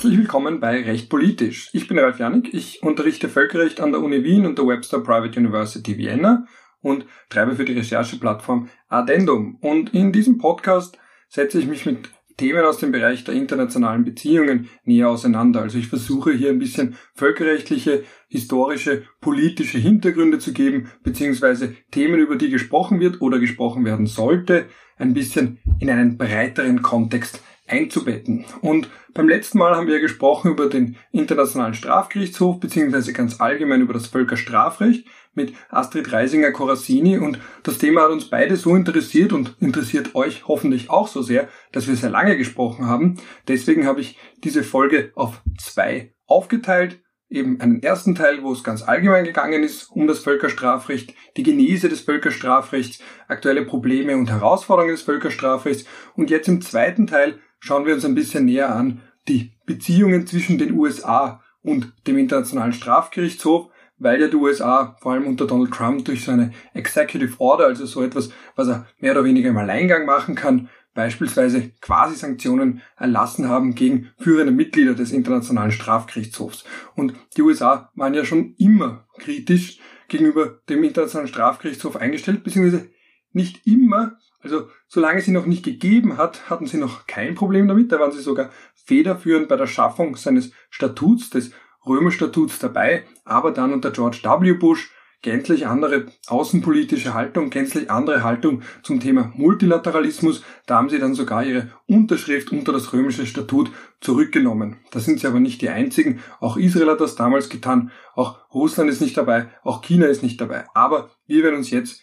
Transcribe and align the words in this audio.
Herzlich 0.00 0.18
willkommen 0.18 0.60
bei 0.60 0.82
Recht 0.82 1.10
Politisch. 1.10 1.68
Ich 1.74 1.86
bin 1.86 1.98
Ralf 1.98 2.18
Janik, 2.18 2.54
ich 2.54 2.82
unterrichte 2.82 3.28
Völkerrecht 3.28 3.82
an 3.82 3.92
der 3.92 4.00
Uni 4.00 4.24
Wien 4.24 4.46
und 4.46 4.56
der 4.56 4.66
Webster 4.66 5.00
Private 5.00 5.38
University 5.38 5.98
Vienna 5.98 6.46
und 6.80 7.04
treibe 7.28 7.54
für 7.54 7.66
die 7.66 7.74
Rechercheplattform 7.74 8.70
Addendum. 8.88 9.58
Und 9.60 9.92
in 9.92 10.10
diesem 10.10 10.38
Podcast 10.38 10.96
setze 11.28 11.58
ich 11.58 11.66
mich 11.66 11.84
mit 11.84 12.08
Themen 12.38 12.64
aus 12.64 12.78
dem 12.78 12.92
Bereich 12.92 13.24
der 13.24 13.34
internationalen 13.34 14.06
Beziehungen 14.06 14.70
näher 14.84 15.10
auseinander. 15.10 15.60
Also 15.60 15.76
ich 15.76 15.88
versuche 15.88 16.32
hier 16.32 16.48
ein 16.48 16.58
bisschen 16.58 16.96
völkerrechtliche, 17.14 18.04
historische, 18.28 19.02
politische 19.20 19.76
Hintergründe 19.76 20.38
zu 20.38 20.54
geben, 20.54 20.90
beziehungsweise 21.02 21.74
Themen, 21.90 22.20
über 22.20 22.36
die 22.36 22.48
gesprochen 22.48 23.00
wird 23.00 23.20
oder 23.20 23.38
gesprochen 23.38 23.84
werden 23.84 24.06
sollte, 24.06 24.64
ein 24.96 25.12
bisschen 25.12 25.58
in 25.78 25.90
einen 25.90 26.16
breiteren 26.16 26.80
Kontext 26.80 27.42
einzubetten. 27.70 28.44
Und 28.60 28.88
beim 29.14 29.28
letzten 29.28 29.58
Mal 29.58 29.74
haben 29.74 29.86
wir 29.86 30.00
gesprochen 30.00 30.50
über 30.50 30.68
den 30.68 30.96
Internationalen 31.12 31.74
Strafgerichtshof 31.74 32.60
beziehungsweise 32.60 33.12
ganz 33.12 33.40
allgemein 33.40 33.80
über 33.80 33.94
das 33.94 34.06
Völkerstrafrecht 34.06 35.06
mit 35.34 35.54
Astrid 35.68 36.12
Reisinger 36.12 36.50
Corassini 36.50 37.18
und 37.18 37.38
das 37.62 37.78
Thema 37.78 38.02
hat 38.02 38.10
uns 38.10 38.28
beide 38.28 38.56
so 38.56 38.74
interessiert 38.74 39.32
und 39.32 39.56
interessiert 39.60 40.14
euch 40.14 40.46
hoffentlich 40.48 40.90
auch 40.90 41.08
so 41.08 41.22
sehr, 41.22 41.48
dass 41.72 41.86
wir 41.86 41.96
sehr 41.96 42.10
lange 42.10 42.36
gesprochen 42.36 42.86
haben. 42.86 43.20
Deswegen 43.46 43.86
habe 43.86 44.00
ich 44.00 44.18
diese 44.42 44.64
Folge 44.64 45.12
auf 45.14 45.42
zwei 45.58 46.14
aufgeteilt 46.26 47.00
eben 47.30 47.60
einen 47.60 47.82
ersten 47.82 48.16
Teil, 48.16 48.42
wo 48.42 48.52
es 48.52 48.64
ganz 48.64 48.82
allgemein 48.82 49.24
gegangen 49.24 49.62
ist 49.62 49.90
um 49.92 50.08
das 50.08 50.18
Völkerstrafrecht, 50.18 51.14
die 51.36 51.44
Genese 51.44 51.88
des 51.88 52.00
Völkerstrafrechts, 52.00 52.98
aktuelle 53.28 53.64
Probleme 53.64 54.16
und 54.16 54.30
Herausforderungen 54.30 54.94
des 54.94 55.02
Völkerstrafrechts 55.02 55.84
und 56.16 56.28
jetzt 56.28 56.48
im 56.48 56.60
zweiten 56.60 57.06
Teil 57.06 57.38
schauen 57.60 57.86
wir 57.86 57.94
uns 57.94 58.04
ein 58.04 58.14
bisschen 58.14 58.46
näher 58.46 58.74
an 58.74 59.02
die 59.28 59.52
Beziehungen 59.66 60.26
zwischen 60.26 60.58
den 60.58 60.72
USA 60.72 61.42
und 61.62 61.92
dem 62.06 62.18
Internationalen 62.18 62.72
Strafgerichtshof, 62.72 63.70
weil 63.98 64.20
ja 64.20 64.28
die 64.28 64.36
USA 64.36 64.96
vor 65.00 65.12
allem 65.12 65.26
unter 65.26 65.46
Donald 65.46 65.72
Trump 65.72 66.04
durch 66.06 66.24
seine 66.24 66.52
Executive 66.72 67.38
Order, 67.38 67.66
also 67.66 67.84
so 67.86 68.02
etwas, 68.02 68.30
was 68.56 68.68
er 68.68 68.86
mehr 68.98 69.12
oder 69.12 69.24
weniger 69.24 69.50
im 69.50 69.58
Alleingang 69.58 70.06
machen 70.06 70.34
kann, 70.34 70.70
beispielsweise 70.94 71.70
Quasi-Sanktionen 71.80 72.82
erlassen 72.96 73.48
haben 73.48 73.74
gegen 73.74 74.10
führende 74.18 74.52
Mitglieder 74.52 74.94
des 74.94 75.12
Internationalen 75.12 75.70
Strafgerichtshofs. 75.70 76.64
Und 76.96 77.14
die 77.36 77.42
USA 77.42 77.90
waren 77.94 78.14
ja 78.14 78.24
schon 78.24 78.54
immer 78.58 79.06
kritisch 79.18 79.78
gegenüber 80.08 80.60
dem 80.68 80.82
Internationalen 80.82 81.28
Strafgerichtshof 81.28 81.96
eingestellt, 81.96 82.42
beziehungsweise 82.42 82.90
nicht 83.32 83.66
immer, 83.66 84.18
also 84.42 84.68
solange 84.88 85.20
sie 85.20 85.32
noch 85.32 85.46
nicht 85.46 85.64
gegeben 85.64 86.16
hat, 86.16 86.48
hatten 86.48 86.66
sie 86.66 86.78
noch 86.78 87.06
kein 87.06 87.34
Problem 87.34 87.68
damit. 87.68 87.92
Da 87.92 88.00
waren 88.00 88.12
sie 88.12 88.20
sogar 88.20 88.50
federführend 88.84 89.48
bei 89.48 89.56
der 89.56 89.66
Schaffung 89.66 90.16
seines 90.16 90.52
Statuts, 90.70 91.30
des 91.30 91.52
Römerstatuts 91.86 92.58
dabei. 92.58 93.04
Aber 93.24 93.52
dann 93.52 93.72
unter 93.72 93.90
George 93.90 94.20
W. 94.22 94.52
Bush 94.54 94.90
gänzlich 95.22 95.66
andere 95.66 96.06
außenpolitische 96.28 97.12
Haltung, 97.12 97.50
gänzlich 97.50 97.90
andere 97.90 98.22
Haltung 98.22 98.62
zum 98.82 99.00
Thema 99.00 99.32
Multilateralismus. 99.34 100.42
Da 100.66 100.76
haben 100.76 100.88
sie 100.88 100.98
dann 100.98 101.14
sogar 101.14 101.44
ihre 101.44 101.68
Unterschrift 101.86 102.52
unter 102.52 102.72
das 102.72 102.92
römische 102.92 103.26
Statut 103.26 103.70
zurückgenommen. 104.00 104.76
Da 104.90 105.00
sind 105.00 105.20
sie 105.20 105.26
aber 105.26 105.40
nicht 105.40 105.60
die 105.60 105.68
einzigen. 105.68 106.20
Auch 106.40 106.56
Israel 106.56 106.90
hat 106.90 107.00
das 107.00 107.16
damals 107.16 107.48
getan. 107.48 107.90
Auch 108.14 108.38
Russland 108.52 108.90
ist 108.90 109.00
nicht 109.00 109.16
dabei. 109.16 109.48
Auch 109.62 109.82
China 109.82 110.06
ist 110.06 110.22
nicht 110.22 110.40
dabei. 110.40 110.64
Aber 110.74 111.10
wir 111.26 111.44
werden 111.44 111.56
uns 111.56 111.70
jetzt 111.70 112.02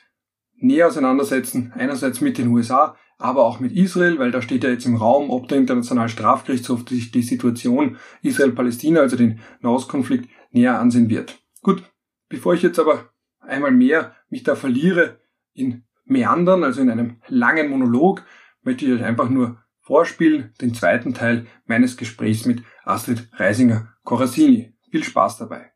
näher 0.58 0.88
auseinandersetzen, 0.88 1.72
einerseits 1.76 2.22
mit 2.22 2.38
den 2.38 2.48
USA, 2.48 2.98
aber 3.18 3.46
auch 3.46 3.60
mit 3.60 3.72
Israel, 3.72 4.20
weil 4.20 4.32
da 4.32 4.42
steht 4.42 4.64
ja 4.64 4.70
jetzt 4.70 4.86
im 4.86 4.96
Raum, 4.96 5.30
ob 5.30 5.48
der 5.48 5.58
Internationale 5.58 6.10
Strafgerichtshof 6.10 6.88
sich 6.88 7.12
die 7.12 7.24
Situation 7.24 7.98
Israel-Palästina, 8.22 9.00
also 9.00 9.18
den 9.18 9.40
Nahostkonflikt, 9.62 10.30
näher 10.52 10.80
ansehen 10.80 11.10
wird. 11.10 11.40
Gut, 11.62 11.84
bevor 12.30 12.54
ich 12.54 12.62
jetzt 12.62 12.80
aber 12.80 13.10
einmal 13.40 13.72
mehr 13.72 14.16
mich 14.30 14.44
da 14.44 14.56
verliere 14.56 15.20
in 15.54 15.84
Meandern, 16.06 16.64
also 16.64 16.82
in 16.82 16.90
einem 16.90 17.22
langen 17.28 17.70
Monolog, 17.70 18.24
möchte 18.62 18.86
ich 18.86 18.92
euch 18.92 19.04
einfach 19.04 19.30
nur 19.30 19.58
vorspielen, 19.82 20.54
den 20.62 20.74
zweiten 20.74 21.14
Teil 21.14 21.48
meines 21.66 21.98
Gesprächs 21.98 22.46
mit 22.46 22.64
Astrid 22.84 23.30
Reisinger-Corassini. 23.34 24.74
Viel 24.92 25.04
Spaß 25.04 25.38
dabei. 25.40 25.72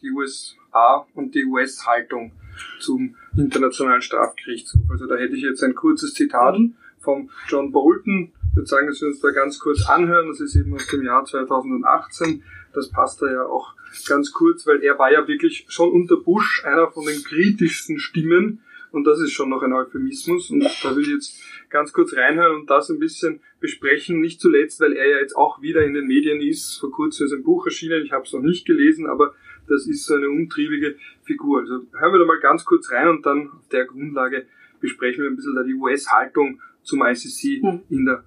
Die 0.00 0.10
USA 0.10 1.06
und 1.14 1.34
die 1.34 1.44
US-Haltung 1.44 2.32
zum 2.80 3.16
Internationalen 3.36 4.02
Strafgerichtshof. 4.02 4.82
Also 4.90 5.06
da 5.06 5.16
hätte 5.16 5.36
ich 5.36 5.42
jetzt 5.42 5.62
ein 5.62 5.74
kurzes 5.74 6.14
Zitat 6.14 6.58
mhm. 6.58 6.74
vom 6.98 7.30
John 7.48 7.72
Bolton. 7.72 8.32
Ich 8.50 8.56
würde 8.56 8.68
sagen, 8.68 8.86
dass 8.86 9.00
wir 9.00 9.08
uns 9.08 9.20
da 9.20 9.30
ganz 9.30 9.58
kurz 9.58 9.88
anhören. 9.88 10.28
Das 10.28 10.40
ist 10.40 10.54
eben 10.54 10.72
aus 10.74 10.86
dem 10.86 11.04
Jahr 11.04 11.24
2018. 11.24 12.42
Das 12.72 12.88
passt 12.90 13.22
da 13.22 13.30
ja 13.30 13.44
auch 13.44 13.74
ganz 14.08 14.32
kurz, 14.32 14.66
weil 14.66 14.82
er 14.82 14.98
war 14.98 15.12
ja 15.12 15.26
wirklich 15.26 15.66
schon 15.68 15.90
unter 15.90 16.16
Bush 16.16 16.64
einer 16.64 16.90
von 16.90 17.04
den 17.04 17.22
kritischsten 17.22 17.98
Stimmen. 17.98 18.60
Und 18.90 19.04
das 19.04 19.18
ist 19.18 19.32
schon 19.32 19.50
noch 19.50 19.62
ein 19.62 19.72
Euphemismus. 19.72 20.50
Und 20.50 20.64
da 20.82 20.94
will 20.94 21.02
ich 21.02 21.08
jetzt 21.08 21.40
ganz 21.68 21.92
kurz 21.92 22.14
reinhören 22.14 22.54
und 22.54 22.70
das 22.70 22.90
ein 22.90 23.00
bisschen 23.00 23.40
besprechen. 23.58 24.20
Nicht 24.20 24.40
zuletzt, 24.40 24.80
weil 24.80 24.92
er 24.92 25.08
ja 25.08 25.18
jetzt 25.18 25.36
auch 25.36 25.60
wieder 25.60 25.84
in 25.84 25.94
den 25.94 26.06
Medien 26.06 26.40
ist. 26.40 26.78
Vor 26.78 26.92
kurzem 26.92 27.26
ist 27.26 27.32
ein 27.32 27.42
Buch 27.42 27.66
erschienen. 27.66 28.04
Ich 28.04 28.12
habe 28.12 28.24
es 28.24 28.32
noch 28.32 28.40
nicht 28.40 28.66
gelesen, 28.66 29.08
aber 29.08 29.34
das 29.68 29.88
ist 29.88 30.04
so 30.04 30.14
eine 30.14 30.28
umtriebige 30.28 30.96
Figur. 31.24 31.60
Also 31.60 31.74
hören 31.98 32.12
wir 32.12 32.18
da 32.18 32.24
mal 32.24 32.40
ganz 32.40 32.64
kurz 32.64 32.90
rein 32.92 33.08
und 33.08 33.24
dann 33.26 33.50
auf 33.50 33.68
der 33.68 33.86
Grundlage 33.86 34.46
besprechen 34.80 35.22
wir 35.22 35.30
ein 35.30 35.36
bisschen 35.36 35.54
da 35.54 35.62
die 35.62 35.74
US-Haltung 35.74 36.60
zum 36.82 37.02
ICC 37.02 37.62
hm. 37.62 37.82
in 37.88 38.04
der 38.04 38.24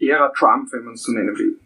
Ära 0.00 0.28
Trump, 0.36 0.72
wenn 0.72 0.84
man 0.84 0.94
es 0.94 1.02
so 1.02 1.12
nennen 1.12 1.36
will. 1.36 1.58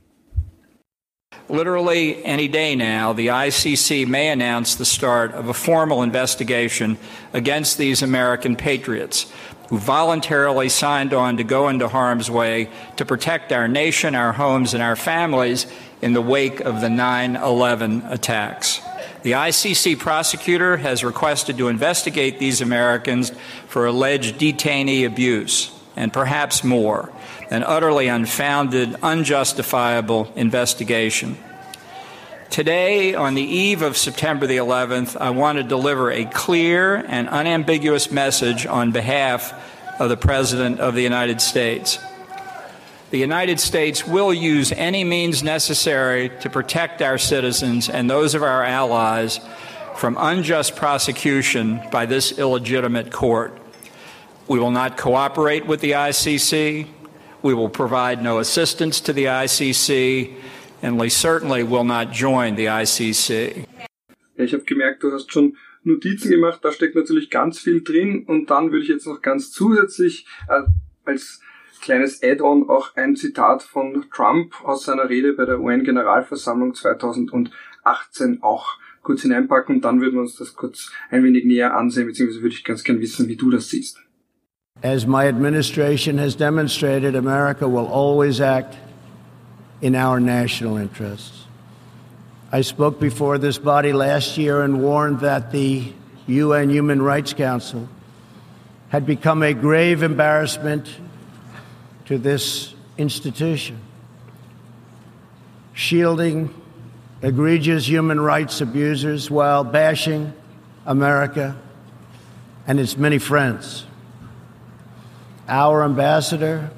Literally 1.48 2.24
any 2.24 2.48
day 2.48 2.76
now, 2.76 3.12
the 3.12 3.28
ICC 3.28 4.06
may 4.06 4.28
announce 4.28 4.76
the 4.76 4.84
start 4.84 5.32
of 5.32 5.48
a 5.48 5.54
formal 5.54 6.02
investigation 6.02 6.96
against 7.32 7.76
these 7.76 8.02
American 8.02 8.54
patriots 8.54 9.26
who 9.68 9.78
voluntarily 9.78 10.68
signed 10.68 11.14
on 11.14 11.36
to 11.36 11.44
go 11.44 11.68
into 11.68 11.88
harm's 11.88 12.30
way 12.30 12.68
to 12.96 13.04
protect 13.04 13.52
our 13.52 13.68
nation, 13.68 14.14
our 14.14 14.32
homes, 14.32 14.74
and 14.74 14.82
our 14.82 14.96
families 14.96 15.66
in 16.02 16.12
the 16.12 16.22
wake 16.22 16.60
of 16.60 16.80
the 16.80 16.90
9 16.90 17.36
11 17.36 18.02
attacks. 18.06 18.80
The 19.22 19.32
ICC 19.32 19.98
prosecutor 19.98 20.78
has 20.78 21.04
requested 21.04 21.58
to 21.58 21.68
investigate 21.68 22.38
these 22.38 22.62
Americans 22.62 23.32
for 23.68 23.84
alleged 23.84 24.38
detainee 24.38 25.06
abuse 25.06 25.70
and 25.94 26.10
perhaps 26.10 26.64
more, 26.64 27.12
an 27.50 27.62
utterly 27.62 28.08
unfounded, 28.08 28.96
unjustifiable 29.02 30.32
investigation. 30.36 31.36
Today, 32.48 33.14
on 33.14 33.34
the 33.34 33.42
eve 33.42 33.82
of 33.82 33.96
September 33.96 34.46
the 34.46 34.56
11th, 34.56 35.16
I 35.20 35.30
want 35.30 35.58
to 35.58 35.64
deliver 35.64 36.10
a 36.10 36.24
clear 36.24 36.96
and 36.96 37.28
unambiguous 37.28 38.10
message 38.10 38.64
on 38.66 38.90
behalf 38.90 39.52
of 40.00 40.08
the 40.08 40.16
President 40.16 40.80
of 40.80 40.94
the 40.94 41.02
United 41.02 41.42
States. 41.42 41.98
The 43.10 43.18
United 43.18 43.58
States 43.58 44.06
will 44.06 44.32
use 44.32 44.70
any 44.70 45.02
means 45.02 45.42
necessary 45.42 46.30
to 46.42 46.48
protect 46.48 47.02
our 47.02 47.18
citizens 47.18 47.88
and 47.88 48.08
those 48.08 48.36
of 48.36 48.44
our 48.44 48.62
allies 48.62 49.40
from 49.96 50.16
unjust 50.16 50.76
prosecution 50.76 51.82
by 51.90 52.06
this 52.06 52.38
illegitimate 52.38 53.10
court. 53.10 53.58
We 54.46 54.60
will 54.60 54.70
not 54.70 54.96
cooperate 54.96 55.66
with 55.66 55.80
the 55.80 55.92
ICC. 55.92 56.86
We 57.42 57.54
will 57.54 57.68
provide 57.68 58.22
no 58.22 58.38
assistance 58.38 59.00
to 59.00 59.12
the 59.12 59.24
ICC. 59.24 60.34
And 60.80 60.98
we 60.98 61.08
certainly 61.10 61.64
will 61.64 61.84
not 61.84 62.12
join 62.12 62.54
the 62.54 62.66
ICC. 62.66 63.66
Ich 64.36 64.52
habe 64.52 64.64
gemerkt, 64.64 65.02
du 65.02 65.10
hast 65.12 65.32
schon 65.32 65.56
Notizen 65.82 66.30
gemacht, 66.30 66.60
da 66.62 66.70
steckt 66.70 66.94
natürlich 66.94 67.28
ganz 67.28 67.58
viel 67.58 67.82
drin 67.82 68.24
und 68.26 68.50
dann 68.50 68.70
würde 68.70 68.84
ich 68.84 68.88
jetzt 68.88 69.06
noch 69.06 69.20
ganz 69.20 69.50
zusätzlich 69.50 70.26
äh, 70.48 70.62
als 71.04 71.40
kleines 71.80 72.22
Add-on 72.22 72.68
auch 72.68 72.96
ein 72.96 73.16
Zitat 73.16 73.62
von 73.62 74.06
Trump 74.14 74.54
aus 74.64 74.84
seiner 74.84 75.08
Rede 75.08 75.32
bei 75.32 75.44
der 75.44 75.60
UN-Generalversammlung 75.60 76.74
2018 76.74 78.42
auch 78.42 78.78
kurz 79.02 79.22
hineinpacken 79.22 79.76
und 79.76 79.84
dann 79.84 80.00
würden 80.00 80.14
wir 80.14 80.20
uns 80.20 80.36
das 80.36 80.54
kurz 80.54 80.92
ein 81.10 81.24
wenig 81.24 81.44
näher 81.44 81.74
ansehen, 81.74 82.06
beziehungsweise 82.06 82.42
würde 82.42 82.54
ich 82.54 82.64
ganz 82.64 82.84
gern 82.84 83.00
wissen, 83.00 83.28
wie 83.28 83.36
du 83.36 83.50
das 83.50 83.68
siehst. 83.68 83.98
As 84.82 85.06
my 85.06 85.26
administration 85.26 86.18
has 86.18 86.36
demonstrated, 86.36 87.14
America 87.14 87.66
will 87.66 87.86
always 87.86 88.40
act 88.40 88.76
in 89.80 89.94
our 89.94 90.20
national 90.20 90.78
interests. 90.78 91.46
I 92.52 92.62
spoke 92.62 92.98
before 92.98 93.38
this 93.38 93.58
body 93.58 93.92
last 93.92 94.36
year 94.38 94.62
and 94.62 94.82
warned 94.82 95.20
that 95.20 95.52
the 95.52 95.92
UN 96.26 96.70
Human 96.70 97.02
Rights 97.02 97.34
Council 97.34 97.88
had 98.88 99.06
become 99.06 99.42
a 99.42 99.52
grave 99.52 100.02
embarrassment 100.02 100.88
to 102.10 102.18
this 102.18 102.74
institution, 102.98 103.78
shielding 105.72 106.52
egregious 107.22 107.88
human 107.88 108.20
rights 108.20 108.60
abusers 108.60 109.30
while 109.30 109.62
bashing 109.62 110.32
America 110.84 111.56
and 112.66 112.80
its 112.80 112.96
many 112.96 113.16
friends. 113.16 113.86
Our 115.46 115.84
ambassador 115.84 116.70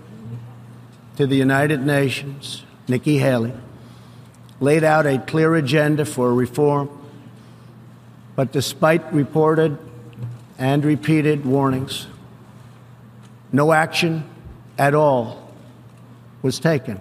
to 1.16 1.26
the 1.26 1.36
United 1.36 1.80
Nations, 1.80 2.62
Nikki 2.86 3.16
Haley, 3.16 3.54
laid 4.60 4.84
out 4.84 5.06
a 5.06 5.16
clear 5.16 5.54
agenda 5.54 6.04
for 6.04 6.34
reform, 6.34 6.90
but 8.36 8.52
despite 8.52 9.10
reported 9.14 9.78
and 10.58 10.84
repeated 10.84 11.46
warnings, 11.46 12.06
no 13.50 13.72
action 13.72 14.28
at 14.82 14.96
all 14.96 15.40
was 16.42 16.58
taken. 16.58 16.98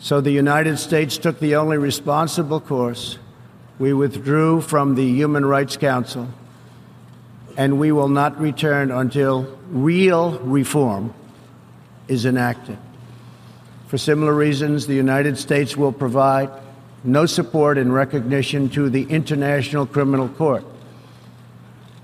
So 0.00 0.20
the 0.20 0.32
United 0.32 0.78
States 0.78 1.16
took 1.16 1.38
the 1.38 1.54
only 1.54 1.78
responsible 1.78 2.58
course. 2.58 3.18
We 3.78 3.92
withdrew 3.92 4.62
from 4.62 4.96
the 4.96 5.06
Human 5.06 5.46
Rights 5.46 5.76
Council, 5.76 6.28
and 7.56 7.78
we 7.78 7.92
will 7.92 8.08
not 8.08 8.40
return 8.40 8.90
until 8.90 9.42
real 9.70 10.40
reform 10.40 11.14
is 12.08 12.26
enacted. 12.26 12.78
For 13.86 13.96
similar 13.96 14.34
reasons, 14.34 14.88
the 14.88 14.94
United 14.96 15.38
States 15.38 15.76
will 15.76 15.92
provide 15.92 16.50
no 17.04 17.26
support 17.26 17.78
and 17.78 17.94
recognition 17.94 18.68
to 18.70 18.90
the 18.90 19.04
International 19.04 19.86
Criminal 19.86 20.28
Court. 20.28 20.64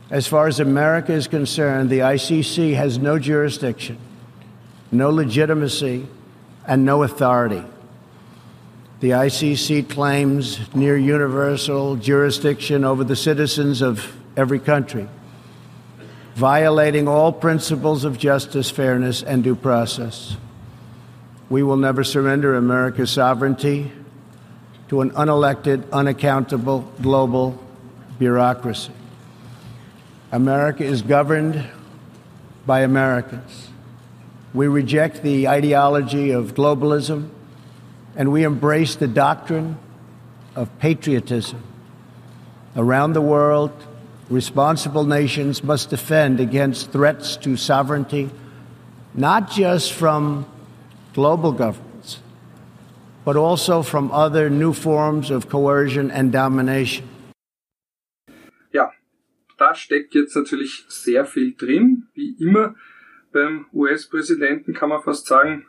As 0.08 0.28
far 0.28 0.46
as 0.46 0.60
America 0.60 1.12
is 1.12 1.26
concerned, 1.26 1.90
the 1.90 1.98
ICC 2.14 2.76
has 2.76 2.96
no 2.98 3.18
jurisdiction, 3.18 3.98
no 4.92 5.10
legitimacy, 5.10 6.06
and 6.66 6.84
no 6.84 7.02
authority. 7.02 7.64
The 9.00 9.10
ICC 9.10 9.88
claims 9.88 10.60
near 10.74 10.96
universal 10.96 11.96
jurisdiction 11.96 12.84
over 12.84 13.02
the 13.02 13.16
citizens 13.16 13.80
of 13.80 14.14
every 14.36 14.58
country, 14.58 15.08
violating 16.34 17.08
all 17.08 17.32
principles 17.32 18.04
of 18.04 18.18
justice, 18.18 18.70
fairness, 18.70 19.22
and 19.22 19.42
due 19.42 19.56
process. 19.56 20.36
We 21.48 21.62
will 21.62 21.76
never 21.76 22.04
surrender 22.04 22.54
America's 22.54 23.10
sovereignty 23.10 23.90
to 24.88 25.00
an 25.00 25.10
unelected, 25.12 25.90
unaccountable 25.92 26.80
global 27.00 27.58
bureaucracy. 28.18 28.92
America 30.30 30.84
is 30.84 31.00
governed 31.00 31.64
by 32.66 32.80
Americans. 32.80 33.69
We 34.52 34.66
reject 34.66 35.22
the 35.22 35.46
ideology 35.46 36.32
of 36.32 36.54
globalism 36.54 37.30
and 38.16 38.32
we 38.32 38.42
embrace 38.42 38.96
the 38.96 39.06
doctrine 39.06 39.78
of 40.56 40.76
patriotism. 40.80 41.62
Around 42.76 43.12
the 43.12 43.20
world, 43.20 43.70
responsible 44.28 45.04
nations 45.04 45.62
must 45.62 45.90
defend 45.90 46.40
against 46.40 46.90
threats 46.90 47.36
to 47.38 47.56
sovereignty, 47.56 48.30
not 49.14 49.50
just 49.50 49.92
from 49.92 50.46
global 51.14 51.52
governments, 51.52 52.18
but 53.24 53.36
also 53.36 53.82
from 53.82 54.10
other 54.10 54.50
new 54.50 54.72
forms 54.72 55.30
of 55.30 55.48
coercion 55.48 56.10
and 56.10 56.32
domination. 56.32 57.08
Ja, 58.72 58.90
da 59.58 59.74
steckt 59.74 60.14
jetzt 60.14 60.34
natürlich 60.34 60.84
sehr 60.88 61.24
viel 61.24 61.54
drin, 61.56 62.08
wie 62.14 62.34
immer 62.40 62.74
beim 63.32 63.66
US-Präsidenten 63.72 64.74
kann 64.74 64.88
man 64.88 65.02
fast 65.02 65.26
sagen, 65.26 65.66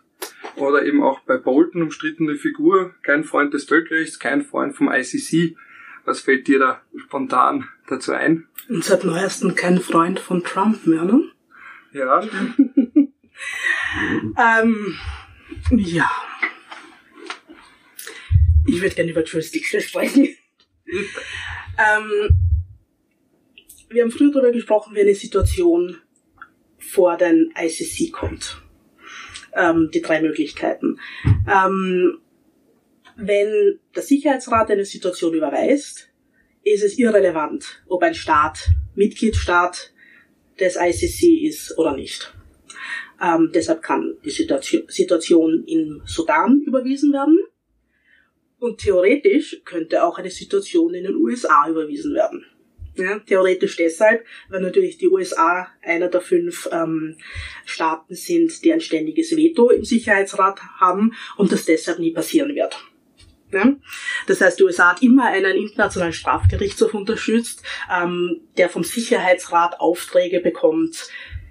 oder 0.55 0.83
eben 0.83 1.01
auch 1.03 1.19
bei 1.21 1.37
Bolton 1.37 1.81
umstrittene 1.83 2.35
Figur, 2.35 2.93
kein 3.03 3.23
Freund 3.23 3.53
des 3.53 3.65
Völkerrechts, 3.65 4.19
kein 4.19 4.43
Freund 4.43 4.75
vom 4.75 4.91
ICC. 4.91 5.55
Was 6.03 6.19
fällt 6.19 6.47
dir 6.47 6.59
da 6.59 6.81
spontan 6.97 7.67
dazu 7.87 8.11
ein? 8.11 8.47
Und 8.69 8.83
seit 8.83 9.03
neuestem 9.03 9.55
kein 9.55 9.79
Freund 9.79 10.19
von 10.19 10.43
Trump 10.43 10.85
mehr, 10.87 11.03
ne? 11.05 11.23
Ja. 11.93 12.21
ähm, 14.61 14.95
ja. 15.71 16.09
Ich 18.65 18.81
würde 18.81 18.95
gerne 18.95 19.11
über 19.11 19.23
Jurisdiction 19.23 19.81
sprechen. 19.81 20.29
ähm, 21.77 22.29
wir 23.89 24.03
haben 24.03 24.11
früher 24.11 24.31
darüber 24.31 24.51
gesprochen, 24.51 24.95
wie 24.95 25.01
eine 25.01 25.15
Situation 25.15 25.97
vor 26.91 27.17
den 27.17 27.53
ICC 27.57 28.11
kommt. 28.11 28.61
Ähm, 29.55 29.89
die 29.93 30.01
drei 30.01 30.21
Möglichkeiten. 30.21 30.99
Ähm, 31.49 32.19
wenn 33.15 33.79
der 33.95 34.03
Sicherheitsrat 34.03 34.71
eine 34.71 34.85
Situation 34.85 35.33
überweist, 35.33 36.09
ist 36.63 36.83
es 36.83 36.97
irrelevant, 36.97 37.83
ob 37.87 38.03
ein 38.03 38.13
Staat 38.13 38.69
Mitgliedstaat 38.95 39.93
des 40.59 40.75
ICC 40.75 41.47
ist 41.47 41.77
oder 41.77 41.95
nicht. 41.95 42.33
Ähm, 43.21 43.51
deshalb 43.53 43.81
kann 43.81 44.17
die 44.23 44.31
Situation, 44.31 44.83
Situation 44.87 45.63
im 45.65 46.01
Sudan 46.05 46.61
überwiesen 46.65 47.13
werden. 47.13 47.39
Und 48.59 48.79
theoretisch 48.79 49.61
könnte 49.65 50.03
auch 50.03 50.17
eine 50.17 50.29
Situation 50.29 50.93
in 50.93 51.03
den 51.03 51.15
USA 51.15 51.67
überwiesen 51.69 52.13
werden. 52.13 52.45
Ja, 52.95 53.19
theoretisch 53.19 53.77
deshalb, 53.77 54.25
weil 54.49 54.61
natürlich 54.61 54.97
die 54.97 55.07
USA 55.07 55.67
einer 55.81 56.09
der 56.09 56.19
fünf 56.19 56.67
ähm, 56.73 57.15
Staaten 57.65 58.15
sind, 58.15 58.63
die 58.65 58.73
ein 58.73 58.81
ständiges 58.81 59.35
Veto 59.35 59.69
im 59.69 59.85
Sicherheitsrat 59.85 60.59
haben 60.79 61.13
und 61.37 61.53
das 61.53 61.63
deshalb 61.65 61.99
nie 61.99 62.11
passieren 62.11 62.53
wird. 62.53 62.77
Ja? 63.53 63.73
Das 64.27 64.41
heißt, 64.41 64.59
die 64.59 64.63
USA 64.63 64.91
hat 64.91 65.01
immer 65.01 65.27
einen 65.27 65.55
internationalen 65.55 66.13
Strafgerichtshof 66.13 66.93
unterstützt, 66.93 67.63
ähm, 67.91 68.41
der 68.57 68.69
vom 68.69 68.83
Sicherheitsrat 68.83 69.79
Aufträge 69.79 70.41
bekommt, 70.41 71.09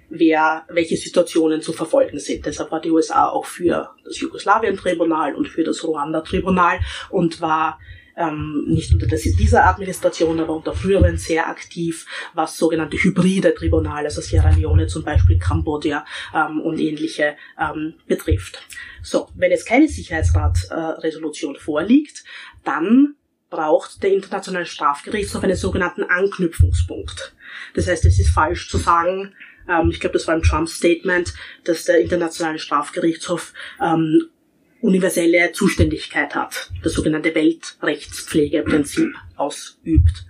wer, 0.09 0.65
welche 0.69 0.97
Situationen 0.97 1.61
zu 1.61 1.73
verfolgen 1.73 2.19
sind. 2.19 2.45
Deshalb 2.45 2.71
war 2.71 2.81
die 2.81 2.91
USA 2.91 3.29
auch 3.29 3.45
für 3.45 3.95
das 4.03 4.19
Jugoslawien-Tribunal 4.19 5.35
und 5.35 5.47
für 5.47 5.63
das 5.63 5.83
Ruanda-Tribunal 5.83 6.79
und 7.09 7.41
war 7.41 7.79
ähm, 8.17 8.65
nicht 8.67 8.93
unter 8.93 9.07
dieser 9.07 9.65
Administration, 9.65 10.39
aber 10.39 10.55
unter 10.55 10.73
früheren 10.73 11.17
sehr 11.17 11.47
aktiv, 11.47 12.05
was 12.33 12.57
sogenannte 12.57 12.97
hybride 12.97 13.53
Tribunale, 13.53 14.05
also 14.05 14.21
Sierra 14.21 14.49
Leone 14.49 14.87
zum 14.87 15.03
Beispiel, 15.03 15.39
Kambodscha 15.39 16.05
ähm, 16.33 16.61
und 16.61 16.79
ähnliche 16.79 17.35
ähm, 17.59 17.95
betrifft. 18.07 18.61
So, 19.01 19.29
wenn 19.35 19.51
jetzt 19.51 19.67
keine 19.67 19.87
Sicherheitsrat-Resolution 19.87 21.55
äh, 21.55 21.59
vorliegt, 21.59 22.23
dann 22.63 23.15
braucht 23.49 24.01
der 24.01 24.13
Internationale 24.13 24.65
Strafgerichtshof 24.65 25.43
einen 25.43 25.55
sogenannten 25.55 26.03
Anknüpfungspunkt. 26.03 27.35
Das 27.73 27.87
heißt, 27.87 28.05
es 28.05 28.19
ist 28.19 28.29
falsch 28.29 28.69
zu 28.69 28.77
sagen, 28.77 29.33
ähm, 29.67 29.89
ich 29.91 29.99
glaube, 29.99 30.13
das 30.13 30.27
war 30.27 30.35
im 30.35 30.41
Trump-Statement, 30.41 31.33
dass 31.63 31.85
der 31.85 31.99
Internationale 31.99 32.59
Strafgerichtshof 32.59 33.53
ähm, 33.81 34.29
universelle 34.81 35.51
Zuständigkeit 35.51 36.35
hat, 36.35 36.71
das 36.83 36.93
sogenannte 36.93 37.33
Weltrechtspflegeprinzip 37.35 39.13
ausübt. 39.35 40.25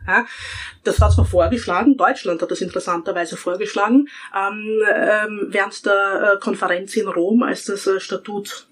Das 0.84 1.00
war 1.00 1.10
zwar 1.10 1.26
vorgeschlagen, 1.26 1.98
Deutschland 1.98 2.42
hat 2.42 2.52
das 2.52 2.62
interessanterweise 2.62 3.38
vorgeschlagen, 3.38 4.08
ähm, 4.36 4.82
ähm, 4.94 5.48
während 5.50 5.86
der 5.86 6.34
äh, 6.36 6.40
Konferenz 6.40 6.96
in 6.96 7.08
Rom, 7.08 7.44
als 7.44 7.66
das 7.66 7.88
äh, 7.88 8.00
Statut 8.00 8.68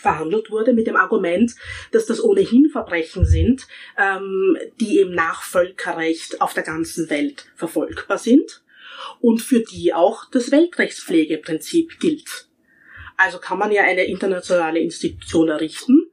verhandelt 0.00 0.50
wurde 0.50 0.72
mit 0.72 0.86
dem 0.86 0.96
Argument, 0.96 1.54
dass 1.92 2.06
das 2.06 2.22
ohnehin 2.22 2.68
Verbrechen 2.70 3.24
sind, 3.24 3.66
ähm, 3.98 4.56
die 4.80 4.98
im 4.98 5.12
Nachvölkerrecht 5.12 6.40
auf 6.40 6.54
der 6.54 6.62
ganzen 6.62 7.10
Welt 7.10 7.46
verfolgbar 7.54 8.18
sind 8.18 8.62
und 9.20 9.40
für 9.40 9.60
die 9.60 9.94
auch 9.94 10.30
das 10.30 10.50
Weltrechtspflegeprinzip 10.50 12.00
gilt. 12.00 12.48
Also 13.16 13.38
kann 13.38 13.58
man 13.58 13.70
ja 13.70 13.82
eine 13.82 14.04
internationale 14.04 14.80
Institution 14.80 15.48
errichten 15.48 16.10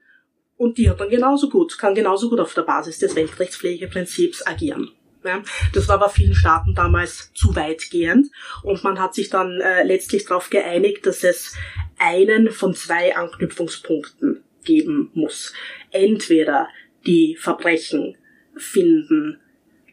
und 0.58 0.78
die 0.78 0.90
hat 0.90 1.00
dann 1.00 1.10
genauso 1.10 1.50
gut, 1.50 1.78
kann 1.78 1.96
genauso 1.96 2.30
gut 2.30 2.40
auf 2.40 2.54
der 2.54 2.62
Basis 2.62 3.00
des 3.00 3.16
Weltrechtspflegeprinzips 3.16 4.46
agieren. 4.46 4.92
Ja, 5.24 5.44
das 5.74 5.88
war 5.88 5.96
aber 5.96 6.10
vielen 6.10 6.34
Staaten 6.34 6.74
damals 6.74 7.32
zu 7.34 7.56
weitgehend 7.56 8.28
und 8.64 8.84
man 8.84 9.00
hat 9.00 9.14
sich 9.14 9.30
dann 9.30 9.62
äh, 9.62 9.84
letztlich 9.84 10.26
darauf 10.26 10.50
geeinigt, 10.50 11.06
dass 11.06 11.24
es 11.24 11.56
einen 12.00 12.50
von 12.50 12.74
zwei 12.74 13.16
Anknüpfungspunkten 13.16 14.44
geben 14.64 15.12
muss. 15.14 15.54
Entweder 15.92 16.68
die 17.06 17.36
Verbrechen 17.36 18.18
finden 18.56 19.40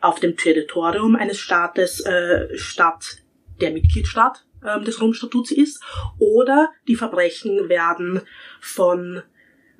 auf 0.00 0.20
dem 0.20 0.36
Territorium 0.36 1.16
eines 1.16 1.38
Staates 1.38 2.00
äh, 2.00 2.56
statt, 2.56 3.18
der 3.60 3.72
Mitgliedstaat 3.72 4.44
ähm, 4.66 4.84
des 4.84 5.00
Rom-Statuts 5.00 5.50
ist, 5.50 5.82
oder 6.18 6.70
die 6.86 6.96
Verbrechen 6.96 7.68
werden 7.68 8.22
von 8.60 9.22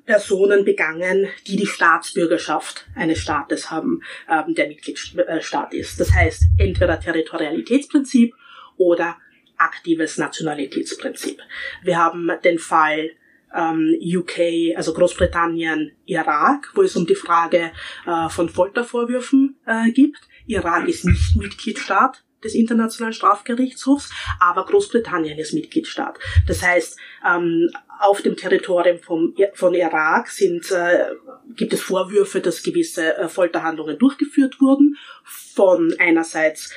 Personen 0.09 0.65
begangen, 0.65 1.27
die 1.45 1.55
die 1.55 1.67
Staatsbürgerschaft 1.67 2.87
eines 2.95 3.19
Staates 3.19 3.69
haben, 3.69 4.01
ähm, 4.27 4.55
der 4.55 4.67
Mitgliedstaat 4.67 5.73
ist. 5.75 5.99
Das 5.99 6.11
heißt, 6.11 6.45
entweder 6.57 6.99
Territorialitätsprinzip 6.99 8.33
oder 8.77 9.17
aktives 9.57 10.17
Nationalitätsprinzip. 10.17 11.39
Wir 11.83 11.99
haben 11.99 12.31
den 12.43 12.57
Fall 12.57 13.11
ähm, 13.55 13.95
UK, 14.01 14.75
also 14.75 14.93
Großbritannien, 14.93 15.91
Irak, 16.05 16.71
wo 16.73 16.81
es 16.81 16.95
um 16.95 17.05
die 17.05 17.13
Frage 17.13 17.71
äh, 18.07 18.29
von 18.29 18.49
Foltervorwürfen 18.49 19.59
äh, 19.67 19.91
gibt. 19.91 20.21
Irak 20.47 20.87
ist 20.87 21.05
nicht 21.05 21.35
Mitgliedstaat 21.35 22.23
des 22.43 22.55
Internationalen 22.55 23.13
Strafgerichtshofs, 23.13 24.09
aber 24.39 24.65
Großbritannien 24.65 25.37
ist 25.37 25.53
Mitgliedstaat. 25.53 26.19
Das 26.47 26.63
heißt, 26.63 26.97
ähm, 27.27 27.69
auf 27.99 28.21
dem 28.21 28.37
Territorium 28.37 28.99
vom, 28.99 29.35
von 29.53 29.73
Irak 29.73 30.29
sind, 30.29 30.71
äh, 30.71 31.07
gibt 31.55 31.73
es 31.73 31.81
Vorwürfe, 31.81 32.39
dass 32.39 32.63
gewisse 32.63 33.17
äh, 33.17 33.27
Folterhandlungen 33.27 33.97
durchgeführt 33.97 34.61
wurden 34.61 34.97
von 35.25 35.93
einerseits 35.99 36.71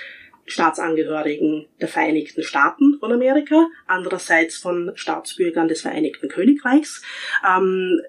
Staatsangehörigen 0.45 1.69
der 1.81 1.87
Vereinigten 1.87 2.43
Staaten 2.43 2.99
von 2.99 3.13
Amerika, 3.13 3.69
andererseits 3.87 4.57
von 4.57 4.91
Staatsbürgern 4.97 5.69
des 5.69 5.83
Vereinigten 5.83 6.29
Königreichs. 6.29 7.03
Ähm, 7.49 8.01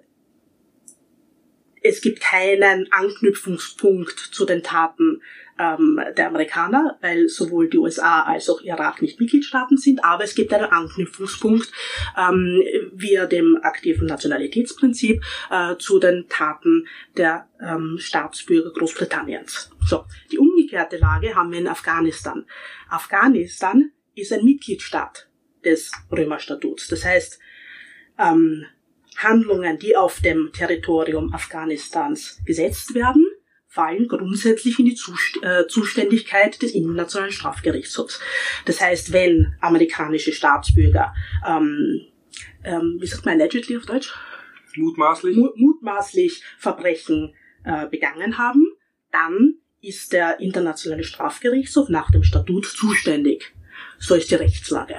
es 1.84 2.02
gibt 2.02 2.22
keinen 2.22 2.92
Anknüpfungspunkt 2.92 4.18
zu 4.18 4.46
den 4.46 4.64
Taten 4.64 5.22
ähm, 5.60 6.00
der 6.18 6.28
Amerikaner, 6.28 6.98
weil 7.02 7.28
sowohl 7.28 7.70
die 7.70 7.78
USA 7.78 8.24
als 8.24 8.50
auch 8.50 8.62
Irak 8.62 9.02
nicht 9.02 9.20
Mitgliedstaaten 9.20 9.78
sind, 9.78 10.04
aber 10.04 10.24
es 10.24 10.36
gibt 10.36 10.54
einen 10.54 10.66
Anknüpfungspunkt 10.66 11.72
ähm, 12.18 12.62
via 12.94 13.26
dem 13.26 13.60
aktiven 13.62 14.08
Nationalitätsprinzip 14.08 15.24
äh, 15.50 15.76
zu 15.78 16.00
den 16.00 16.28
Taten 16.30 16.88
der 17.18 17.48
ähm, 17.62 17.98
Staatsbürger 18.00 18.72
Großbritanniens. 18.72 19.72
So, 19.86 20.06
die 20.32 20.38
umgekehrte 20.38 20.98
Lage 20.98 21.36
haben 21.36 21.52
wir 21.52 21.60
in 21.60 21.68
Afghanistan. 21.68 22.46
Afghanistan 22.90 23.92
ist 24.16 24.32
ein 24.32 24.44
Mitgliedstaat 24.44 25.30
des 25.64 25.92
Römerstatuts. 26.12 26.88
Das 26.88 27.06
heißt, 27.06 27.40
ähm, 28.20 28.66
Handlungen, 29.18 29.80
die 29.80 29.96
auf 29.96 30.22
dem 30.22 30.52
Territorium 30.54 31.34
Afghanistans 31.34 32.42
gesetzt 32.46 32.96
werden, 32.96 33.26
fallen 33.74 34.08
grundsätzlich 34.08 34.78
in 34.78 34.86
die 34.86 34.98
äh, 35.42 35.66
Zuständigkeit 35.66 36.62
des 36.62 36.76
Internationalen 36.76 37.32
Strafgerichtshofs. 37.32 38.20
Das 38.66 38.80
heißt, 38.80 39.12
wenn 39.14 39.56
amerikanische 39.62 40.32
Staatsbürger, 40.32 41.12
ähm, 41.44 42.02
ähm, 42.64 42.98
wie 43.02 43.08
sagt 43.08 43.26
man 43.26 43.42
allegedly 43.42 43.76
auf 43.78 43.88
Deutsch? 43.88 44.14
Mutmaßlich. 44.76 45.36
Mu 45.36 45.50
mutmaßlich 45.56 46.44
Verbrechen 46.60 47.34
äh, 47.64 47.88
begangen 47.88 48.38
haben, 48.38 48.64
dann 49.12 49.56
ist 49.82 50.14
der 50.14 50.40
Internationale 50.40 51.04
Strafgerichtshof 51.04 51.90
nach 51.90 52.12
dem 52.12 52.24
Statut 52.24 52.68
zuständig. 52.68 53.56
So 53.98 54.14
ist 54.14 54.30
die 54.30 54.36
Rechtslage. 54.36 54.98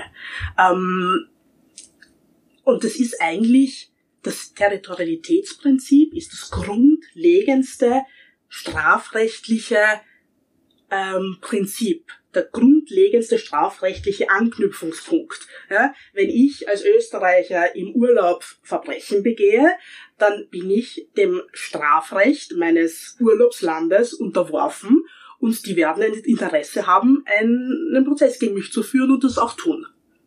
Ähm, 0.58 1.28
und 2.64 2.82
das 2.82 2.96
ist 2.96 3.20
eigentlich 3.20 3.92
das 4.24 4.54
Territorialitätsprinzip 4.54 6.14
ist 6.14 6.32
das 6.32 6.50
grundlegendste 6.50 8.02
strafrechtliche 8.54 9.84
ähm, 10.88 11.38
Prinzip, 11.40 12.06
der 12.36 12.44
grundlegendste 12.44 13.36
strafrechtliche 13.36 14.30
Anknüpfungspunkt. 14.30 15.48
Ja, 15.70 15.92
wenn 16.12 16.28
ich 16.28 16.68
als 16.68 16.84
Österreicher 16.84 17.74
im 17.74 17.96
Urlaub 17.96 18.44
Verbrechen 18.62 19.24
begehe, 19.24 19.72
dann 20.18 20.46
bin 20.50 20.70
ich 20.70 21.08
dem 21.16 21.42
Strafrecht 21.52 22.52
meines 22.56 23.16
Urlaubslandes 23.18 24.14
unterworfen 24.14 25.04
und 25.40 25.66
die 25.66 25.74
werden 25.74 26.04
ein 26.04 26.14
Interesse 26.14 26.86
haben, 26.86 27.24
einen 27.26 28.04
Prozess 28.04 28.38
gegen 28.38 28.54
mich 28.54 28.70
zu 28.70 28.84
führen 28.84 29.10
und 29.10 29.24
das 29.24 29.36
auch 29.36 29.56
tun. 29.56 29.84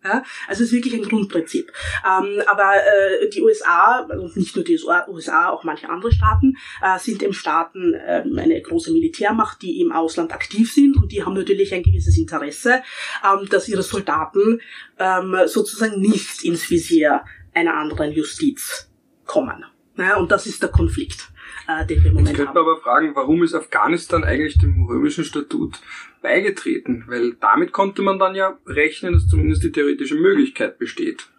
Ja? 0.08 0.24
Also 0.48 0.64
es 0.64 0.70
ist 0.70 0.72
wirklich 0.72 0.94
ein 0.94 1.04
Grundprinzip. 1.04 1.72
Ähm, 2.06 2.42
aber 2.48 2.74
äh, 2.76 3.30
die 3.30 3.42
USA, 3.42 4.00
und 4.02 4.36
nicht 4.38 4.56
nur 4.56 4.64
die 4.64 4.80
USA, 5.08 5.50
auch 5.50 5.64
manche 5.64 5.90
andere 5.90 6.12
Staaten, 6.12 6.56
äh, 6.82 6.98
sind 7.00 7.22
im 7.24 7.34
Staaten 7.34 7.94
äh, 7.94 8.24
eine 8.38 8.62
große 8.62 8.92
Militärmacht, 8.92 9.62
die 9.62 9.82
im 9.82 9.92
Ausland 9.92 10.34
aktiv 10.34 10.74
sind 10.74 10.98
und 10.98 11.12
die 11.12 11.24
haben 11.24 11.34
natürlich 11.34 11.74
ein 11.74 11.84
gewisses 11.84 12.18
Interesse, 12.18 12.82
ähm, 13.24 13.48
dass 13.50 13.68
ihre 13.68 13.84
Soldaten 13.84 14.62
ähm, 14.98 15.36
sozusagen 15.46 16.00
nicht 16.00 16.44
ins 16.44 16.70
Visier 16.70 17.24
einer 17.54 17.76
anderen 17.76 18.12
Justiz 18.12 18.90
kommen. 19.26 19.66
Ja, 19.98 20.18
und 20.18 20.32
das 20.32 20.46
ist 20.46 20.62
der 20.62 20.70
Konflikt 20.70 21.32
äh, 21.68 21.86
den 21.86 22.04
wir 22.04 22.10
im 22.10 22.14
Moment 22.16 22.30
Jetzt 22.30 22.38
könnte 22.38 22.54
man 22.54 22.64
aber 22.64 22.78
fragen, 22.78 23.16
warum 23.16 23.44
ist 23.44 23.54
Afghanistan 23.54 24.24
eigentlich 24.24 24.58
dem 24.58 24.86
römischen 24.86 25.24
Statut 25.24 25.80
beigetreten? 26.22 27.04
Weil 27.08 27.34
damit 27.34 27.72
konnte 27.72 28.02
man 28.02 28.20
dann 28.20 28.36
ja 28.36 28.58
rechnen, 28.66 29.14
dass 29.14 29.28
zumindest 29.28 29.64
die 29.64 29.72
theoretische 29.72 30.16
Möglichkeit 30.16 30.80
besteht. 30.80 31.30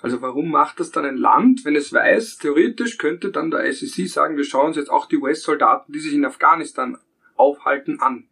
Also 0.00 0.22
warum 0.22 0.50
macht 0.50 0.78
das 0.78 0.92
dann 0.92 1.04
ein 1.04 1.16
Land, 1.16 1.64
wenn 1.64 1.74
es 1.74 1.92
weiß, 1.92 2.38
theoretisch 2.38 2.98
könnte 2.98 3.30
dann 3.30 3.50
der 3.50 3.68
ICC 3.68 4.08
sagen, 4.08 4.36
wir 4.36 4.44
schauen 4.44 4.68
uns 4.68 4.76
jetzt 4.76 4.90
auch 4.90 5.06
die 5.06 5.16
US-Soldaten, 5.16 5.92
die 5.92 5.98
sich 5.98 6.14
in 6.14 6.24
Afghanistan 6.24 6.96
aufhalten, 7.34 8.00
an. 8.00 8.28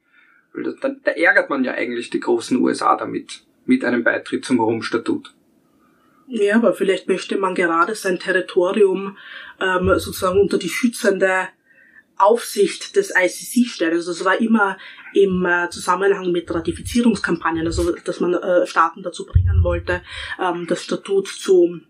Weil 0.52 0.62
das, 0.62 0.76
da, 0.76 0.90
da 0.90 1.10
ärgert 1.10 1.50
man 1.50 1.64
ja 1.64 1.72
eigentlich 1.72 2.10
die 2.10 2.20
großen 2.20 2.56
USA 2.58 2.96
damit, 2.96 3.44
mit 3.64 3.84
einem 3.84 4.04
Beitritt 4.04 4.44
zum 4.44 4.60
Rom-Statut. 4.60 5.34
Ja, 6.28 6.56
aber 6.56 6.72
vielleicht 6.72 7.08
möchte 7.08 7.36
man 7.36 7.54
gerade 7.54 7.94
sein 7.94 8.18
Territorium 8.18 9.16
ähm, 9.60 9.98
sozusagen 9.98 10.40
unter 10.40 10.58
die 10.58 10.68
schützende 10.68 11.48
Aufsicht 12.16 12.96
des 12.96 13.12
ICC 13.14 13.68
stellen. 13.68 13.94
Also 13.94 14.10
es 14.10 14.24
war 14.24 14.40
immer 14.40 14.76
im 15.14 15.44
äh, 15.44 15.68
Zusammenhang 15.70 16.32
mit 16.32 16.52
Ratifizierungskampagnen, 16.52 17.66
also 17.66 17.94
dass 18.04 18.20
man 18.20 18.34
äh, 18.34 18.66
Staaten 18.66 19.02
dazu 19.02 19.24
bringen 19.24 19.62
wollte, 19.62 20.02
ähm, 20.40 20.66
das 20.66 20.82
Statut 20.82 21.28
zu 21.28 21.80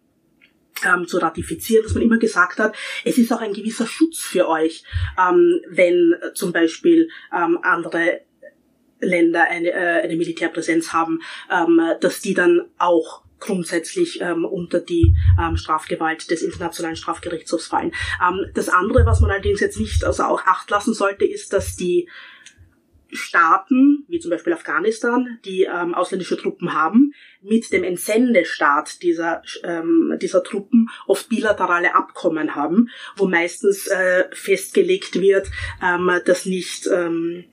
ähm, 0.84 1.06
zu 1.06 1.16
ratifizieren, 1.16 1.84
dass 1.84 1.94
man 1.94 2.02
immer 2.02 2.18
gesagt 2.18 2.58
hat, 2.58 2.76
es 3.04 3.16
ist 3.16 3.32
auch 3.32 3.40
ein 3.40 3.54
gewisser 3.54 3.86
Schutz 3.86 4.20
für 4.20 4.46
euch, 4.46 4.84
ähm, 5.18 5.60
wenn 5.70 6.14
zum 6.34 6.52
Beispiel 6.52 7.08
ähm, 7.34 7.58
andere 7.62 8.20
Länder 9.00 9.44
eine, 9.44 9.70
äh, 9.70 10.02
eine 10.02 10.16
Militärpräsenz 10.16 10.92
haben, 10.92 11.22
ähm, 11.50 11.80
dass 12.00 12.20
die 12.20 12.34
dann 12.34 12.66
auch 12.76 13.25
grundsätzlich 13.38 14.20
ähm, 14.20 14.44
unter 14.44 14.80
die 14.80 15.14
ähm, 15.40 15.56
Strafgewalt 15.56 16.30
des 16.30 16.42
Internationalen 16.42 16.96
Strafgerichtshofs 16.96 17.66
fallen. 17.66 17.92
Ähm, 18.26 18.46
das 18.54 18.68
andere, 18.68 19.04
was 19.06 19.20
man 19.20 19.30
allerdings 19.30 19.60
jetzt 19.60 19.78
nicht 19.78 20.04
außer 20.04 20.28
auch 20.28 20.44
Acht 20.46 20.70
lassen 20.70 20.94
sollte, 20.94 21.24
ist, 21.24 21.52
dass 21.52 21.76
die 21.76 22.08
Staaten, 23.12 24.04
wie 24.08 24.18
zum 24.18 24.30
Beispiel 24.30 24.52
Afghanistan, 24.52 25.38
die 25.44 25.62
ähm, 25.62 25.94
ausländische 25.94 26.36
Truppen 26.36 26.74
haben, 26.74 27.12
mit 27.40 27.72
dem 27.72 27.84
Entsendestaat 27.84 29.02
dieser, 29.02 29.42
ähm, 29.62 30.16
dieser 30.20 30.42
Truppen 30.42 30.88
oft 31.06 31.28
bilaterale 31.28 31.94
Abkommen 31.94 32.54
haben, 32.54 32.88
wo 33.16 33.26
meistens 33.26 33.86
äh, 33.86 34.24
festgelegt 34.32 35.20
wird, 35.20 35.50
ähm, 35.82 36.10
dass 36.24 36.46
nicht 36.46 36.88
ähm, 36.92 37.44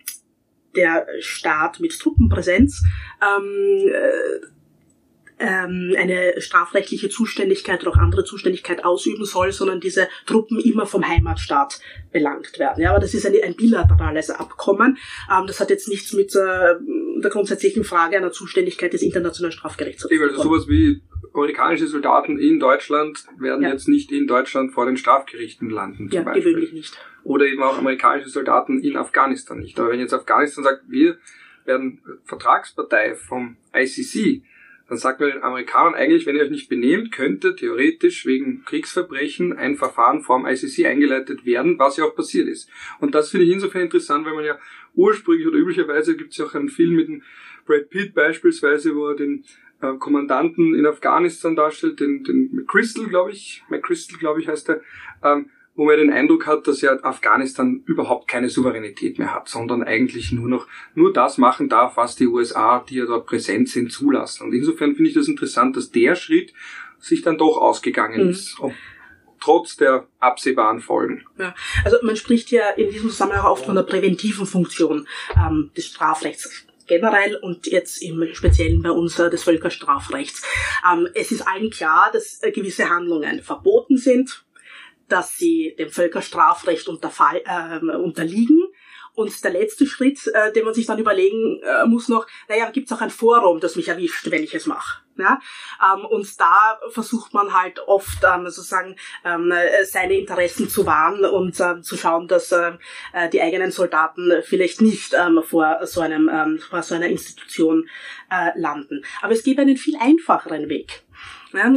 der 0.75 1.07
Staat 1.19 1.79
mit 1.79 1.97
Truppenpräsenz 1.99 2.83
ähm, 3.21 3.87
äh, 3.87 4.52
ähm, 5.39 5.95
eine 5.97 6.39
strafrechtliche 6.39 7.09
Zuständigkeit 7.09 7.81
oder 7.81 7.91
auch 7.91 7.97
andere 7.97 8.23
Zuständigkeit 8.23 8.85
ausüben 8.85 9.25
soll, 9.25 9.51
sondern 9.51 9.79
diese 9.79 10.07
Truppen 10.25 10.59
immer 10.59 10.85
vom 10.85 11.07
Heimatstaat 11.07 11.79
belangt 12.11 12.59
werden. 12.59 12.81
Ja, 12.81 12.91
aber 12.91 12.99
das 12.99 13.13
ist 13.13 13.25
ein, 13.25 13.33
ein 13.43 13.55
bilaterales 13.55 14.29
Abkommen. 14.29 14.97
Ähm, 15.31 15.47
das 15.47 15.59
hat 15.59 15.69
jetzt 15.69 15.87
nichts 15.87 16.13
mit 16.13 16.35
äh, 16.35 16.75
der 17.21 17.31
grundsätzlichen 17.31 17.83
Frage 17.83 18.17
einer 18.17 18.31
Zuständigkeit 18.31 18.93
des 18.93 19.01
Internationalen 19.01 19.51
Strafgerichts 19.51 20.03
zu 20.03 20.07
tun. 20.07 20.19
Also 20.21 20.43
sowas 20.43 20.67
wie 20.67 21.01
amerikanische 21.33 21.87
Soldaten 21.87 22.37
in 22.37 22.59
Deutschland 22.59 23.25
werden 23.37 23.63
ja. 23.63 23.69
jetzt 23.69 23.87
nicht 23.87 24.11
in 24.11 24.27
Deutschland 24.27 24.71
vor 24.71 24.85
den 24.85 24.97
Strafgerichten 24.97 25.69
landen. 25.69 26.09
Zum 26.09 26.17
ja, 26.17 26.23
Beispiel. 26.23 26.43
gewöhnlich 26.43 26.73
nicht. 26.73 26.97
Oder 27.23 27.45
eben 27.45 27.63
auch 27.63 27.77
amerikanische 27.77 28.29
Soldaten 28.29 28.81
in 28.81 28.97
Afghanistan 28.97 29.59
nicht. 29.59 29.79
Aber 29.79 29.89
wenn 29.89 29.99
jetzt 29.99 30.13
Afghanistan 30.13 30.63
sagt, 30.63 30.83
wir 30.87 31.17
werden 31.65 32.01
Vertragspartei 32.25 33.15
vom 33.15 33.57
ICC, 33.73 34.43
dann 34.89 34.97
sagt 34.97 35.19
man 35.19 35.31
den 35.31 35.43
Amerikanern 35.43 35.95
eigentlich, 35.95 36.25
wenn 36.25 36.35
ihr 36.35 36.43
euch 36.43 36.49
nicht 36.49 36.69
benehmt, 36.69 37.11
könnte 37.11 37.55
theoretisch 37.55 38.25
wegen 38.25 38.63
Kriegsverbrechen 38.65 39.53
ein 39.53 39.75
Verfahren 39.75 40.21
vorm 40.21 40.45
ICC 40.45 40.85
eingeleitet 40.85 41.45
werden, 41.45 41.79
was 41.79 41.97
ja 41.97 42.05
auch 42.05 42.15
passiert 42.15 42.47
ist. 42.47 42.69
Und 42.99 43.15
das 43.15 43.29
finde 43.29 43.45
ich 43.45 43.53
insofern 43.53 43.83
interessant, 43.83 44.25
weil 44.25 44.35
man 44.35 44.45
ja 44.45 44.59
ursprünglich 44.95 45.47
oder 45.47 45.57
üblicherweise 45.57 46.17
gibt 46.17 46.31
es 46.31 46.37
ja 46.37 46.45
auch 46.45 46.53
einen 46.53 46.69
Film 46.69 46.95
mit 46.95 47.07
dem 47.07 47.23
Brad 47.65 47.89
Pitt 47.89 48.13
beispielsweise, 48.13 48.95
wo 48.95 49.07
er 49.07 49.15
den 49.15 49.45
äh, 49.81 49.93
Kommandanten 49.97 50.75
in 50.75 50.85
Afghanistan 50.85 51.55
darstellt, 51.55 51.99
den, 51.99 52.23
den 52.23 52.49
McChrystal, 52.53 53.07
glaube 53.07 53.31
ich, 53.31 53.63
McChrystal, 53.69 54.19
glaube 54.19 54.41
ich, 54.41 54.47
heißt 54.47 54.69
er, 54.69 54.81
ähm, 55.23 55.49
wo 55.75 55.85
man 55.85 55.97
den 55.97 56.11
Eindruck 56.11 56.45
hat, 56.45 56.67
dass 56.67 56.81
ja 56.81 56.91
Afghanistan 57.03 57.81
überhaupt 57.85 58.27
keine 58.27 58.49
Souveränität 58.49 59.17
mehr 59.17 59.33
hat, 59.33 59.49
sondern 59.49 59.83
eigentlich 59.83 60.31
nur 60.31 60.47
noch 60.47 60.67
nur 60.93 61.11
das 61.11 61.37
machen 61.37 61.69
darf, 61.69 61.97
was 61.97 62.15
die 62.15 62.27
USA, 62.27 62.83
die 62.87 62.95
ja 62.95 63.05
dort 63.05 63.25
präsent 63.25 63.69
sind, 63.69 63.91
zulassen. 63.91 64.43
Und 64.47 64.53
insofern 64.53 64.95
finde 64.95 65.09
ich 65.09 65.15
das 65.15 65.27
interessant, 65.27 65.75
dass 65.75 65.91
der 65.91 66.15
Schritt 66.15 66.53
sich 66.99 67.21
dann 67.21 67.37
doch 67.37 67.57
ausgegangen 67.57 68.23
mhm. 68.23 68.29
ist. 68.29 68.59
Ob, 68.59 68.73
trotz 69.39 69.75
der 69.75 70.07
absehbaren 70.19 70.79
Folgen. 70.79 71.25
Ja, 71.37 71.53
also 71.83 71.97
man 72.01 72.15
spricht 72.15 72.49
ja 72.51 72.69
in 72.77 72.89
diesem 72.89 73.09
Zusammenhang 73.09 73.45
oft 73.45 73.65
von 73.65 73.75
der 73.75 73.83
präventiven 73.83 74.45
Funktion 74.45 75.05
ähm, 75.35 75.69
des 75.75 75.87
Strafrechts 75.87 76.65
generell 76.87 77.35
und 77.35 77.67
jetzt 77.67 78.01
im 78.01 78.25
Speziellen 78.33 78.81
bei 78.81 78.91
uns 78.91 79.19
äh, 79.19 79.29
des 79.29 79.43
Völkerstrafrechts. 79.43 80.43
Ähm, 80.89 81.07
es 81.13 81.31
ist 81.31 81.47
allen 81.47 81.69
klar, 81.69 82.09
dass 82.13 82.41
äh, 82.41 82.51
gewisse 82.51 82.89
Handlungen 82.89 83.41
verboten 83.41 83.97
sind, 83.97 84.42
dass 85.13 85.37
sie 85.37 85.75
dem 85.77 85.91
Völkerstrafrecht 85.91 86.87
unterfall, 86.87 87.43
äh, 87.45 87.95
unterliegen 87.95 88.63
Und 89.15 89.43
der 89.43 89.51
letzte 89.51 89.85
Schritt, 89.85 90.25
äh, 90.33 90.51
den 90.53 90.65
man 90.65 90.73
sich 90.73 90.87
dann 90.87 90.97
überlegen 90.97 91.61
äh, 91.61 91.85
muss 91.85 92.09
noch, 92.09 92.25
naja, 92.49 92.71
gibt 92.71 92.89
es 92.89 92.97
auch 92.97 93.01
ein 93.01 93.11
Forum, 93.11 93.59
das 93.59 93.75
mich 93.75 93.87
erwischt, 93.87 94.31
wenn 94.31 94.41
ich 94.41 94.55
es 94.55 94.65
mache. 94.65 95.03
Ja? 95.19 95.39
Ähm, 95.79 96.03
und 96.05 96.27
da 96.39 96.79
versucht 96.89 97.31
man 97.31 97.53
halt 97.53 97.79
oft 97.85 98.23
ähm, 98.23 98.45
sozusagen 98.49 98.95
ähm, 99.23 99.53
seine 99.83 100.15
Interessen 100.15 100.67
zu 100.67 100.87
wahren 100.87 101.25
und 101.25 101.59
äh, 101.59 101.81
zu 101.81 101.95
schauen, 101.95 102.27
dass 102.27 102.51
äh, 102.51 102.71
die 103.31 103.39
eigenen 103.43 103.69
Soldaten 103.69 104.41
vielleicht 104.41 104.81
nicht 104.81 105.13
ähm, 105.13 105.43
vor 105.47 105.85
so 105.85 106.01
einem 106.01 106.27
ähm, 106.33 106.57
vor 106.57 106.81
so 106.81 106.95
einer 106.95 107.07
Institution 107.07 107.87
äh, 108.31 108.59
landen. 108.59 109.05
Aber 109.21 109.33
es 109.33 109.43
gibt 109.43 109.59
einen 109.59 109.77
viel 109.77 109.95
einfacheren 109.99 110.69
Weg. 110.69 111.03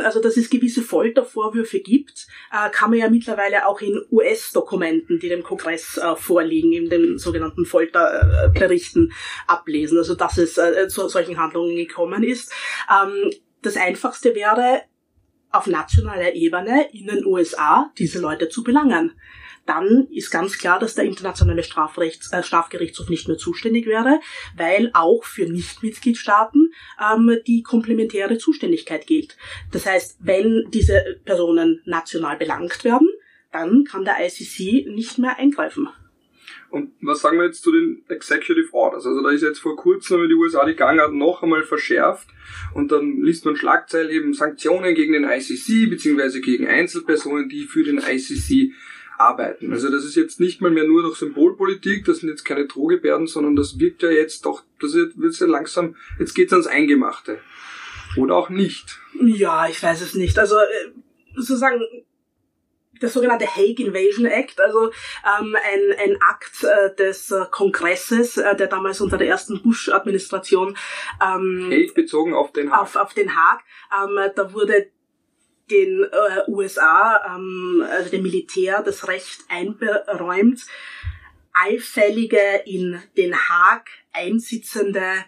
Also 0.01 0.21
dass 0.21 0.37
es 0.37 0.51
gewisse 0.51 0.83
Foltervorwürfe 0.83 1.81
gibt, 1.81 2.27
äh, 2.53 2.71
kann 2.71 2.91
man 2.91 2.99
ja 2.99 3.11
mittlerweile 3.11 3.67
auch 3.67 3.81
in 3.81 4.01
US-Dokumenten, 4.11 5.19
die 5.19 5.29
dem 5.29 5.43
Kongress 5.43 5.99
äh, 5.99 6.17
vorliegen, 6.17 6.73
in 6.73 6.89
den 6.89 7.19
sogenannten 7.19 7.65
Folterberichten 7.67 9.13
ablesen. 9.47 9.99
Also 9.99 10.15
dass 10.15 10.39
es 10.39 10.59
äh, 10.59 10.89
zu 10.89 11.09
solchen 11.09 11.39
Handlungen 11.39 11.77
gekommen 11.77 12.23
ist. 12.23 12.53
Ähm, 12.91 13.31
das 13.63 13.77
Einfachste 13.77 14.35
wäre, 14.35 14.83
auf 15.51 15.67
nationaler 15.67 16.35
Ebene 16.35 16.89
in 16.93 17.07
den 17.07 17.25
USA 17.25 17.91
diese 17.99 18.21
Leute 18.21 18.49
zu 18.49 18.63
belangen 18.63 19.13
dann 19.67 20.09
ist 20.11 20.31
ganz 20.31 20.59
klar, 20.59 20.79
dass 20.79 20.95
der 20.95 21.05
internationale 21.05 21.63
Strafrechts, 21.63 22.33
äh, 22.33 22.43
Strafgerichtshof 22.43 23.09
nicht 23.09 23.29
mehr 23.29 23.37
zuständig 23.37 23.87
wäre, 23.87 24.21
weil 24.57 24.91
auch 24.95 25.25
für 25.25 25.47
Nichtmitgliedstaaten 25.47 26.73
ähm, 27.01 27.39
die 27.47 27.63
komplementäre 27.63 28.39
Zuständigkeit 28.39 29.07
gilt. 29.07 29.37
Das 29.73 29.87
heißt, 29.87 30.19
wenn 30.21 30.65
diese 30.73 31.19
Personen 31.25 31.83
national 31.85 32.37
belangt 32.37 32.85
werden, 32.85 33.09
dann 33.53 33.85
kann 33.85 34.05
der 34.05 34.17
ICC 34.21 34.87
nicht 34.89 35.19
mehr 35.19 35.39
eingreifen. 35.39 35.89
Und 36.69 36.93
was 37.01 37.21
sagen 37.21 37.39
wir 37.39 37.47
jetzt 37.47 37.63
zu 37.63 37.73
den 37.73 38.05
Executive 38.09 38.73
Orders? 38.73 39.07
Also 39.07 39.23
da 39.23 39.31
ist 39.31 39.43
jetzt 39.43 39.61
vor 39.61 39.77
kurzem, 39.77 40.29
die 40.29 40.35
USA 40.35 40.67
die 40.67 40.75
Gangart 40.75 41.13
noch 41.13 41.43
einmal 41.43 41.63
verschärft 41.63 42.29
und 42.75 42.93
dann 42.93 43.23
liest 43.23 43.45
man 43.45 43.57
Schlagzeil 43.57 44.11
eben 44.11 44.35
Sanktionen 44.35 44.95
gegen 44.95 45.13
den 45.13 45.25
ICC 45.25 45.89
beziehungsweise 45.89 46.41
gegen 46.41 46.67
Einzelpersonen, 46.67 47.49
die 47.49 47.65
für 47.65 47.85
den 47.85 47.99
ICC 47.99 48.75
arbeiten. 49.19 49.73
Also 49.73 49.91
das 49.91 50.05
ist 50.05 50.15
jetzt 50.15 50.41
nicht 50.41 50.61
mal 50.61 50.71
mehr 50.71 50.85
nur 50.85 51.03
noch 51.03 51.17
Symbolpolitik, 51.17 52.05
das 52.05 52.19
sind 52.19 52.29
jetzt 52.29 52.45
keine 52.45 52.67
Drohgebärden, 52.67 53.27
sondern 53.27 53.57
das 53.57 53.79
wirkt 53.79 54.03
ja 54.03 54.11
jetzt 54.11 54.45
doch, 54.45 54.63
das 54.81 54.95
wird 54.95 55.39
ja 55.39 55.47
langsam, 55.47 55.97
jetzt 56.19 56.35
geht's 56.35 56.53
ans 56.53 56.67
Eingemachte. 56.67 57.39
Oder 58.17 58.35
auch 58.37 58.49
nicht. 58.49 58.99
Ja, 59.21 59.69
ich 59.69 59.83
weiß 59.83 60.01
es 60.01 60.15
nicht. 60.15 60.39
Also 60.39 60.57
äh, 60.57 60.93
sozusagen 61.35 61.83
der 63.01 63.09
sogenannte 63.09 63.47
Hague 63.47 63.85
Invasion 63.85 64.27
Act, 64.27 64.61
also 64.61 64.91
ähm, 65.39 65.55
ein, 65.55 65.99
ein 65.99 66.17
Akt 66.23 66.65
äh, 66.65 66.95
des 66.95 67.31
äh, 67.31 67.45
Kongresses, 67.51 68.37
äh, 68.39 68.57
der 68.57 68.69
damals 68.69 69.01
unter 69.01 69.19
der 69.19 69.29
ersten 69.29 69.63
Bush-Administration 69.63 70.77
ähm, 71.23 71.69
Hague 71.71 71.93
bezogen 71.95 72.35
auf 72.35 72.53
den 72.53 72.71
Haag. 72.71 72.81
Auf, 72.81 72.97
auf 72.97 73.15
den 73.15 73.37
Haag. 73.37 73.61
Ähm, 74.03 74.31
da 74.35 74.53
wurde 74.53 74.91
den 75.71 76.05
äh, 76.05 76.51
USA, 76.51 77.37
ähm, 77.37 77.85
also 77.91 78.11
dem 78.11 78.23
Militär, 78.23 78.83
das 78.83 79.09
Recht 79.09 79.41
einberäumt, 79.49 80.63
allfällige 81.53 82.63
in 82.67 83.01
Den 83.17 83.35
Haag 83.35 83.89
einsitzende 84.13 85.25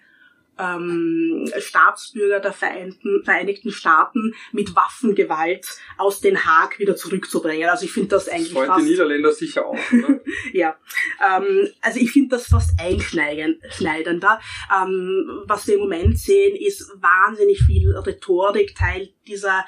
ähm, 0.59 1.51
Staatsbürger 1.59 2.41
der 2.41 2.53
Vereinten, 2.53 3.23
Vereinigten 3.25 3.71
Staaten 3.71 4.35
mit 4.53 4.75
Waffengewalt 4.75 5.67
aus 5.97 6.21
Den 6.21 6.45
Haag 6.45 6.79
wieder 6.79 6.97
zurückzubringen. 6.97 7.69
Also 7.69 7.85
ich 7.85 7.93
finde 7.93 8.09
das 8.09 8.29
eigentlich 8.29 8.55
das 8.55 8.67
fast... 8.67 8.81
die 8.81 8.91
Niederländer 8.91 9.33
sicher 9.33 9.67
auch, 9.67 9.93
oder? 9.93 10.21
ja. 10.53 10.77
Ähm, 11.25 11.69
also 11.81 12.01
ich 12.01 12.11
finde 12.11 12.37
das 12.37 12.47
fast 12.47 12.79
einschneidender. 12.81 14.41
Ähm, 14.75 15.43
was 15.45 15.67
wir 15.67 15.75
im 15.75 15.81
Moment 15.81 16.19
sehen, 16.19 16.57
ist 16.57 16.91
wahnsinnig 17.01 17.63
viel 17.63 17.97
Rhetorik, 17.97 18.75
Teil 18.75 19.11
dieser, 19.27 19.65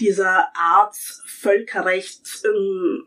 dieser 0.00 0.56
Art 0.56 0.96
Völkerrecht 1.26 2.42
ähm, 2.44 3.04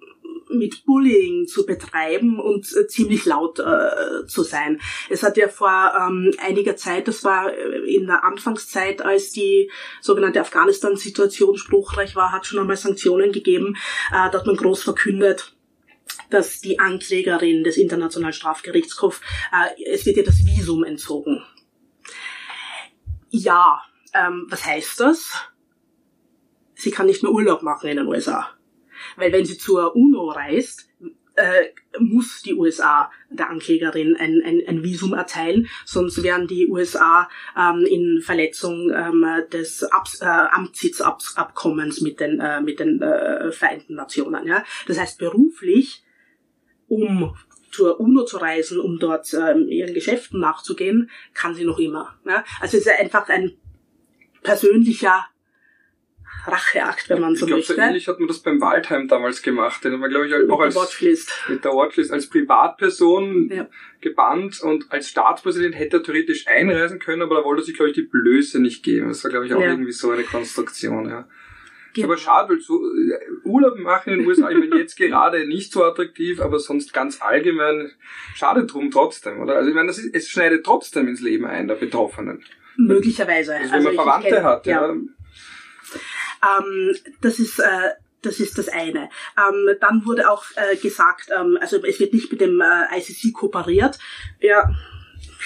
mit 0.50 0.86
Bullying 0.86 1.48
zu 1.48 1.66
betreiben 1.66 2.40
und 2.40 2.66
äh, 2.76 2.88
ziemlich 2.88 3.26
laut 3.26 3.60
äh, 3.60 4.26
zu 4.28 4.44
sein. 4.44 4.80
Es 5.10 5.24
hat 5.24 5.38
ja 5.38 5.48
vor 5.48 5.94
ähm, 5.98 6.32
einiger 6.40 6.76
Zeit, 6.76 7.08
das 7.08 7.24
war 7.24 7.54
äh, 7.54 7.94
in 7.94 8.08
der 8.08 8.24
Anfangszeit, 8.24 9.02
als 9.02 9.32
die 9.32 9.72
sogenannte 10.02 10.42
Afghanistan-Situation 10.42 11.58
spruchreich 11.58 12.16
war, 12.16 12.32
hat 12.32 12.46
schon 12.46 12.60
einmal 12.60 12.78
Sanktionen 12.78 13.32
gegeben. 13.32 13.76
Äh, 14.12 14.30
da 14.32 14.40
hat 14.40 14.46
man 14.46 14.58
groß 14.58 14.84
verkündet, 14.84 15.56
dass 16.30 16.62
die 16.62 16.80
Anklägerin 16.80 17.64
des 17.64 17.78
Internationalen 17.78 18.34
Strafgerichtshofs, 18.34 19.22
äh, 19.52 19.84
es 19.92 20.06
wird 20.06 20.18
ihr 20.18 20.24
das 20.24 20.46
Visum 20.46 20.84
entzogen. 20.84 21.44
Ja, 23.30 23.82
ähm, 24.14 24.48
was 24.50 24.66
heißt 24.66 25.00
das? 25.00 25.32
Sie 26.76 26.92
kann 26.92 27.06
nicht 27.06 27.24
mehr 27.24 27.32
Urlaub 27.32 27.64
machen 27.64 27.90
in 27.90 27.98
den 27.98 28.08
USA. 28.08 28.55
Weil 29.16 29.32
wenn 29.32 29.46
sie 29.46 29.58
zur 29.58 29.96
UNO 29.96 30.30
reist, 30.30 30.90
äh, 31.36 31.70
muss 32.00 32.42
die 32.42 32.54
USA 32.54 33.12
der 33.30 33.50
Anklägerin 33.50 34.16
ein, 34.16 34.42
ein, 34.44 34.62
ein 34.68 34.84
Visum 34.84 35.14
erteilen, 35.14 35.68
sonst 35.86 36.24
wären 36.24 36.48
die 36.48 36.68
USA 36.68 37.30
ähm, 37.58 37.86
in 37.86 38.22
Verletzung 38.22 38.92
ähm, 38.94 39.26
des 39.52 39.84
Abs 39.84 40.22
äh, 40.22 40.26
Amtssitzabkommens 40.26 42.02
mit 42.02 42.20
den, 42.20 42.40
äh, 42.40 42.62
mit 42.62 42.80
den 42.80 43.02
äh, 43.02 43.52
Vereinten 43.52 43.96
Nationen. 43.96 44.48
Ja? 44.48 44.64
Das 44.88 45.00
heißt, 45.00 45.20
beruflich, 45.20 46.04
um 46.88 47.36
zur 47.72 48.00
UNO 48.00 48.24
zu 48.24 48.38
reisen, 48.38 48.80
um 48.80 49.00
dort 49.00 49.34
ähm, 49.34 49.68
ihren 49.68 49.94
Geschäften 49.94 50.40
nachzugehen, 50.40 51.10
kann 51.34 51.56
sie 51.56 51.66
noch 51.66 51.80
immer. 51.80 52.18
Ja? 52.26 52.46
Also 52.62 52.78
es 52.78 52.86
ist 52.86 53.00
einfach 53.00 53.28
ein 53.28 53.58
persönlicher 54.44 55.26
Racheakt, 56.48 57.10
wenn 57.10 57.22
man 57.22 57.36
so 57.36 57.46
ich 57.46 57.48
glaub, 57.48 57.58
möchte. 57.60 57.74
So 57.76 57.82
ähnlich 57.82 58.08
hat 58.08 58.20
man 58.20 58.28
das 58.28 58.40
beim 58.40 58.62
Waldheim 58.62 59.08
damals 59.08 59.42
gemacht. 59.42 59.84
Den 59.84 59.94
haben 59.94 60.02
wir, 60.02 60.10
glaube 60.10 60.28
ich, 60.28 60.50
auch 60.50 60.60
als, 60.60 60.76
Watchlist. 60.76 61.32
mit 61.50 61.66
der 61.66 61.72
Watchlist 61.72 62.12
als 62.12 62.28
Privatperson 62.28 63.50
ja. 63.50 63.68
gebannt 64.02 64.62
und 64.62 64.92
als 64.92 65.10
Staatspräsident 65.10 65.76
hätte 65.76 65.98
er 65.98 66.04
theoretisch 66.04 66.48
einreisen 66.48 67.00
können, 67.00 67.24
aber 67.24 67.36
da 67.36 67.44
wollte 67.44 67.64
sich, 67.64 67.76
glaube 67.76 67.90
ich, 67.90 67.96
die 67.96 68.04
Blöße 68.04 68.62
nicht 68.62 68.84
geben. 68.84 69.08
Das 69.08 69.24
war, 69.24 69.32
glaube 69.32 69.48
ich, 69.48 69.54
auch 69.54 69.62
ja. 69.62 69.72
irgendwie 69.72 69.92
so 69.92 70.12
eine 70.12 70.24
Konstruktion, 70.24 71.10
ja. 71.10 71.28
Genau. 71.96 72.08
Aber 72.08 72.18
schade, 72.18 72.50
weil 72.50 72.60
so 72.60 72.86
äh, 72.94 73.18
Urlaub 73.46 73.80
machen 73.80 74.12
in 74.12 74.20
den 74.20 74.28
USA, 74.28 74.50
ich 74.50 74.58
meine 74.58 74.78
jetzt 74.78 74.98
gerade 74.98 75.48
nicht 75.48 75.72
so 75.72 75.84
attraktiv, 75.84 76.42
aber 76.42 76.60
sonst 76.60 76.94
ganz 76.94 77.22
allgemein 77.22 77.92
schade 78.36 78.66
drum 78.66 78.92
trotzdem, 78.92 79.40
oder? 79.40 79.56
Also 79.56 79.70
ich 79.70 79.76
meine, 79.76 79.90
ist, 79.90 80.14
es 80.14 80.28
schneidet 80.28 80.66
trotzdem 80.66 81.08
ins 81.08 81.22
Leben 81.22 81.46
ein 81.46 81.70
der 81.70 81.76
Betroffenen. 81.76 82.44
Möglicherweise. 82.76 83.56
Also, 83.56 83.74
wenn 83.74 83.84
man 83.84 83.96
Verwandte 83.96 84.30
kenn, 84.30 84.44
hat, 84.44 84.66
ja. 84.68 84.88
ja. 84.88 84.96
Ähm, 86.46 86.96
das 87.22 87.40
ist 87.40 87.60
äh, 87.60 87.92
das 88.22 88.40
ist 88.40 88.58
das 88.58 88.70
eine. 88.70 89.10
Ähm, 89.38 89.76
dann 89.80 90.06
wurde 90.06 90.30
auch 90.30 90.46
äh, 90.56 90.76
gesagt, 90.76 91.30
ähm, 91.38 91.58
also 91.62 91.84
es 91.84 92.00
wird 92.00 92.14
nicht 92.14 92.32
mit 92.32 92.42
dem 92.42 92.62
äh, 92.62 92.98
ICC 92.98 93.34
kooperiert. 93.34 94.00
Ja, 94.40 94.74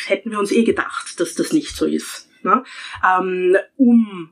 hätten 0.07 0.31
wir 0.31 0.39
uns 0.39 0.51
eh 0.51 0.63
gedacht, 0.63 1.19
dass 1.19 1.35
das 1.35 1.51
nicht 1.53 1.75
so 1.75 1.85
ist. 1.85 2.29
Ne? 2.43 2.63
Ähm, 3.05 3.57
um 3.75 4.29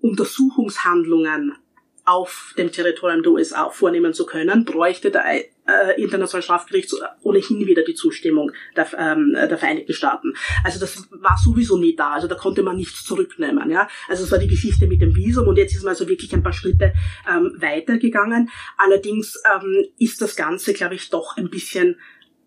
Untersuchungshandlungen 0.00 1.56
auf 2.04 2.54
dem 2.56 2.70
Territorium 2.70 3.22
der 3.22 3.32
USA 3.32 3.70
vornehmen 3.70 4.14
zu 4.14 4.26
können, 4.26 4.64
bräuchte 4.64 5.10
der 5.10 5.24
äh, 5.66 6.00
Internationale 6.00 6.42
Strafgerichtshof 6.42 7.00
ohnehin 7.22 7.66
wieder 7.66 7.82
die 7.82 7.94
Zustimmung 7.94 8.52
der, 8.76 8.88
ähm, 8.98 9.32
der 9.34 9.58
Vereinigten 9.58 9.92
Staaten. 9.92 10.34
Also 10.64 10.78
das 10.80 11.08
war 11.10 11.36
sowieso 11.42 11.78
nie 11.78 11.96
da, 11.96 12.12
also 12.12 12.28
da 12.28 12.34
konnte 12.34 12.62
man 12.62 12.76
nichts 12.76 13.04
zurücknehmen. 13.04 13.70
Ja? 13.70 13.88
Also 14.08 14.24
es 14.24 14.30
war 14.30 14.38
die 14.38 14.48
Geschichte 14.48 14.86
mit 14.86 15.00
dem 15.00 15.14
Visum 15.14 15.48
und 15.48 15.56
jetzt 15.56 15.74
ist 15.74 15.82
man 15.82 15.90
also 15.90 16.08
wirklich 16.08 16.32
ein 16.34 16.42
paar 16.42 16.52
Schritte 16.52 16.92
ähm, 17.28 17.56
weitergegangen. 17.58 18.50
Allerdings 18.76 19.40
ähm, 19.54 19.86
ist 19.98 20.20
das 20.20 20.36
Ganze, 20.36 20.72
glaube 20.72 20.94
ich, 20.94 21.10
doch 21.10 21.36
ein 21.36 21.50
bisschen 21.50 21.96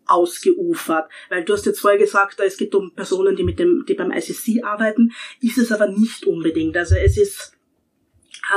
ausgeufert. 0.10 1.10
Weil 1.30 1.46
du 1.46 1.54
hast 1.54 1.66
jetzt 1.66 1.80
vorher 1.80 2.00
gesagt, 2.00 2.40
es 2.40 2.58
geht 2.58 2.74
um 2.76 2.94
Personen, 2.96 3.36
die 3.36 3.44
mit 3.44 3.60
dem, 3.60 3.86
die 3.88 3.94
beim 3.94 4.12
ICC 4.12 4.64
arbeiten, 4.64 5.12
ist 5.42 5.58
es 5.58 5.72
aber 5.72 5.88
nicht 5.88 6.26
unbedingt. 6.26 6.76
Also 6.76 6.96
es 6.96 7.18
ist 7.18 7.59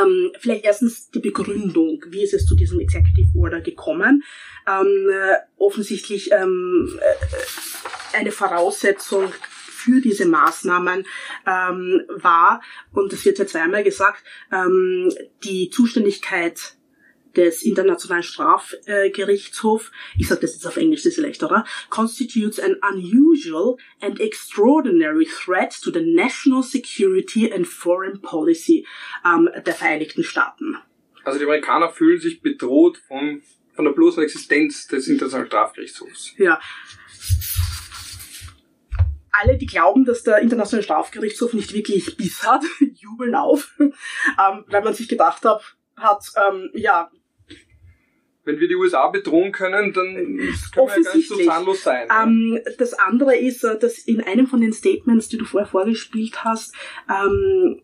ähm, 0.00 0.32
vielleicht 0.38 0.64
erstens 0.64 1.10
die 1.10 1.20
Begründung, 1.20 2.04
wie 2.08 2.22
ist 2.22 2.34
es 2.34 2.46
zu 2.46 2.54
diesem 2.54 2.80
Executive 2.80 3.36
Order 3.38 3.60
gekommen? 3.60 4.22
Ähm, 4.66 5.10
äh, 5.10 5.36
offensichtlich 5.56 6.30
ähm, 6.32 6.98
äh, 7.00 8.16
eine 8.16 8.32
Voraussetzung 8.32 9.32
für 9.82 10.00
diese 10.00 10.26
Maßnahmen 10.26 11.04
ähm, 11.46 12.02
war, 12.08 12.62
und 12.92 13.12
das 13.12 13.24
wird 13.24 13.38
ja 13.38 13.46
zweimal 13.46 13.82
gesagt, 13.82 14.22
ähm, 14.52 15.12
die 15.42 15.70
Zuständigkeit 15.70 16.76
des 17.36 17.62
Internationalen 17.62 18.22
Strafgerichtshofs, 18.22 19.90
ich 20.18 20.28
sage 20.28 20.42
das 20.42 20.54
jetzt 20.54 20.66
auf 20.66 20.76
Englisch, 20.76 21.02
das 21.02 21.14
ist 21.14 21.18
leicht, 21.18 21.42
oder? 21.42 21.64
Constitutes 21.90 22.58
an 22.58 22.76
unusual 22.92 23.76
and 24.00 24.20
extraordinary 24.20 25.26
threat 25.26 25.78
to 25.82 25.90
the 25.90 26.02
national 26.14 26.62
security 26.62 27.52
and 27.52 27.66
foreign 27.66 28.20
policy 28.20 28.86
ähm, 29.24 29.48
der 29.64 29.74
Vereinigten 29.74 30.24
Staaten. 30.24 30.76
Also 31.24 31.38
die 31.38 31.44
Amerikaner 31.44 31.88
fühlen 31.88 32.20
sich 32.20 32.42
bedroht 32.42 32.98
vom 33.06 33.42
von 33.74 33.84
der 33.84 33.92
bloßen 33.92 34.22
Existenz 34.22 34.86
des 34.86 35.08
Internationalen 35.08 35.48
Strafgerichtshofs. 35.48 36.34
Ja. 36.36 36.60
Alle, 39.30 39.56
die 39.56 39.66
glauben, 39.66 40.04
dass 40.04 40.22
der 40.22 40.38
Internationale 40.38 40.82
Strafgerichtshof 40.82 41.54
nicht 41.54 41.72
wirklich 41.72 42.16
Biss 42.16 42.46
hat, 42.46 42.62
jubeln 42.94 43.34
auf, 43.34 43.74
ähm, 43.78 43.94
weil 44.66 44.82
man 44.82 44.94
sich 44.94 45.08
gedacht 45.08 45.44
hat, 45.44 45.76
hat 45.96 46.24
ähm, 46.36 46.70
ja, 46.74 47.10
wenn 48.44 48.58
wir 48.58 48.68
die 48.68 48.74
USA 48.74 49.08
bedrohen 49.08 49.52
können, 49.52 49.92
dann 49.92 50.14
können 50.14 50.38
wir 50.38 50.96
ja 50.96 51.02
gar 51.02 51.16
nicht 51.16 51.28
so 51.28 51.36
zahnlos 51.36 51.82
sein. 51.82 52.08
Ähm, 52.10 52.58
das 52.78 52.94
andere 52.94 53.36
ist, 53.36 53.62
äh, 53.64 53.78
dass 53.78 53.98
in 53.98 54.20
einem 54.20 54.46
von 54.46 54.60
den 54.60 54.72
Statements, 54.72 55.28
die 55.28 55.38
du 55.38 55.44
vorher 55.44 55.68
vorgespielt 55.68 56.44
hast, 56.44 56.74
ähm, 57.08 57.82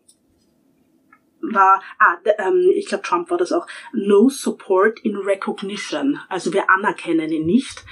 war, 1.41 1.81
ah, 1.99 2.17
ähm, 2.37 2.71
ich 2.75 2.87
glaube 2.87 3.03
Trump 3.03 3.29
war 3.29 3.37
das 3.37 3.53
auch, 3.53 3.65
no 3.93 4.27
support 4.29 4.99
in 4.99 5.15
recognition. 5.15 6.19
Also 6.27 6.53
wir 6.53 6.69
anerkennen 6.69 7.31
ihn 7.31 7.45
nicht. 7.45 7.85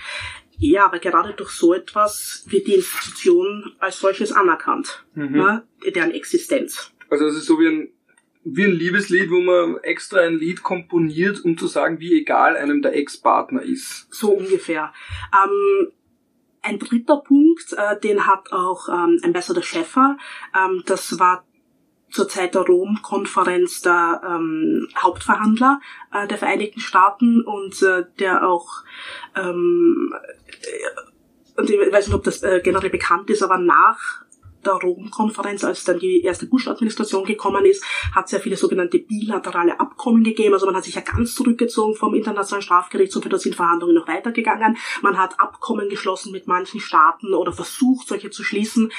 Ja, 0.59 0.85
aber 0.85 0.99
gerade 0.99 1.33
durch 1.33 1.51
so 1.51 1.73
etwas 1.73 2.45
wird 2.49 2.67
die 2.67 2.75
Institution 2.75 3.75
als 3.79 3.99
solches 3.99 4.31
anerkannt, 4.31 5.05
mhm. 5.13 5.37
ne, 5.37 5.67
deren 5.93 6.11
Existenz. 6.11 6.93
Also 7.09 7.27
es 7.27 7.35
ist 7.35 7.45
so 7.45 7.59
wie 7.59 7.67
ein 7.67 7.93
wie 8.53 8.65
ein 8.65 8.71
Liebeslied, 8.71 9.29
wo 9.29 9.39
man 9.39 9.77
extra 9.83 10.21
ein 10.21 10.37
Lied 10.37 10.63
komponiert, 10.63 11.43
um 11.43 11.57
zu 11.57 11.67
sagen, 11.67 11.99
wie 11.99 12.19
egal 12.19 12.55
einem 12.55 12.81
der 12.81 12.95
Ex-Partner 12.95 13.61
ist. 13.61 14.07
So 14.13 14.31
ungefähr. 14.31 14.93
Ähm, 15.33 15.91
ein 16.61 16.79
dritter 16.79 17.17
Punkt, 17.17 17.73
äh, 17.73 17.99
den 17.99 18.25
hat 18.27 18.51
auch 18.51 18.89
ähm, 18.89 19.19
Ambassador 19.23 19.63
Schäffer, 19.63 20.17
ähm, 20.55 20.83
das 20.85 21.19
war 21.19 21.45
zur 22.09 22.29
Zeit 22.29 22.55
der 22.55 22.61
Rom-Konferenz 22.61 23.81
der 23.81 24.21
ähm, 24.25 24.87
Hauptverhandler 24.97 25.81
äh, 26.13 26.27
der 26.27 26.37
Vereinigten 26.37 26.79
Staaten 26.79 27.41
und 27.41 27.81
äh, 27.81 28.05
der 28.19 28.47
auch 28.47 28.83
ähm, 29.35 30.13
äh, 30.61 31.59
und 31.59 31.69
ich 31.69 31.77
weiß 31.91 32.07
nicht, 32.07 32.15
ob 32.15 32.23
das 32.23 32.43
äh, 32.43 32.61
generell 32.63 32.91
bekannt 32.91 33.29
ist, 33.31 33.41
aber 33.41 33.57
nach 33.57 34.23
der 34.65 34.73
Rom-Konferenz, 34.73 35.63
als 35.63 35.83
dann 35.83 35.99
die 35.99 36.21
erste 36.21 36.45
Bush-Administration 36.45 37.25
gekommen 37.25 37.65
ist, 37.65 37.83
hat 38.13 38.25
es 38.25 38.31
ja 38.31 38.39
viele 38.39 38.57
sogenannte 38.57 38.99
bilaterale 38.99 39.79
Abkommen 39.79 40.23
gegeben. 40.23 40.53
Also 40.53 40.65
man 40.65 40.75
hat 40.75 40.83
sich 40.83 40.95
ja 40.95 41.01
ganz 41.01 41.35
zurückgezogen 41.35 41.95
vom 41.95 42.13
Internationalen 42.13 42.63
Strafgerichtshof, 42.63 43.23
da 43.27 43.37
sind 43.37 43.55
Verhandlungen 43.55 43.95
noch 43.95 44.07
weitergegangen. 44.07 44.77
Man 45.01 45.17
hat 45.17 45.39
Abkommen 45.39 45.89
geschlossen 45.89 46.31
mit 46.31 46.47
manchen 46.47 46.79
Staaten 46.79 47.33
oder 47.33 47.53
versucht, 47.53 48.07
solche 48.07 48.29
zu 48.29 48.43
schließen, 48.43 48.91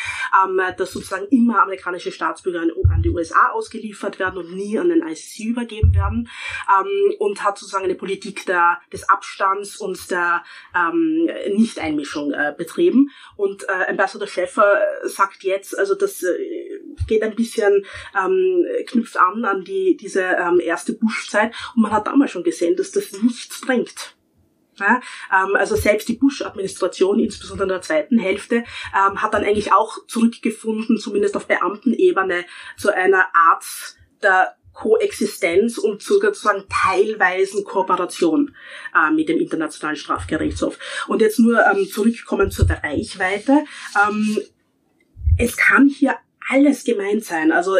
ähm, 0.44 0.61
dass 0.77 0.92
sozusagen 0.92 1.27
immer 1.31 1.62
amerikanische 1.62 2.12
Staatsbürger 2.12 2.61
an 2.61 3.03
die 3.03 3.11
USA 3.11 3.51
ausgeliefert 3.53 4.18
werden 4.18 4.38
und 4.38 4.55
nie 4.55 4.79
an 4.79 4.88
den 4.88 5.07
ICC 5.07 5.47
übergeben 5.47 5.94
werden. 5.94 6.29
Ähm, 6.68 7.14
und 7.18 7.44
hat 7.44 7.59
sozusagen 7.59 7.85
eine 7.85 7.94
Politik 7.94 8.47
der, 8.47 8.81
des 8.92 9.09
Abstands 9.09 9.77
und 9.77 10.11
der 10.11 10.44
ähm, 10.75 11.29
Nichteinmischung 11.55 12.33
äh, 12.33 12.55
betrieben. 12.57 13.11
Und 13.37 13.64
äh, 13.68 13.90
Ambassador 13.90 14.29
Schäffer 14.29 14.79
sagt 15.05 15.42
jetzt, 15.48 15.78
also 15.78 15.94
das 15.94 16.22
äh, 16.22 16.80
geht 17.06 17.22
ein 17.22 17.34
bisschen, 17.34 17.84
ähm, 18.16 18.64
knüpft 18.87 19.16
an 19.16 19.44
an 19.44 19.64
die, 19.64 19.96
diese 19.96 20.22
ähm, 20.22 20.61
erste 20.61 20.92
Bush-Zeit 20.92 21.54
und 21.74 21.82
man 21.82 21.92
hat 21.92 22.06
damals 22.06 22.30
schon 22.30 22.44
gesehen, 22.44 22.76
dass 22.76 22.92
das 22.92 23.12
nichts 23.22 23.61
bringt. 23.61 24.14
Ja, 24.78 25.00
ähm, 25.32 25.56
also 25.56 25.74
selbst 25.74 26.08
die 26.08 26.14
Bush-Administration, 26.14 27.18
insbesondere 27.18 27.64
in 27.64 27.72
der 27.72 27.82
zweiten 27.82 28.18
Hälfte, 28.18 28.64
ähm, 28.94 29.20
hat 29.20 29.34
dann 29.34 29.44
eigentlich 29.44 29.72
auch 29.72 30.06
zurückgefunden, 30.06 30.98
zumindest 30.98 31.37
auf 31.37 31.46
Beamtenebene, 31.46 32.44
zu 32.76 32.94
einer 32.94 33.26
Art 33.34 33.64
der 34.22 34.54
Koexistenz 34.78 35.76
und 35.76 36.02
sozusagen 36.02 36.64
teilweisen 36.68 37.64
Kooperation 37.64 38.54
äh, 38.94 39.11
mit 39.11 39.28
dem 39.28 39.38
Internationalen 39.38 39.96
Strafgerichtshof. 39.96 40.78
Und 41.08 41.20
jetzt 41.20 41.40
nur 41.40 41.61
ähm, 41.66 41.88
zurückkommen 41.88 42.52
zur 42.52 42.68
Reichweite. 42.70 43.64
Ähm, 44.00 44.38
es 45.38 45.57
kann 45.57 45.88
hier 45.88 46.16
alles 46.51 46.85
gemeint 46.85 47.24
sein. 47.24 47.53
Also 47.53 47.77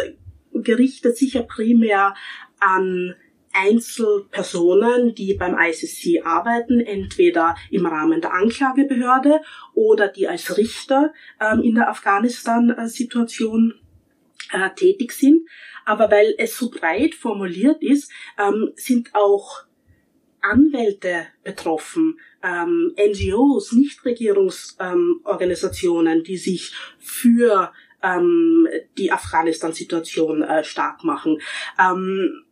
gerichtet 0.53 1.17
sicher 1.17 1.43
primär 1.43 2.15
an 2.59 3.15
Einzelpersonen, 3.51 5.15
die 5.15 5.33
beim 5.33 5.57
ICC 5.59 6.25
arbeiten, 6.25 6.79
entweder 6.79 7.55
im 7.71 7.85
Rahmen 7.85 8.21
der 8.21 8.33
Anklagebehörde 8.33 9.41
oder 9.73 10.07
die 10.07 10.27
als 10.27 10.57
Richter 10.57 11.13
ähm, 11.41 11.61
in 11.63 11.75
der 11.75 11.89
Afghanistan-Situation 11.89 13.73
äh, 14.51 14.69
tätig 14.75 15.13
sind. 15.13 15.47
Aber 15.85 16.11
weil 16.11 16.35
es 16.37 16.57
so 16.57 16.69
breit 16.69 17.15
formuliert 17.15 17.81
ist, 17.81 18.11
ähm, 18.37 18.71
sind 18.75 19.15
auch 19.15 19.63
Anwälte 20.41 21.27
betroffen, 21.43 22.19
ähm, 22.43 22.93
NGOs, 22.97 23.71
Nichtregierungsorganisationen, 23.73 26.19
ähm, 26.19 26.23
die 26.23 26.37
sich 26.37 26.73
für 26.99 27.73
ähm, 28.01 28.65
die 28.97 29.11
Afghanistan-Situation 29.11 30.41
äh, 30.41 30.63
stark 30.63 31.03
machen. 31.03 31.41
Ähm, 31.79 32.45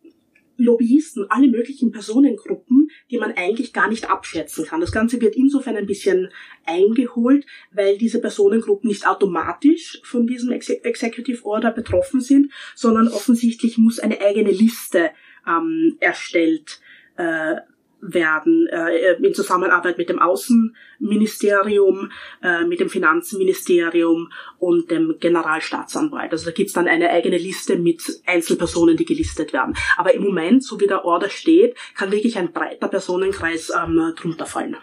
Lobbyisten, 0.58 1.26
alle 1.30 1.48
möglichen 1.48 1.92
Personengruppen, 1.92 2.90
die 3.12 3.20
man 3.20 3.34
eigentlich 3.34 3.74
gar 3.74 3.88
nicht 3.88 4.10
abschätzen 4.10 4.66
kann. 4.66 4.82
Das 4.82 4.92
Ganze 4.92 5.22
wird 5.22 5.36
insofern 5.36 5.78
ein 5.78 5.86
bisschen 5.86 6.30
eingeholt, 6.66 7.46
weil 7.72 8.00
diese 8.00 8.20
Personengruppen 8.20 8.88
nicht 8.88 9.08
automatisch 9.08 10.02
von 10.04 10.26
diesem 10.26 10.52
Ex 10.52 10.70
Executive 10.70 11.46
Order 11.46 11.70
betroffen 11.72 12.22
sind, 12.22 12.52
sondern 12.76 13.08
offensichtlich 13.08 13.78
muss 13.78 14.00
eine 14.00 14.20
eigene 14.20 14.50
Liste 14.52 15.12
ähm, 15.48 15.96
erstellt 16.00 16.82
äh, 17.18 17.58
werden 18.02 18.68
äh, 18.68 19.14
in 19.14 19.34
Zusammenarbeit 19.34 19.98
mit 19.98 20.10
dem 20.10 20.20
Außenministerium, 20.20 22.12
äh, 22.44 22.64
mit 22.66 22.80
dem 22.80 22.90
Finanzministerium 22.90 24.32
und 24.60 24.92
dem 24.92 25.16
Generalstaatsanwalt. 25.20 26.32
Also 26.32 26.46
da 26.46 26.52
gibt's 26.52 26.74
dann 26.74 26.88
eine 26.88 27.10
eigene 27.10 27.38
Liste 27.38 27.78
mit 27.78 28.02
Einzelpersonen, 28.26 28.98
die 28.98 29.06
gelistet 29.06 29.54
werden. 29.54 29.76
Aber 29.98 30.14
im 30.14 30.24
Moment, 30.24 30.64
so 30.64 30.80
wie 30.80 30.88
der 30.88 31.06
Order 31.06 31.30
steht, 31.30 31.76
kann 31.96 32.12
wirklich 32.12 32.38
ein 32.38 32.52
breiter 32.52 32.88
Personenkreis 32.88 33.72
ähm, 33.72 34.14
drunter 34.16 34.46
fallen. 34.46 34.78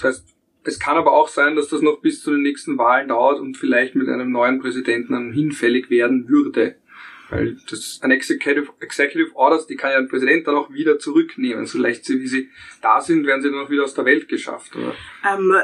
Das 0.00 0.04
heißt, 0.04 0.32
es 0.64 0.78
kann 0.78 0.96
aber 0.96 1.12
auch 1.12 1.28
sein, 1.28 1.56
dass 1.56 1.68
das 1.68 1.82
noch 1.82 2.00
bis 2.00 2.22
zu 2.22 2.30
den 2.30 2.42
nächsten 2.42 2.78
Wahlen 2.78 3.08
dauert 3.08 3.40
und 3.40 3.56
vielleicht 3.56 3.94
mit 3.94 4.08
einem 4.08 4.30
neuen 4.30 4.60
Präsidenten 4.60 5.32
hinfällig 5.32 5.90
werden 5.90 6.28
würde. 6.28 6.76
Weil 7.32 7.56
das 7.70 7.98
ein 8.02 8.10
Executive, 8.10 8.68
Executive 8.80 9.34
Orders, 9.34 9.66
die 9.66 9.76
kann 9.76 9.90
ja 9.90 9.96
ein 9.96 10.08
Präsident 10.08 10.46
dann 10.46 10.54
auch 10.54 10.70
wieder 10.70 10.98
zurücknehmen. 10.98 11.64
So 11.64 11.78
leicht 11.78 12.06
wie 12.08 12.26
sie 12.26 12.50
da 12.82 13.00
sind, 13.00 13.26
werden 13.26 13.40
sie 13.40 13.50
dann 13.50 13.64
auch 13.64 13.70
wieder 13.70 13.84
aus 13.84 13.94
der 13.94 14.04
Welt 14.04 14.28
geschafft, 14.28 14.76
oder? 14.76 14.94
Ähm, 15.26 15.54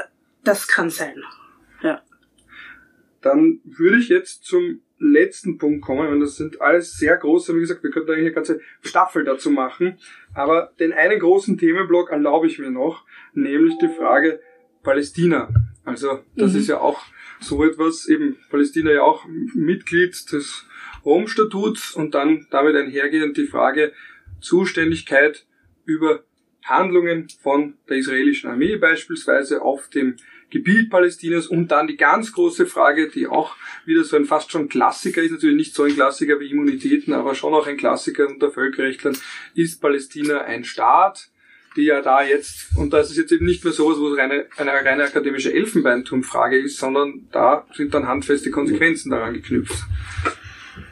das 0.43 0.67
kann 0.67 0.89
sein. 0.89 1.23
Ja. 1.83 2.01
Dann 3.21 3.59
würde 3.65 3.97
ich 3.97 4.09
jetzt 4.09 4.45
zum 4.45 4.81
letzten 4.97 5.59
Punkt 5.59 5.85
kommen, 5.85 6.07
und 6.07 6.21
das 6.21 6.37
sind 6.37 6.59
alles 6.59 6.97
sehr 6.97 7.15
große, 7.17 7.55
wie 7.55 7.59
gesagt, 7.59 7.83
wir 7.83 7.91
könnten 7.91 8.09
eigentlich 8.09 8.25
eine 8.25 8.33
ganze 8.33 8.61
Staffel 8.81 9.23
dazu 9.23 9.51
machen, 9.51 9.99
aber 10.33 10.73
den 10.79 10.91
einen 10.91 11.19
großen 11.19 11.57
Themenblock 11.57 12.09
erlaube 12.09 12.47
ich 12.47 12.57
mir 12.57 12.71
noch, 12.71 13.05
nämlich 13.33 13.77
die 13.77 13.89
Frage 13.89 14.41
Palästina. 14.81 15.49
Also 15.85 16.23
das 16.35 16.53
mhm. 16.53 16.59
ist 16.59 16.67
ja 16.67 16.79
auch 16.79 16.99
so 17.39 17.63
etwas, 17.63 18.07
eben 18.07 18.37
Palästina 18.49 18.91
ja 18.91 19.03
auch 19.03 19.25
Mitglied 19.53 20.31
des 20.31 20.65
Rom-Statuts 21.09 21.91
und 21.95 22.13
dann 22.13 22.47
damit 22.51 22.75
einhergehend 22.75 23.35
die 23.35 23.47
Frage 23.47 23.93
Zuständigkeit 24.39 25.45
über 25.85 26.23
Handlungen 26.63 27.27
von 27.41 27.73
der 27.89 27.97
israelischen 27.97 28.49
Armee 28.49 28.75
beispielsweise 28.77 29.61
auf 29.61 29.89
dem 29.89 30.17
Gebiet 30.51 30.89
Palästinas 30.89 31.47
und 31.47 31.69
dann 31.69 31.87
die 31.87 31.97
ganz 31.97 32.31
große 32.31 32.65
Frage, 32.65 33.09
die 33.09 33.27
auch 33.27 33.55
wieder 33.85 34.03
so 34.03 34.15
ein 34.15 34.25
fast 34.25 34.51
schon 34.51 34.69
Klassiker 34.69 35.21
ist, 35.21 35.31
natürlich 35.31 35.57
nicht 35.57 35.75
so 35.75 35.83
ein 35.83 35.93
Klassiker 35.93 36.39
wie 36.39 36.51
Immunitäten, 36.51 37.13
aber 37.13 37.35
schon 37.35 37.53
auch 37.53 37.67
ein 37.67 37.77
Klassiker 37.77 38.27
unter 38.27 38.51
Völkerrechtlern, 38.51 39.17
ist 39.55 39.81
Palästina 39.81 40.41
ein 40.41 40.63
Staat? 40.63 41.29
die 41.75 41.83
ja 41.83 42.01
da 42.01 42.23
jetzt, 42.23 42.75
und 42.75 42.93
das 42.93 43.11
ist 43.11 43.17
jetzt 43.17 43.31
eben 43.31 43.45
nicht 43.45 43.63
mehr 43.63 43.71
sowas, 43.73 43.99
wo 43.99 44.09
es 44.09 44.17
reine, 44.17 44.47
eine 44.57 44.71
reine 44.71 45.03
akademische 45.03 45.53
Elfenbeinturmfrage 45.53 46.57
ist, 46.57 46.77
sondern 46.77 47.27
da 47.31 47.65
sind 47.73 47.93
dann 47.93 48.07
handfeste 48.07 48.49
Konsequenzen 48.49 49.11
daran 49.11 49.33
geknüpft. 49.33 49.83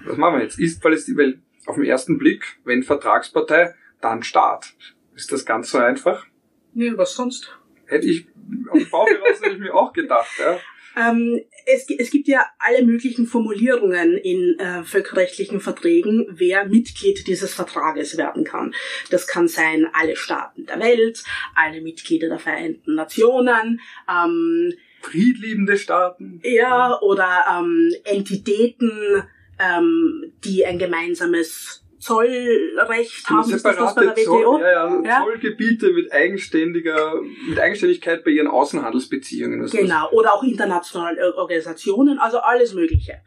Was 0.08 0.18
machen 0.18 0.38
wir 0.38 0.44
jetzt? 0.44 0.60
Ist 0.60 0.82
Palästina, 0.82 1.18
weil 1.18 1.40
auf 1.66 1.76
den 1.76 1.86
ersten 1.86 2.18
Blick, 2.18 2.60
wenn 2.64 2.84
Vertragspartei, 2.84 3.74
dann 4.02 4.24
Staat. 4.24 4.74
Ist 5.16 5.32
das 5.32 5.46
ganz 5.46 5.72
so 5.72 5.80
einfach? 5.80 6.26
Nee, 6.74 6.94
was 6.96 7.16
sonst? 7.16 7.58
Hätte 7.86 8.08
ich, 8.08 8.28
auf 8.70 8.90
Bauch 8.92 9.08
heraus 9.08 9.42
hätte 9.42 9.56
ich 9.56 9.60
mir 9.60 9.74
auch 9.74 9.94
gedacht, 9.94 10.30
ja. 10.40 10.60
Ähm, 10.98 11.42
es, 11.68 11.88
es, 11.90 12.10
gibt 12.10 12.28
ja 12.28 12.44
alle 12.58 12.84
möglichen 12.84 13.28
Formulierungen 13.28 14.18
in 14.18 14.58
äh, 14.58 14.84
völkerrechtlichen 14.84 15.60
Verträgen, 15.60 16.26
wer 16.32 16.66
Mitglied 16.66 17.28
dieses 17.28 17.54
Vertrages 17.54 18.18
werden 18.18 18.44
kann. 18.44 18.74
Das 19.12 19.28
kann 19.28 19.48
sein 19.48 19.88
alle 19.94 20.16
Staaten 20.16 20.66
der 20.66 20.80
Welt, 20.80 21.24
alle 21.54 21.82
Mitglieder 21.82 22.30
der 22.30 22.40
Vereinten 22.40 22.96
Nationen, 22.96 23.80
ähm, 24.10 24.74
friedliebende 25.02 25.78
Staaten. 25.78 26.42
Ja, 26.44 27.00
oder 27.02 27.46
ähm, 27.60 27.94
Entitäten, 28.04 29.24
ähm, 29.60 30.34
die 30.44 30.66
ein 30.66 30.80
gemeinsames 30.80 31.84
Zollrecht 32.00 33.30
haben, 33.30 33.52
ist 33.52 33.66
das 33.66 33.96
bei 33.96 34.06
der 34.06 34.16
WTO? 34.16 34.24
Zoll, 34.24 34.62
ja, 34.62 34.72
ja, 34.72 35.02
ja, 35.04 35.24
Zollgebiete 35.24 35.92
mit 35.92 36.12
eigenständiger, 36.12 37.22
mit 37.50 37.60
Eigenständigkeit 37.60 38.24
bei 38.24 38.32
ihren 38.32 38.48
Außenhandelsbeziehungen. 38.48 39.62
Also 39.62 39.78
genau, 39.78 40.10
oder 40.12 40.34
auch 40.34 40.44
internationale 40.44 41.36
Organisationen, 41.36 42.20
also 42.20 42.40
alles 42.40 42.74
Mögliche. 42.74 43.22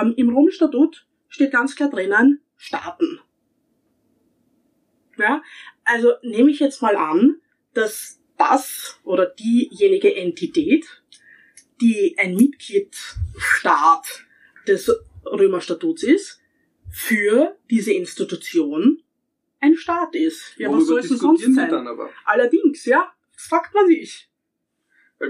Ähm, 0.00 0.14
Im 0.16 0.30
Rom-Statut 0.30 1.06
steht 1.28 1.52
ganz 1.52 1.74
klar 1.74 1.90
drinnen, 1.90 2.40
Staaten. 2.56 3.20
Ja, 5.18 5.42
also 5.84 6.12
nehme 6.22 6.50
ich 6.50 6.60
jetzt 6.60 6.80
mal 6.80 6.96
an, 6.96 7.40
dass 7.74 8.20
das 8.38 9.00
oder 9.04 9.26
diejenige 9.26 10.14
Entität, 10.14 11.02
die 11.80 12.16
ein 12.18 12.36
Mitgliedstaat 12.36 14.24
des 14.66 14.90
Römerstatuts 15.24 16.02
ist, 16.02 16.40
für 16.90 17.56
diese 17.70 17.92
Institution 17.92 19.02
ein 19.60 19.76
Staat 19.76 20.14
ist. 20.14 20.54
Ja, 20.58 20.70
was 20.72 20.86
soll 20.86 21.00
es 21.00 21.08
denn 21.08 21.16
sonst 21.16 21.54
sein? 21.54 21.70
Dann 21.70 21.86
aber? 21.86 22.10
Allerdings, 22.24 22.84
ja, 22.84 23.12
das 23.32 23.44
fragt 23.44 23.74
man 23.74 23.86
sich. 23.86 24.28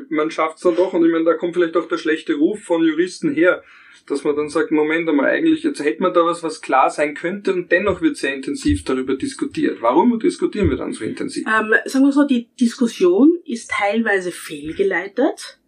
Man 0.08 0.30
schafft 0.30 0.56
es 0.56 0.62
dann 0.62 0.74
doch, 0.74 0.94
und 0.94 1.04
ich 1.04 1.12
meine, 1.12 1.24
da 1.24 1.34
kommt 1.34 1.54
vielleicht 1.54 1.76
auch 1.76 1.86
der 1.86 1.98
schlechte 1.98 2.34
Ruf 2.34 2.62
von 2.62 2.82
Juristen 2.82 3.34
her, 3.34 3.62
dass 4.06 4.24
man 4.24 4.34
dann 4.34 4.48
sagt, 4.48 4.70
Moment 4.70 5.08
einmal, 5.08 5.26
eigentlich, 5.26 5.62
jetzt 5.62 5.84
hätte 5.84 6.02
man 6.02 6.14
da 6.14 6.24
was, 6.24 6.42
was 6.42 6.62
klar 6.62 6.88
sein 6.88 7.14
könnte, 7.14 7.52
und 7.52 7.70
dennoch 7.70 8.00
wird 8.00 8.16
sehr 8.16 8.34
intensiv 8.34 8.84
darüber 8.84 9.16
diskutiert. 9.16 9.82
Warum 9.82 10.18
diskutieren 10.18 10.70
wir 10.70 10.78
dann 10.78 10.92
so 10.92 11.04
intensiv? 11.04 11.46
Ähm, 11.46 11.74
sagen 11.84 12.06
wir 12.06 12.12
so, 12.12 12.24
die 12.24 12.48
Diskussion 12.58 13.38
ist 13.44 13.70
teilweise 13.70 14.32
fehlgeleitet, 14.32 15.60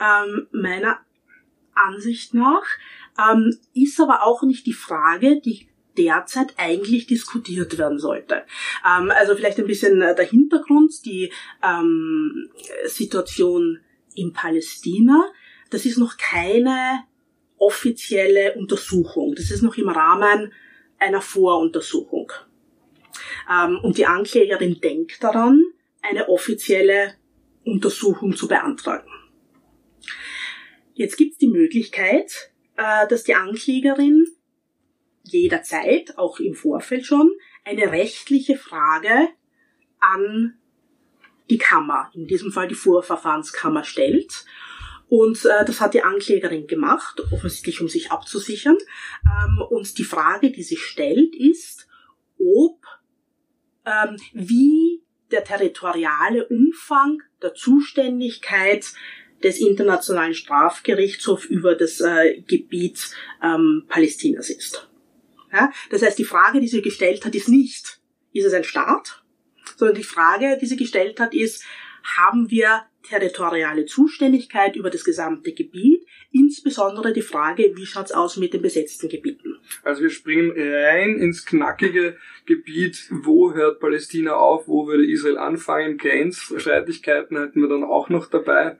ähm, 0.00 0.46
meiner 0.52 1.00
Ansicht 1.74 2.34
nach, 2.34 2.64
ähm, 3.18 3.56
ist 3.74 4.00
aber 4.00 4.24
auch 4.24 4.42
nicht 4.42 4.66
die 4.66 4.72
Frage, 4.72 5.40
die 5.40 5.68
derzeit 5.96 6.54
eigentlich 6.58 7.06
diskutiert 7.06 7.78
werden 7.78 7.98
sollte. 7.98 8.44
Ähm, 8.84 9.10
also 9.10 9.34
vielleicht 9.34 9.58
ein 9.58 9.66
bisschen 9.66 10.00
der 10.00 10.26
Hintergrund, 10.26 11.04
die 11.04 11.32
ähm, 11.62 12.50
Situation 12.86 13.80
in 14.14 14.32
Palästina. 14.32 15.26
Das 15.70 15.86
ist 15.86 15.98
noch 15.98 16.16
keine 16.16 17.04
offizielle 17.58 18.54
Untersuchung. 18.54 19.34
Das 19.34 19.50
ist 19.50 19.62
noch 19.62 19.76
im 19.76 19.88
Rahmen 19.88 20.52
einer 20.98 21.20
Voruntersuchung. 21.20 22.32
Ähm, 23.50 23.78
und 23.82 23.98
die 23.98 24.06
Anklägerin 24.06 24.80
denkt 24.80 25.22
daran, 25.22 25.62
eine 26.02 26.28
offizielle 26.28 27.14
Untersuchung 27.64 28.36
zu 28.36 28.46
beantragen. 28.46 29.10
Jetzt 30.94 31.16
gibt 31.16 31.32
es 31.32 31.38
die 31.38 31.48
Möglichkeit, 31.48 32.52
äh, 32.76 33.06
dass 33.08 33.24
die 33.24 33.34
Anklägerin 33.34 34.26
jederzeit, 35.22 36.16
auch 36.18 36.38
im 36.38 36.54
Vorfeld 36.54 37.04
schon, 37.04 37.30
eine 37.64 37.90
rechtliche 37.90 38.56
Frage 38.56 39.28
an 39.98 40.58
die 41.50 41.58
Kammer, 41.58 42.10
in 42.14 42.26
diesem 42.26 42.52
Fall 42.52 42.68
die 42.68 42.74
Vorverfahrenskammer 42.74 43.84
stellt. 43.84 44.44
Und 45.08 45.44
äh, 45.44 45.64
das 45.64 45.80
hat 45.80 45.94
die 45.94 46.02
Anklägerin 46.02 46.66
gemacht, 46.66 47.20
offensichtlich 47.32 47.80
um 47.80 47.88
sich 47.88 48.10
abzusichern. 48.10 48.76
Ähm, 49.24 49.62
und 49.70 49.98
die 49.98 50.04
Frage, 50.04 50.50
die 50.50 50.64
sie 50.64 50.76
stellt, 50.76 51.34
ist, 51.36 51.86
ob 52.38 52.84
ähm, 53.84 54.16
wie 54.32 55.04
der 55.30 55.44
territoriale 55.44 56.46
Umfang 56.48 57.22
der 57.42 57.54
Zuständigkeit 57.54 58.92
des 59.42 59.58
Internationalen 59.60 60.34
Strafgerichtshofs 60.34 61.44
über 61.46 61.74
das 61.74 62.00
äh, 62.00 62.40
Gebiet 62.42 63.10
ähm, 63.42 63.84
Palästinas 63.88 64.50
ist. 64.50 64.88
Ja? 65.52 65.72
Das 65.90 66.02
heißt, 66.02 66.18
die 66.18 66.24
Frage, 66.24 66.60
die 66.60 66.68
sie 66.68 66.82
gestellt 66.82 67.24
hat, 67.24 67.34
ist 67.34 67.48
nicht, 67.48 68.00
ist 68.32 68.44
es 68.44 68.54
ein 68.54 68.64
Staat, 68.64 69.22
sondern 69.76 69.96
die 69.96 70.04
Frage, 70.04 70.58
die 70.60 70.66
sie 70.66 70.76
gestellt 70.76 71.20
hat, 71.20 71.34
ist, 71.34 71.64
haben 72.16 72.50
wir 72.50 72.84
territoriale 73.02 73.84
Zuständigkeit 73.84 74.76
über 74.76 74.90
das 74.90 75.04
gesamte 75.04 75.52
Gebiet, 75.52 76.06
insbesondere 76.32 77.12
die 77.12 77.22
Frage, 77.22 77.72
wie 77.76 77.86
schaut's 77.86 78.12
aus 78.12 78.36
mit 78.36 78.52
den 78.52 78.62
besetzten 78.62 79.08
Gebieten. 79.08 79.58
Also 79.82 80.02
wir 80.02 80.10
springen 80.10 80.52
rein 80.56 81.18
ins 81.18 81.44
knackige 81.46 82.16
Gebiet, 82.46 83.08
wo 83.10 83.54
hört 83.54 83.80
Palästina 83.80 84.34
auf, 84.34 84.68
wo 84.68 84.86
würde 84.86 85.06
Israel 85.06 85.38
anfangen, 85.38 85.98
Grenzstreitigkeiten 85.98 87.38
hätten 87.38 87.60
wir 87.60 87.68
dann 87.68 87.84
auch 87.84 88.08
noch 88.08 88.26
dabei. 88.26 88.76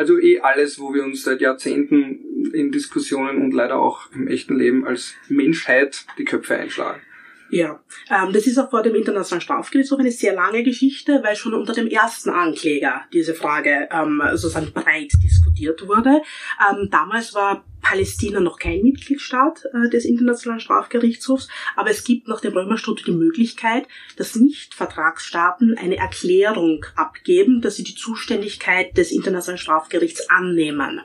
Also 0.00 0.18
eh 0.18 0.40
alles, 0.40 0.80
wo 0.80 0.94
wir 0.94 1.04
uns 1.04 1.24
seit 1.24 1.42
Jahrzehnten 1.42 2.54
in 2.54 2.72
Diskussionen 2.72 3.42
und 3.42 3.52
leider 3.52 3.78
auch 3.78 4.10
im 4.14 4.28
echten 4.28 4.56
Leben 4.56 4.86
als 4.86 5.12
Menschheit 5.28 6.06
die 6.16 6.24
Köpfe 6.24 6.56
einschlagen. 6.56 7.02
Ja, 7.50 7.80
ähm, 8.08 8.32
das 8.32 8.46
ist 8.46 8.58
auch 8.58 8.70
vor 8.70 8.82
dem 8.82 8.94
Internationalen 8.94 9.40
Strafgerichtshof 9.40 9.98
eine 9.98 10.12
sehr 10.12 10.34
lange 10.34 10.62
Geschichte, 10.62 11.20
weil 11.24 11.34
schon 11.34 11.52
unter 11.54 11.72
dem 11.72 11.88
ersten 11.88 12.30
Ankläger 12.30 13.02
diese 13.12 13.34
Frage 13.34 13.88
ähm, 13.90 14.22
sozusagen 14.34 14.72
breit 14.72 15.12
diskutiert 15.22 15.86
wurde. 15.88 16.22
Ähm, 16.70 16.88
damals 16.90 17.34
war 17.34 17.64
Palästina 17.80 18.38
noch 18.38 18.58
kein 18.58 18.82
Mitgliedstaat 18.82 19.64
äh, 19.72 19.88
des 19.88 20.04
Internationalen 20.04 20.60
Strafgerichtshofs, 20.60 21.48
aber 21.74 21.90
es 21.90 22.04
gibt 22.04 22.28
nach 22.28 22.40
dem 22.40 22.52
Römerstatut 22.52 23.08
die 23.08 23.12
Möglichkeit, 23.12 23.88
dass 24.16 24.36
Nicht-Vertragsstaaten 24.36 25.76
eine 25.76 25.96
Erklärung 25.96 26.86
abgeben, 26.94 27.60
dass 27.62 27.76
sie 27.76 27.84
die 27.84 27.96
Zuständigkeit 27.96 28.96
des 28.96 29.10
Internationalen 29.10 29.58
Strafgerichts 29.58 30.30
annehmen. 30.30 31.00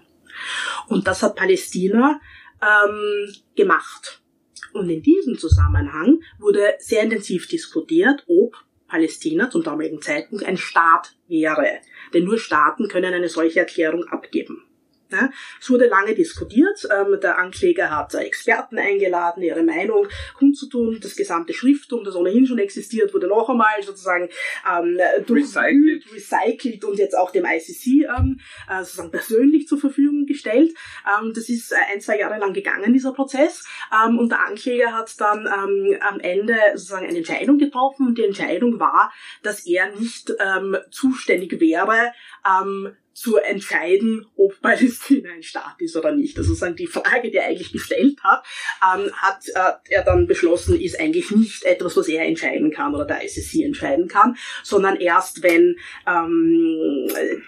Und 0.87 1.07
das 1.07 1.23
hat 1.23 1.35
Palästina 1.35 2.19
ähm, 2.61 3.33
gemacht. 3.55 4.21
Und 4.75 4.89
in 4.89 5.01
diesem 5.01 5.37
Zusammenhang 5.37 6.19
wurde 6.37 6.73
sehr 6.79 7.01
intensiv 7.01 7.47
diskutiert, 7.47 8.25
ob 8.27 8.57
Palästina 8.89 9.49
zum 9.49 9.63
damaligen 9.63 10.01
Zeitpunkt 10.01 10.43
ein 10.43 10.57
Staat 10.57 11.15
wäre. 11.29 11.79
Denn 12.13 12.25
nur 12.25 12.37
Staaten 12.37 12.89
können 12.89 13.13
eine 13.13 13.29
solche 13.29 13.59
Erklärung 13.59 14.03
abgeben. 14.09 14.64
Ja, 15.11 15.29
es 15.61 15.69
wurde 15.69 15.85
lange 15.87 16.15
diskutiert. 16.15 16.87
Ähm, 16.91 17.19
der 17.21 17.37
Ankläger 17.37 17.91
hat 17.91 18.15
Experten 18.15 18.79
eingeladen, 18.79 19.43
ihre 19.43 19.61
Meinung 19.61 20.07
kundzutun. 20.37 20.99
Das 20.99 21.15
gesamte 21.15 21.53
Schrifttum, 21.53 22.03
das 22.03 22.15
ohnehin 22.15 22.47
schon 22.47 22.57
existiert, 22.57 23.13
wurde 23.13 23.27
noch 23.27 23.47
einmal 23.47 23.83
sozusagen 23.83 24.29
ähm, 24.67 24.99
recycelt. 25.29 26.05
recycelt 26.11 26.83
und 26.85 26.97
jetzt 26.97 27.15
auch 27.15 27.29
dem 27.29 27.45
ICC 27.45 28.07
ähm, 28.17 28.39
äh, 28.67 28.79
sozusagen 28.79 29.11
persönlich 29.11 29.67
zur 29.67 29.77
Verfügung 29.77 30.25
gestellt. 30.25 30.73
Ähm, 31.05 31.33
das 31.35 31.49
ist 31.49 31.71
äh, 31.71 31.75
ein, 31.93 32.01
zwei 32.01 32.17
Jahre 32.17 32.39
lang 32.39 32.53
gegangen, 32.53 32.91
dieser 32.91 33.13
Prozess. 33.13 33.63
Ähm, 33.93 34.17
und 34.17 34.29
der 34.29 34.43
Ankläger 34.43 34.91
hat 34.91 35.13
dann 35.21 35.45
ähm, 35.45 35.97
am 36.01 36.19
Ende 36.19 36.55
sozusagen 36.73 37.05
eine 37.05 37.19
Entscheidung 37.19 37.59
getroffen 37.59 38.07
und 38.07 38.17
die 38.17 38.25
Entscheidung 38.25 38.79
war, 38.79 39.13
dass 39.43 39.67
er 39.67 39.91
nicht 39.95 40.33
ähm, 40.39 40.77
zuständig 40.89 41.59
wäre, 41.59 42.11
ähm, 42.43 42.95
zu 43.15 43.37
entscheiden, 43.37 44.27
ob 44.35 44.61
Palästina 44.61 45.31
ein 45.31 45.41
Staat 45.41 45.79
ist 45.79 45.95
oder 45.95 46.11
nicht. 46.11 46.37
Also 46.37 46.49
sozusagen 46.49 46.75
die 46.75 46.85
Frage, 46.85 47.31
die 47.31 47.37
er 47.37 47.45
eigentlich 47.45 47.71
gestellt 47.71 48.19
hat, 48.23 48.43
ähm, 48.83 49.11
hat 49.13 49.47
äh, 49.47 49.93
er 49.93 50.03
dann 50.03 50.27
beschlossen, 50.27 50.79
ist 50.79 50.99
eigentlich 50.99 51.31
nicht 51.31 51.63
etwas, 51.63 51.95
was 51.97 52.09
er 52.09 52.25
entscheiden 52.25 52.71
kann 52.71 52.93
oder 52.93 53.05
der 53.05 53.23
ICC 53.23 53.63
entscheiden 53.63 54.07
kann, 54.07 54.35
sondern 54.63 54.97
erst 54.97 55.41
wenn 55.41 55.77
ähm, 56.05 57.07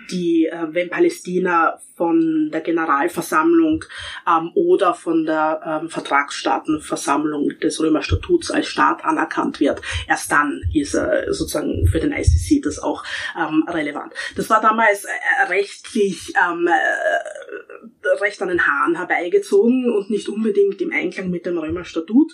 die, 0.09 0.45
äh, 0.45 0.67
wenn 0.69 0.89
Palästina 0.89 1.79
von 1.97 2.51
der 2.53 2.61
Generalversammlung 2.61 3.83
ähm, 4.27 4.51
oder 4.53 4.93
von 4.93 5.25
der 5.25 5.81
ähm, 5.83 5.89
Vertragsstaatenversammlung 5.89 7.59
des 7.59 7.81
Römerstatuts 7.81 8.51
als 8.51 8.67
Staat 8.67 9.03
anerkannt 9.03 9.59
wird, 9.59 9.81
erst 10.07 10.31
dann 10.31 10.61
ist 10.73 10.93
äh, 10.93 11.25
sozusagen 11.29 11.87
für 11.87 11.99
den 11.99 12.13
ICC 12.13 12.61
das 12.63 12.79
auch 12.79 13.03
ähm, 13.37 13.65
relevant. 13.67 14.13
Das 14.35 14.49
war 14.49 14.61
damals 14.61 15.05
äh, 15.05 15.49
rechtlich 15.49 16.33
ähm, 16.49 16.67
äh, 16.67 18.07
recht 18.21 18.41
an 18.41 18.49
den 18.49 18.65
Haaren 18.65 18.95
herbeigezogen 18.95 19.91
und 19.91 20.09
nicht 20.09 20.29
unbedingt 20.29 20.81
im 20.81 20.91
Einklang 20.91 21.29
mit 21.29 21.45
dem 21.45 21.57
Römerstatut. 21.57 22.33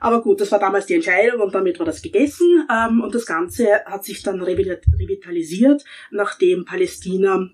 Aber 0.00 0.20
gut, 0.20 0.40
das 0.40 0.52
war 0.52 0.58
damals 0.58 0.86
die 0.86 0.94
Entscheidung 0.94 1.40
und 1.40 1.54
damit 1.54 1.78
war 1.78 1.86
das 1.86 2.02
gegessen. 2.02 2.68
Ähm, 2.70 3.00
und 3.00 3.14
das 3.14 3.26
Ganze 3.26 3.84
hat 3.86 4.04
sich 4.04 4.22
dann 4.22 4.42
revitalisiert, 4.42 5.84
nachdem 6.10 6.64
Palästina 6.64 7.48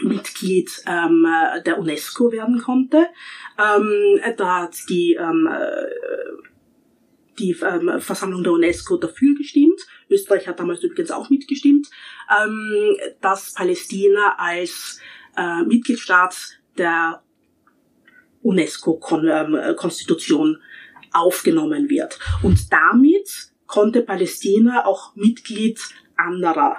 Mitglied 0.00 0.70
ähm, 0.86 1.26
der 1.66 1.78
UNESCO 1.78 2.32
werden 2.32 2.60
konnte. 2.60 3.06
Ähm, 3.58 4.20
da 4.36 4.62
hat 4.62 4.76
die 4.88 5.14
ähm, 5.14 5.46
äh, 5.46 5.86
die 7.38 7.56
ähm, 7.62 8.00
Versammlung 8.00 8.42
der 8.42 8.52
UNESCO 8.52 8.96
dafür 8.96 9.34
gestimmt. 9.34 9.80
Österreich 10.10 10.48
hat 10.48 10.60
damals 10.60 10.82
übrigens 10.82 11.10
auch 11.10 11.30
mitgestimmt, 11.30 11.88
ähm, 12.30 12.96
dass 13.20 13.54
Palästina 13.54 14.36
als 14.38 15.00
äh, 15.36 15.62
Mitgliedstaat 15.62 16.58
der 16.76 17.22
UNESCO-Konstitution 18.42 20.50
ähm, 20.50 20.62
aufgenommen 21.12 21.88
wird. 21.88 22.18
Und 22.42 22.72
damit 22.72 23.52
konnte 23.66 24.02
Palästina 24.02 24.84
auch 24.84 25.14
Mitglied 25.16 25.80
anderer 26.16 26.78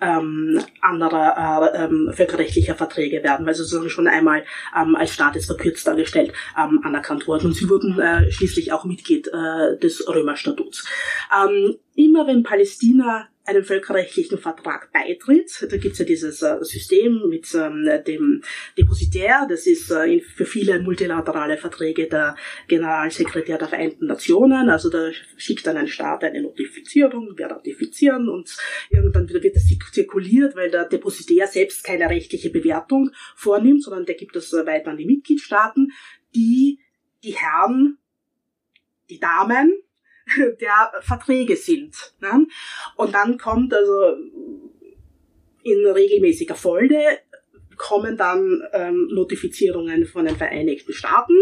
ähm, 0.00 0.60
anderer 0.80 1.72
äh, 1.74 1.84
ähm, 1.84 2.10
völkerrechtlicher 2.12 2.74
Verträge 2.74 3.22
werden, 3.22 3.46
weil 3.46 3.54
sie 3.54 3.62
sozusagen 3.62 3.90
schon 3.90 4.08
einmal 4.08 4.44
ähm, 4.78 4.94
als 4.94 5.16
jetzt 5.16 5.46
verkürzt 5.46 5.86
dargestellt 5.86 6.32
ähm, 6.58 6.80
anerkannt 6.84 7.26
wurden. 7.26 7.46
Und 7.46 7.54
sie 7.54 7.68
wurden 7.68 7.98
äh, 7.98 8.30
schließlich 8.30 8.72
auch 8.72 8.84
Mitglied 8.84 9.28
äh, 9.28 9.78
des 9.78 10.06
Römerstatuts. 10.08 10.86
Ähm, 11.34 11.76
immer 11.96 12.26
wenn 12.26 12.42
Palästina 12.42 13.28
einem 13.46 13.64
völkerrechtlichen 13.64 14.38
Vertrag 14.38 14.90
beitritt. 14.92 15.66
Da 15.70 15.76
gibt's 15.76 15.98
ja 15.98 16.04
dieses 16.04 16.42
äh, 16.42 16.58
System 16.62 17.28
mit 17.28 17.54
ähm, 17.54 17.88
dem 18.06 18.42
Depositär, 18.76 19.46
das 19.48 19.66
ist 19.66 19.90
äh, 19.90 20.20
für 20.20 20.46
viele 20.46 20.80
multilaterale 20.80 21.56
Verträge 21.56 22.08
der 22.08 22.36
Generalsekretär 22.68 23.58
der 23.58 23.68
Vereinten 23.68 24.06
Nationen. 24.06 24.68
Also 24.68 24.90
da 24.90 25.10
schickt 25.36 25.66
dann 25.66 25.76
ein 25.76 25.86
Staat 25.86 26.24
eine 26.24 26.42
Notifizierung, 26.42 27.36
wir 27.36 27.46
ratifizieren 27.46 28.28
und 28.28 28.56
irgendwann 28.90 29.28
wird 29.28 29.54
das 29.54 29.66
zirkuliert, 29.92 30.56
weil 30.56 30.70
der 30.70 30.88
Depositär 30.88 31.46
selbst 31.46 31.84
keine 31.84 32.10
rechtliche 32.10 32.50
Bewertung 32.50 33.10
vornimmt, 33.36 33.84
sondern 33.84 34.06
der 34.06 34.16
gibt 34.16 34.34
das 34.34 34.52
äh, 34.52 34.66
weiter 34.66 34.90
an 34.90 34.96
die 34.96 35.06
Mitgliedstaaten, 35.06 35.92
die 36.34 36.80
die 37.22 37.34
Herren, 37.34 37.98
die 39.08 39.20
Damen 39.20 39.72
der 40.60 40.92
Verträge 41.00 41.56
sind. 41.56 41.94
Ne? 42.20 42.46
Und 42.96 43.14
dann 43.14 43.38
kommt 43.38 43.72
also 43.74 44.16
in 45.62 45.86
regelmäßiger 45.86 46.54
Folge 46.54 46.98
kommen 47.76 48.16
dann 48.16 48.62
ähm, 48.72 49.08
Notifizierungen 49.12 50.06
von 50.06 50.24
den 50.24 50.36
Vereinigten 50.36 50.92
Staaten, 50.92 51.34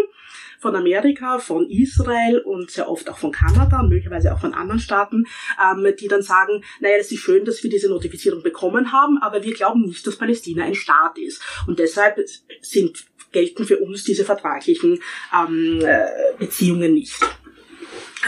von 0.61 0.75
Amerika, 0.77 1.38
von 1.38 1.68
Israel 1.70 2.40
und 2.40 2.70
sehr 2.70 2.90
oft 2.90 3.09
auch 3.09 3.18
von 3.18 3.33
Kanada 3.33 3.83
möglicherweise 3.83 4.35
auch 4.35 4.40
von 4.40 4.55
anderen 4.55 4.81
Staaten, 4.81 5.25
ähm, 5.62 5.94
die 5.99 6.09
dann 6.09 6.23
sagen, 6.23 6.64
naja, 6.81 6.97
es 6.99 7.12
ist 7.12 7.20
schön, 7.20 7.44
dass 7.44 7.62
wir 7.62 7.70
diese 7.70 7.88
Notifizierung 7.88 8.42
bekommen 8.42 8.92
haben, 8.92 9.18
aber 9.18 9.42
wir 9.42 9.55
glauben 9.55 9.83
nicht, 9.83 10.07
dass 10.07 10.16
Palästina 10.16 10.64
ein 10.64 10.75
Staat 10.75 11.18
ist. 11.18 11.42
Und 11.66 11.79
deshalb 11.79 12.18
sind, 12.61 13.05
gelten 13.33 13.64
für 13.64 13.79
uns 13.79 14.05
diese 14.05 14.25
vertraglichen 14.25 15.01
ähm, 15.37 15.81
äh, 15.85 16.07
Beziehungen 16.38 16.94
nicht. 16.94 17.20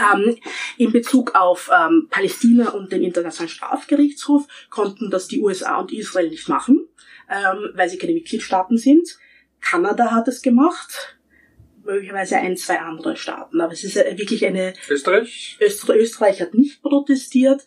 Ähm, 0.01 0.37
in 0.77 0.91
Bezug 0.91 1.35
auf 1.35 1.69
ähm, 1.73 2.07
Palästina 2.09 2.69
und 2.69 2.91
den 2.91 3.03
Internationalen 3.03 3.49
Strafgerichtshof 3.49 4.45
konnten 4.69 5.09
das 5.09 5.27
die 5.27 5.41
USA 5.41 5.79
und 5.79 5.91
Israel 5.91 6.29
nicht 6.29 6.49
machen, 6.49 6.87
ähm, 7.29 7.71
weil 7.73 7.89
sie 7.89 7.97
keine 7.97 8.13
Mitgliedstaaten 8.13 8.77
sind. 8.77 9.17
Kanada 9.61 10.11
hat 10.11 10.27
es 10.27 10.41
gemacht, 10.41 11.17
möglicherweise 11.83 12.37
ein, 12.37 12.57
zwei 12.57 12.79
andere 12.79 13.15
Staaten. 13.15 13.59
Aber 13.61 13.73
es 13.73 13.83
ist 13.83 13.95
wirklich 13.95 14.45
eine... 14.45 14.73
Österreich? 14.89 15.57
Öster 15.59 15.95
Österreich 15.95 16.41
hat 16.41 16.53
nicht 16.53 16.81
protestiert. 16.81 17.65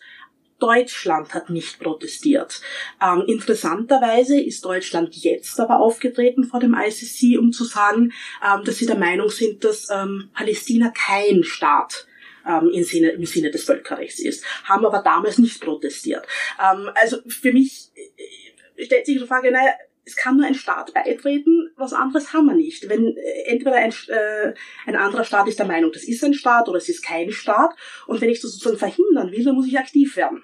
Deutschland 0.59 1.33
hat 1.33 1.49
nicht 1.49 1.79
protestiert. 1.79 2.61
Ähm, 3.01 3.23
interessanterweise 3.27 4.39
ist 4.39 4.63
Deutschland 4.63 5.15
jetzt 5.15 5.59
aber 5.59 5.79
aufgetreten 5.79 6.43
vor 6.43 6.59
dem 6.59 6.75
ICC, 6.75 7.39
um 7.39 7.51
zu 7.51 7.63
sagen, 7.65 8.13
ähm, 8.45 8.63
dass 8.63 8.77
sie 8.77 8.85
der 8.85 8.97
Meinung 8.97 9.29
sind, 9.29 9.63
dass 9.63 9.89
ähm, 9.89 10.29
Palästina 10.33 10.91
kein 10.91 11.43
Staat 11.43 12.05
ähm, 12.47 12.69
im, 12.73 12.83
Sinne, 12.83 13.09
im 13.09 13.25
Sinne 13.25 13.51
des 13.51 13.63
Völkerrechts 13.63 14.19
ist, 14.19 14.45
haben 14.63 14.85
aber 14.85 15.01
damals 15.01 15.37
nicht 15.37 15.61
protestiert. 15.61 16.25
Ähm, 16.59 16.89
also 16.95 17.17
für 17.27 17.53
mich 17.53 17.89
äh, 17.95 18.85
stellt 18.85 19.05
sich 19.05 19.19
die 19.19 19.27
Frage, 19.27 19.51
naja, 19.51 19.71
es 20.03 20.15
kann 20.15 20.37
nur 20.37 20.45
ein 20.45 20.55
Staat 20.55 20.93
beitreten, 20.93 21.71
was 21.75 21.93
anderes 21.93 22.33
haben 22.33 22.47
wir 22.47 22.55
nicht. 22.55 22.89
Wenn 22.89 23.15
äh, 23.15 23.43
entweder 23.45 23.75
ein, 23.75 23.93
äh, 24.07 24.53
ein 24.85 24.95
anderer 24.95 25.23
Staat 25.23 25.47
ist 25.47 25.59
der 25.59 25.67
Meinung, 25.67 25.91
das 25.91 26.03
ist 26.03 26.23
ein 26.23 26.33
Staat 26.33 26.67
oder 26.67 26.77
es 26.77 26.89
ist 26.89 27.03
kein 27.03 27.31
Staat, 27.31 27.75
und 28.07 28.21
wenn 28.21 28.29
ich 28.29 28.41
das 28.41 28.51
sozusagen 28.51 28.77
verhindern 28.77 29.31
will, 29.31 29.43
dann 29.43 29.55
muss 29.55 29.67
ich 29.67 29.77
aktiv 29.77 30.15
werden. 30.15 30.43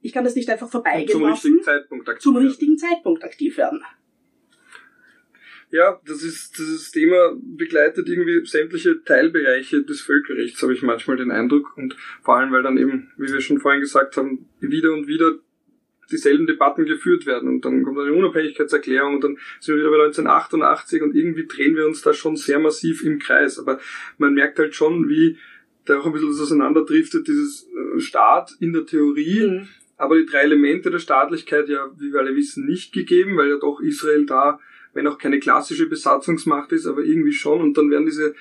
Ich 0.00 0.12
kann 0.12 0.24
das 0.24 0.36
nicht 0.36 0.48
einfach 0.48 0.70
vorbeigehen 0.70 1.08
zum 1.08 1.22
lassen. 1.22 1.32
Richtigen 1.32 1.62
Zeitpunkt 1.62 2.08
aktiv 2.08 2.22
zum 2.22 2.34
werden. 2.34 2.46
richtigen 2.46 2.78
Zeitpunkt 2.78 3.24
aktiv 3.24 3.56
werden. 3.58 3.82
Ja, 5.70 6.00
das 6.06 6.22
ist 6.22 6.58
dieses 6.58 6.90
Thema 6.92 7.36
begleitet 7.42 8.08
irgendwie 8.08 8.44
sämtliche 8.46 9.02
Teilbereiche 9.04 9.82
des 9.82 10.00
Völkerrechts, 10.00 10.62
habe 10.62 10.72
ich 10.72 10.82
manchmal 10.82 11.18
den 11.18 11.30
Eindruck. 11.30 11.76
Und 11.76 11.94
vor 12.22 12.36
allem, 12.36 12.52
weil 12.52 12.62
dann 12.62 12.78
eben, 12.78 13.10
wie 13.18 13.30
wir 13.30 13.40
schon 13.42 13.60
vorhin 13.60 13.82
gesagt 13.82 14.16
haben, 14.16 14.46
wieder 14.60 14.92
und 14.94 15.08
wieder 15.08 15.32
dieselben 16.10 16.46
Debatten 16.46 16.86
geführt 16.86 17.26
werden. 17.26 17.48
Und 17.48 17.64
dann 17.64 17.82
kommt 17.82 17.98
eine 17.98 18.14
Unabhängigkeitserklärung 18.14 19.16
und 19.16 19.24
dann 19.24 19.38
sind 19.60 19.76
wir 19.76 19.82
wieder 19.82 19.90
bei 19.90 20.04
1988 20.04 21.02
und 21.02 21.14
irgendwie 21.14 21.46
drehen 21.46 21.76
wir 21.76 21.86
uns 21.86 22.00
da 22.00 22.14
schon 22.14 22.36
sehr 22.36 22.58
massiv 22.58 23.04
im 23.04 23.18
Kreis. 23.18 23.58
Aber 23.58 23.78
man 24.16 24.34
merkt 24.34 24.58
halt 24.58 24.74
schon, 24.74 25.08
wie 25.10 25.36
da 25.84 25.98
auch 25.98 26.06
ein 26.06 26.12
bisschen 26.12 26.30
das 26.30 26.40
auseinanderdriftet, 26.40 27.28
dieses 27.28 27.68
äh, 27.68 28.00
Staat 28.00 28.56
in 28.60 28.72
der 28.72 28.86
Theorie. 28.86 29.46
Mhm. 29.46 29.68
Aber 29.96 30.16
die 30.16 30.26
drei 30.26 30.42
Elemente 30.42 30.90
der 30.90 30.98
Staatlichkeit 30.98 31.68
ja, 31.68 31.90
wie 31.98 32.12
wir 32.12 32.20
alle 32.20 32.36
wissen, 32.36 32.66
nicht 32.66 32.92
gegeben, 32.92 33.36
weil 33.36 33.48
ja 33.48 33.56
doch 33.58 33.80
Israel 33.80 34.26
da 34.26 34.60
wenn 34.98 35.06
auch 35.06 35.18
keine 35.18 35.38
klassische 35.38 35.88
Besatzungsmacht 35.88 36.72
ist, 36.72 36.86
aber 36.86 37.02
irgendwie 37.02 37.32
schon. 37.32 37.62
Und 37.62 37.78
dann 37.78 37.90
werden 37.90 38.06
diese 38.06 38.34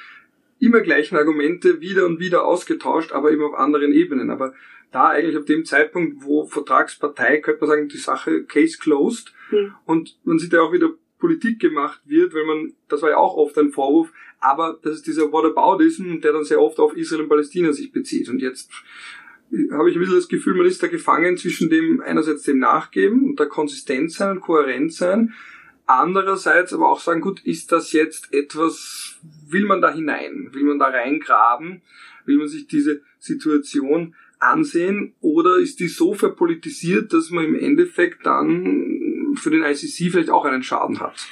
immer 0.59 0.81
gleichen 0.81 1.15
Argumente 1.15 1.81
wieder 1.81 2.07
und 2.07 2.19
wieder 2.19 2.45
ausgetauscht, 2.45 3.11
aber 3.11 3.31
eben 3.31 3.43
auf 3.43 3.53
anderen 3.53 3.93
Ebenen. 3.93 4.31
Aber 4.31 4.55
da 4.91 5.09
eigentlich 5.09 5.37
auf 5.37 5.45
dem 5.45 5.65
Zeitpunkt, 5.65 6.23
wo 6.23 6.45
Vertragspartei, 6.45 7.37
könnte 7.37 7.61
man 7.61 7.69
sagen, 7.69 7.89
die 7.89 7.97
Sache 7.97 8.43
Case 8.43 8.79
closed. 8.79 9.33
Hm. 9.49 9.75
Und 9.85 10.17
man 10.23 10.39
sieht 10.39 10.53
ja 10.53 10.61
auch 10.61 10.73
wieder 10.73 10.89
Politik 11.19 11.59
gemacht 11.59 12.01
wird, 12.05 12.33
weil 12.33 12.45
man, 12.45 12.73
das 12.89 13.03
war 13.03 13.11
ja 13.11 13.17
auch 13.17 13.37
oft 13.37 13.57
ein 13.57 13.71
Vorwurf, 13.71 14.11
aber 14.39 14.79
das 14.81 14.95
ist 14.95 15.07
dieser 15.07 15.31
Whataboutism, 15.31 16.19
der 16.21 16.33
dann 16.33 16.43
sehr 16.43 16.61
oft 16.61 16.79
auf 16.79 16.95
Israel 16.95 17.23
und 17.23 17.29
Palästina 17.29 17.71
sich 17.71 17.91
bezieht. 17.91 18.29
Und 18.29 18.41
jetzt 18.41 18.71
habe 19.71 19.89
ich 19.89 19.95
ein 19.95 19.99
bisschen 19.99 20.15
das 20.15 20.27
Gefühl, 20.27 20.55
man 20.55 20.65
ist 20.65 20.81
da 20.83 20.87
gefangen 20.87 21.37
zwischen 21.37 21.69
dem 21.69 22.01
einerseits 22.01 22.43
dem 22.43 22.59
Nachgeben 22.59 23.25
und 23.25 23.39
der 23.39 23.47
Konsistenz 23.47 24.15
sein 24.15 24.31
und 24.31 24.41
Kohärenz 24.41 24.97
sein, 24.97 25.33
Andererseits 25.87 26.73
aber 26.73 26.89
auch 26.91 26.99
sagen, 26.99 27.21
gut, 27.21 27.39
ist 27.45 27.71
das 27.71 27.93
jetzt 27.93 28.33
etwas, 28.33 29.19
will 29.47 29.65
man 29.65 29.81
da 29.81 29.93
hinein? 29.93 30.49
Will 30.51 30.63
man 30.63 30.79
da 30.79 30.87
reingraben? 30.87 31.81
Will 32.25 32.37
man 32.37 32.49
sich 32.49 32.67
diese 32.67 33.01
Situation 33.19 34.13
ansehen? 34.37 35.15
Oder 35.21 35.57
ist 35.57 35.79
die 35.79 35.87
so 35.87 36.13
verpolitisiert, 36.13 37.13
dass 37.13 37.29
man 37.29 37.45
im 37.45 37.55
Endeffekt 37.55 38.25
dann 38.25 39.35
für 39.35 39.49
den 39.49 39.63
ICC 39.63 40.11
vielleicht 40.11 40.29
auch 40.29 40.43
einen 40.43 40.61
Schaden 40.61 40.99
hat? 40.99 41.25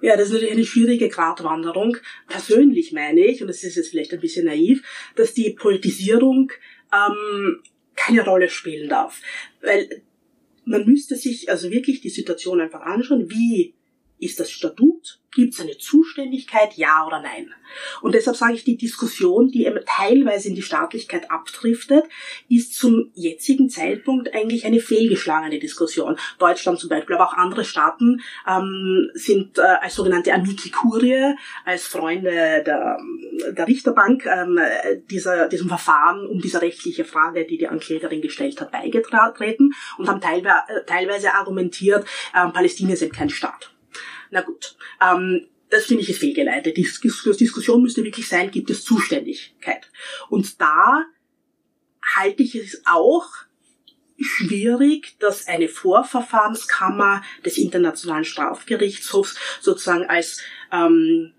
Ja, 0.00 0.16
das 0.16 0.28
ist 0.28 0.32
natürlich 0.32 0.54
eine 0.54 0.64
schwierige 0.64 1.08
Gratwanderung. 1.08 1.96
Persönlich 2.28 2.92
meine 2.92 3.24
ich, 3.26 3.42
und 3.42 3.48
das 3.48 3.62
ist 3.62 3.76
jetzt 3.76 3.90
vielleicht 3.90 4.14
ein 4.14 4.20
bisschen 4.20 4.46
naiv, 4.46 4.82
dass 5.16 5.34
die 5.34 5.50
Politisierung 5.50 6.50
ähm, 6.92 7.60
keine 7.94 8.24
Rolle 8.24 8.48
spielen 8.48 8.88
darf. 8.88 9.20
Weil 9.60 10.02
man 10.64 10.86
müsste 10.86 11.14
sich 11.14 11.50
also 11.50 11.70
wirklich 11.70 12.00
die 12.00 12.10
Situation 12.10 12.60
einfach 12.60 12.80
anschauen, 12.80 13.30
wie 13.30 13.74
ist 14.22 14.38
das 14.38 14.50
Statut? 14.50 15.18
Gibt 15.34 15.54
es 15.54 15.60
eine 15.60 15.78
Zuständigkeit? 15.78 16.74
Ja 16.74 17.06
oder 17.06 17.22
nein? 17.22 17.54
Und 18.02 18.14
deshalb 18.14 18.36
sage 18.36 18.52
ich, 18.52 18.64
die 18.64 18.76
Diskussion, 18.76 19.50
die 19.50 19.66
teilweise 19.86 20.48
in 20.48 20.54
die 20.54 20.62
Staatlichkeit 20.62 21.30
abdriftet, 21.30 22.04
ist 22.50 22.74
zum 22.78 23.10
jetzigen 23.14 23.70
Zeitpunkt 23.70 24.34
eigentlich 24.34 24.66
eine 24.66 24.78
fehlgeschlagene 24.78 25.58
Diskussion. 25.58 26.18
Deutschland 26.38 26.78
zum 26.78 26.90
Beispiel, 26.90 27.16
aber 27.16 27.28
auch 27.28 27.32
andere 27.32 27.64
Staaten 27.64 28.20
ähm, 28.46 29.10
sind 29.14 29.56
äh, 29.56 29.62
als 29.62 29.94
sogenannte 29.94 30.34
Amici 30.34 30.70
Curie, 30.70 31.34
als 31.64 31.86
Freunde 31.86 32.30
der, 32.30 32.98
der 33.52 33.66
Richterbank 33.66 34.26
ähm, 34.26 34.60
dieser, 35.10 35.48
diesem 35.48 35.68
Verfahren 35.68 36.26
um 36.26 36.40
diese 36.40 36.60
rechtliche 36.60 37.06
Frage, 37.06 37.46
die 37.46 37.56
die 37.56 37.68
Anklägerin 37.68 38.20
gestellt 38.20 38.60
hat, 38.60 38.70
beigetreten 38.70 39.72
und 39.96 40.08
haben 40.08 40.20
teilweise, 40.20 40.84
teilweise 40.86 41.32
argumentiert, 41.34 42.04
äh, 42.34 42.46
Palästina 42.48 42.92
eben 42.92 43.12
kein 43.12 43.30
Staat. 43.30 43.71
Na 44.32 44.40
gut. 44.40 44.76
Ähm, 45.00 45.46
das 45.68 45.84
finde 45.84 46.02
ich 46.02 46.10
ist 46.10 46.18
fehlgeleitet. 46.18 46.76
Die 46.76 46.82
Diskussion 46.82 47.82
müsste 47.82 48.02
wirklich 48.02 48.28
sein, 48.28 48.50
gibt 48.50 48.70
es 48.70 48.84
Zuständigkeit? 48.84 49.90
Und 50.28 50.60
da 50.60 51.04
halte 52.16 52.42
ich 52.42 52.54
es 52.54 52.82
auch 52.84 53.26
schwierig, 54.18 55.16
dass 55.18 55.48
eine 55.48 55.68
Vorverfahrenskammer 55.68 57.22
des 57.44 57.58
Internationalen 57.58 58.24
Strafgerichtshofs 58.24 59.36
sozusagen 59.60 60.04
als 60.06 60.40
ähm, 60.70 61.32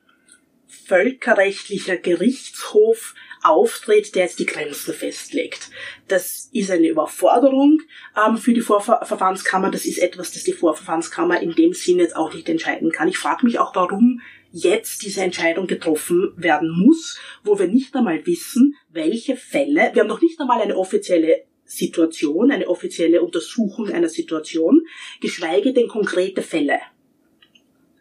völkerrechtlicher 0.68 1.98
Gerichtshof 1.98 3.16
auftritt, 3.44 4.16
der 4.16 4.24
jetzt 4.24 4.40
die 4.40 4.46
Grenzen 4.46 4.94
festlegt. 4.94 5.70
Das 6.08 6.50
ist 6.52 6.72
eine 6.72 6.88
Überforderung 6.88 7.82
ähm, 8.18 8.38
für 8.38 8.54
die 8.54 8.62
Vorverfahrenskammer. 8.62 9.72
Das 9.72 9.86
ist 9.86 10.00
etwas, 10.00 10.32
das 10.32 10.44
die 10.44 10.54
Vorverfahrenskammer 10.54 11.42
in 11.42 11.54
dem 11.54 11.74
Sinne 11.74 12.04
jetzt 12.04 12.16
auch 12.16 12.34
nicht 12.34 12.50
entscheiden 12.50 12.92
kann. 12.92 13.08
Ich 13.08 13.18
frage 13.18 13.46
mich 13.46 13.60
auch, 13.60 13.76
warum 13.76 14.22
jetzt 14.52 15.02
diese 15.04 15.22
Entscheidung 15.22 15.68
getroffen 15.68 16.32
werden 16.38 16.70
muss, 16.70 17.20
wo 17.44 17.58
wir 17.58 17.68
nicht 17.68 17.96
einmal 17.96 18.26
wissen, 18.26 18.76
welche 18.90 19.36
Fälle, 19.36 19.92
wir 19.94 20.02
haben 20.02 20.08
noch 20.08 20.22
nicht 20.22 20.40
einmal 20.40 20.62
eine 20.62 20.78
offizielle 20.78 21.44
Situation, 21.66 22.52
eine 22.52 22.68
offizielle 22.68 23.22
Untersuchung 23.22 23.90
einer 23.90 24.10
Situation, 24.10 24.86
geschweige 25.22 25.74
denn 25.74 25.88
konkrete 25.88 26.44
Fälle. 26.44 26.80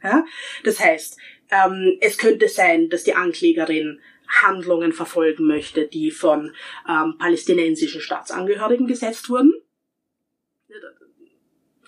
Ja? 0.03 0.25
Das 0.63 0.79
heißt, 0.79 1.17
ähm, 1.51 1.97
es 2.01 2.19
könnte 2.19 2.49
sein, 2.49 2.91
dass 2.91 3.05
die 3.05 3.15
Anklägerin 3.15 4.01
Handlungen 4.41 4.93
verfolgen 4.93 5.47
möchte, 5.47 5.87
die 5.87 6.11
von 6.11 6.55
ähm, 6.89 7.17
palästinensischen 7.19 8.01
Staatsangehörigen 8.01 8.87
gesetzt 8.87 9.29
wurden. 9.29 9.53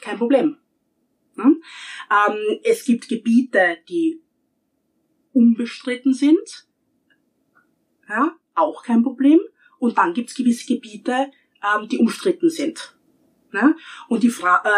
kein 0.01 0.19
Problem. 0.19 0.59
Ähm, 2.11 2.61
es 2.63 2.85
gibt 2.85 3.09
Gebiete, 3.09 3.79
die 3.89 4.23
unbestritten 5.33 6.15
sind, 6.15 6.67
ja, 8.09 8.37
auch 8.55 8.83
kein 8.83 9.03
Problem. 9.03 9.41
Und 9.79 9.99
dann 9.99 10.15
gibt 10.15 10.31
es 10.31 10.37
gewisse 10.37 10.67
Gebiete, 10.67 11.31
ähm, 11.63 11.89
die 11.89 11.99
umstritten 11.99 12.51
sind. 12.51 12.97
Ja? 13.53 13.75
Und 14.09 14.23
die 14.23 14.31
Frage, 14.31 14.69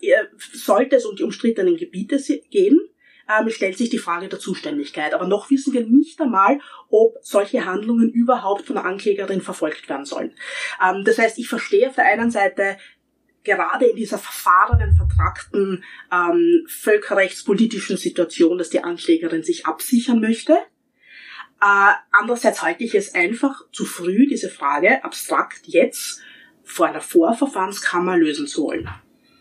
äh, 0.00 0.06
äh, 0.06 0.26
sollte 0.38 0.96
es 0.96 1.04
um 1.04 1.16
die 1.16 1.22
umstrittenen 1.22 1.76
Gebiete 1.76 2.18
gehen, 2.50 2.80
ähm, 3.28 3.50
stellt 3.50 3.76
sich 3.76 3.90
die 3.90 3.98
Frage 3.98 4.28
der 4.28 4.38
Zuständigkeit. 4.38 5.14
Aber 5.14 5.26
noch 5.26 5.50
wissen 5.50 5.72
wir 5.72 5.86
nicht 5.86 6.20
einmal, 6.20 6.60
ob 6.88 7.16
solche 7.22 7.64
Handlungen 7.64 8.10
überhaupt 8.10 8.66
von 8.66 8.76
der 8.76 8.84
Anklägerin 8.84 9.40
verfolgt 9.40 9.88
werden 9.88 10.04
sollen. 10.04 10.32
Ähm, 10.82 11.04
das 11.04 11.18
heißt, 11.18 11.38
ich 11.38 11.48
verstehe 11.48 11.88
auf 11.88 11.94
der 11.96 12.06
einen 12.06 12.30
Seite 12.30 12.76
gerade 13.46 13.86
in 13.86 13.96
dieser 13.96 14.18
verfahrenen, 14.18 14.96
vertragten 14.96 15.84
ähm, 16.12 16.66
völkerrechtspolitischen 16.66 17.96
Situation, 17.96 18.58
dass 18.58 18.70
die 18.70 18.82
Anklägerin 18.82 19.44
sich 19.44 19.66
absichern 19.66 20.20
möchte. 20.20 20.54
Äh, 21.60 21.92
andererseits 22.12 22.62
halte 22.62 22.84
ich 22.84 22.94
es 22.94 23.14
einfach 23.14 23.62
zu 23.72 23.86
früh, 23.86 24.26
diese 24.26 24.50
Frage 24.50 25.02
abstrakt 25.04 25.62
jetzt 25.66 26.20
vor 26.64 26.86
einer 26.86 27.00
Vorverfahrenskammer 27.00 28.18
lösen 28.18 28.46
zu 28.46 28.64
wollen. 28.64 28.88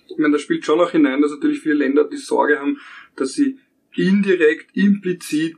Ich 0.08 0.18
meine, 0.18 0.34
da 0.34 0.40
spielt 0.40 0.64
schon 0.64 0.80
auch 0.80 0.92
hinein, 0.92 1.22
dass 1.22 1.32
natürlich 1.32 1.60
viele 1.60 1.76
Länder 1.76 2.08
die 2.08 2.18
Sorge 2.18 2.60
haben, 2.60 2.80
dass 3.16 3.34
sie 3.34 3.60
indirekt, 3.98 4.76
implizit 4.76 5.58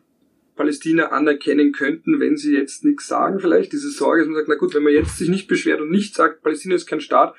Palästina 0.55 1.11
anerkennen 1.11 1.71
könnten, 1.71 2.19
wenn 2.19 2.35
sie 2.35 2.53
jetzt 2.53 2.83
nichts 2.83 3.07
sagen 3.07 3.39
vielleicht. 3.39 3.71
Diese 3.71 3.89
Sorge, 3.89 4.21
dass 4.21 4.27
man 4.27 4.35
sagt, 4.37 4.49
na 4.49 4.55
gut, 4.55 4.73
wenn 4.73 4.83
man 4.83 4.93
jetzt 4.93 5.17
sich 5.17 5.29
nicht 5.29 5.47
beschwert 5.47 5.81
und 5.81 5.91
nicht 5.91 6.15
sagt, 6.15 6.41
Palästina 6.41 6.75
ist 6.75 6.87
kein 6.87 6.99
Staat, 6.99 7.35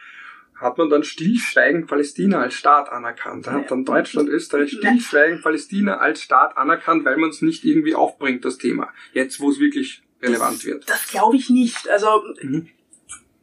hat 0.55 0.79
man 0.79 0.89
dann 0.91 1.05
stillschweigend 1.05 1.87
Palästina 1.87 2.41
als 2.41 2.55
Staat 2.55 2.91
anerkannt. 2.91 3.47
Da 3.47 3.53
hat 3.53 3.71
dann 3.71 3.85
Deutschland, 3.85 4.29
Österreich 4.29 4.73
stillschweigend 4.73 5.43
Palästina 5.43 5.99
als 5.99 6.23
Staat 6.23 6.57
anerkannt, 6.57 7.05
weil 7.05 7.17
man 7.17 7.31
es 7.31 7.43
nicht 7.43 7.65
irgendwie 7.65 7.95
aufbringt, 7.95 8.45
das 8.45 8.59
Thema. 8.59 8.93
Jetzt, 9.13 9.41
wo 9.41 9.51
es 9.51 9.61
wirklich 9.61 10.03
relevant 10.23 10.65
wird. 10.65 10.89
Das 10.89 11.09
glaube 11.09 11.37
ich 11.37 11.51
nicht. 11.51 11.89
Also 11.89 12.23
mhm. 12.43 12.69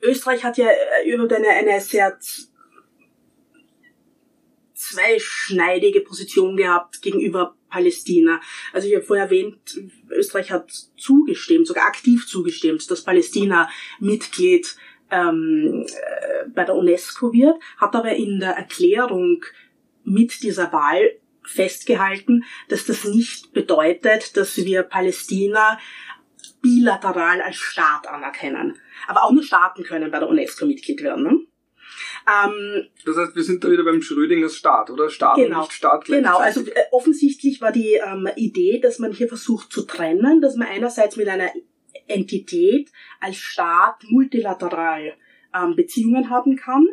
Österreich 0.01 0.43
hat 0.43 0.58
ja 0.58 0.68
äh, 0.68 1.10
über 1.10 1.34
eine, 1.34 1.47
eine 1.47 1.80
sehr 1.82 2.18
zweischneidige 4.95 6.01
Position 6.01 6.57
gehabt 6.57 7.01
gegenüber 7.01 7.55
Palästina. 7.69 8.39
Also 8.73 8.87
ich 8.87 8.95
habe 8.95 9.05
vorher 9.05 9.25
erwähnt, 9.25 9.79
Österreich 10.09 10.51
hat 10.51 10.71
zugestimmt, 10.97 11.67
sogar 11.67 11.85
aktiv 11.85 12.25
zugestimmt, 12.27 12.89
dass 12.89 13.03
Palästina 13.03 13.69
Mitglied 13.99 14.75
ähm, 15.11 15.85
äh, 15.87 16.49
bei 16.49 16.63
der 16.63 16.75
UNESCO 16.75 17.33
wird, 17.33 17.57
hat 17.77 17.95
aber 17.95 18.15
in 18.15 18.39
der 18.39 18.51
Erklärung 18.51 19.43
mit 20.03 20.41
dieser 20.43 20.71
Wahl 20.71 21.19
festgehalten, 21.43 22.43
dass 22.69 22.85
das 22.85 23.03
nicht 23.03 23.53
bedeutet, 23.53 24.35
dass 24.37 24.57
wir 24.57 24.83
Palästina 24.83 25.79
bilateral 26.61 27.41
als 27.41 27.57
Staat 27.57 28.07
anerkennen. 28.07 28.79
Aber 29.07 29.23
auch 29.23 29.31
nur 29.31 29.43
Staaten 29.43 29.83
können 29.83 30.09
bei 30.09 30.19
der 30.19 30.29
UNESCO 30.29 30.65
Mitglied 30.65 31.03
werden. 31.03 31.23
Ne? 31.23 31.39
Ähm, 32.28 32.88
das 33.05 33.17
heißt, 33.17 33.36
wir 33.36 33.43
sind 33.43 33.63
da 33.63 33.69
wieder 33.69 33.84
beim 33.84 34.01
Schrödingers 34.01 34.55
Staat, 34.55 34.89
oder? 34.89 35.09
Staat 35.09 35.36
genau, 35.36 35.57
und 35.57 35.61
nicht 35.63 35.73
Staat 35.73 36.05
Genau, 36.05 36.38
also 36.38 36.61
äh, 36.61 36.73
offensichtlich 36.91 37.61
war 37.61 37.71
die 37.71 37.93
ähm, 37.93 38.28
Idee, 38.36 38.80
dass 38.80 38.99
man 38.99 39.11
hier 39.11 39.28
versucht 39.28 39.71
zu 39.71 39.84
trennen, 39.84 40.41
dass 40.41 40.55
man 40.55 40.67
einerseits 40.67 41.17
mit 41.17 41.28
einer 41.28 41.49
Entität 42.07 42.91
als 43.19 43.38
Staat 43.38 44.03
multilateral 44.09 45.13
ähm, 45.55 45.76
Beziehungen 45.76 46.30
haben 46.30 46.55
kann, 46.55 46.86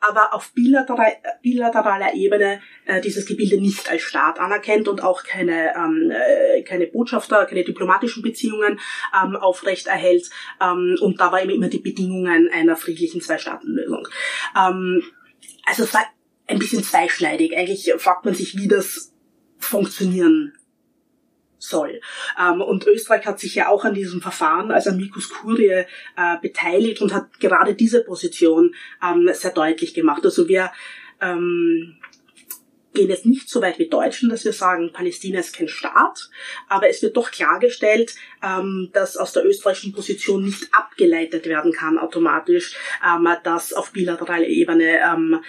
aber 0.00 0.34
auf 0.34 0.52
bilateral, 0.54 1.12
bilateraler 1.42 2.14
Ebene 2.14 2.60
äh, 2.86 3.00
dieses 3.00 3.26
Gebilde 3.26 3.60
nicht 3.60 3.90
als 3.90 4.02
Staat 4.02 4.38
anerkennt 4.38 4.88
und 4.88 5.02
auch 5.02 5.22
keine, 5.24 5.74
ähm, 5.76 6.10
äh, 6.10 6.62
keine 6.62 6.86
Botschafter, 6.86 7.44
keine 7.46 7.64
diplomatischen 7.64 8.22
Beziehungen 8.22 8.80
ähm, 9.14 9.36
aufrecht 9.36 9.86
erhält. 9.86 10.30
Ähm, 10.60 10.96
und 11.00 11.20
da 11.20 11.32
war 11.32 11.42
eben 11.42 11.50
immer 11.50 11.68
die 11.68 11.78
Bedingungen 11.78 12.50
einer 12.52 12.76
friedlichen 12.76 13.20
Zwei-Staaten-Lösung. 13.20 14.08
Ähm, 14.56 15.02
also 15.66 15.84
es 15.84 15.94
war 15.94 16.04
ein 16.46 16.58
bisschen 16.58 16.82
zweischneidig. 16.82 17.56
Eigentlich 17.56 17.92
fragt 17.98 18.24
man 18.24 18.34
sich, 18.34 18.56
wie 18.56 18.68
das 18.68 19.12
funktionieren 19.58 20.54
soll. 21.60 22.00
Ähm, 22.40 22.60
und 22.60 22.86
Österreich 22.86 23.26
hat 23.26 23.38
sich 23.38 23.54
ja 23.54 23.68
auch 23.68 23.84
an 23.84 23.94
diesem 23.94 24.20
Verfahren 24.20 24.70
als 24.70 24.86
Amicus 24.86 25.28
Curie 25.28 25.84
äh, 26.16 26.36
beteiligt 26.40 27.00
und 27.02 27.14
hat 27.14 27.38
gerade 27.38 27.74
diese 27.74 28.02
Position 28.02 28.74
ähm, 29.02 29.30
sehr 29.32 29.52
deutlich 29.52 29.94
gemacht. 29.94 30.24
Also 30.24 30.48
wir 30.48 30.72
ähm, 31.20 31.96
gehen 32.94 33.08
jetzt 33.08 33.26
nicht 33.26 33.48
so 33.48 33.62
weit 33.62 33.78
wie 33.78 33.88
Deutschen, 33.88 34.30
dass 34.30 34.44
wir 34.44 34.52
sagen, 34.52 34.92
Palästina 34.92 35.38
ist 35.38 35.54
kein 35.54 35.68
Staat, 35.68 36.30
aber 36.68 36.88
es 36.88 37.02
wird 37.02 37.16
doch 37.16 37.30
klargestellt, 37.30 38.14
ähm, 38.42 38.90
dass 38.92 39.16
aus 39.16 39.32
der 39.32 39.44
österreichischen 39.44 39.92
Position 39.92 40.44
nicht 40.44 40.68
abgeleitet 40.72 41.46
werden 41.46 41.72
kann 41.72 41.98
automatisch, 41.98 42.74
dass 43.44 43.72
auf 43.72 43.92
bilateraler 43.92 44.46
Ebene 44.46 45.42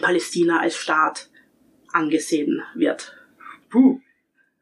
Palästina 0.00 0.60
als 0.60 0.76
Staat 0.76 1.28
angesehen 1.92 2.62
wird. 2.74 3.16
Puh, 3.70 4.00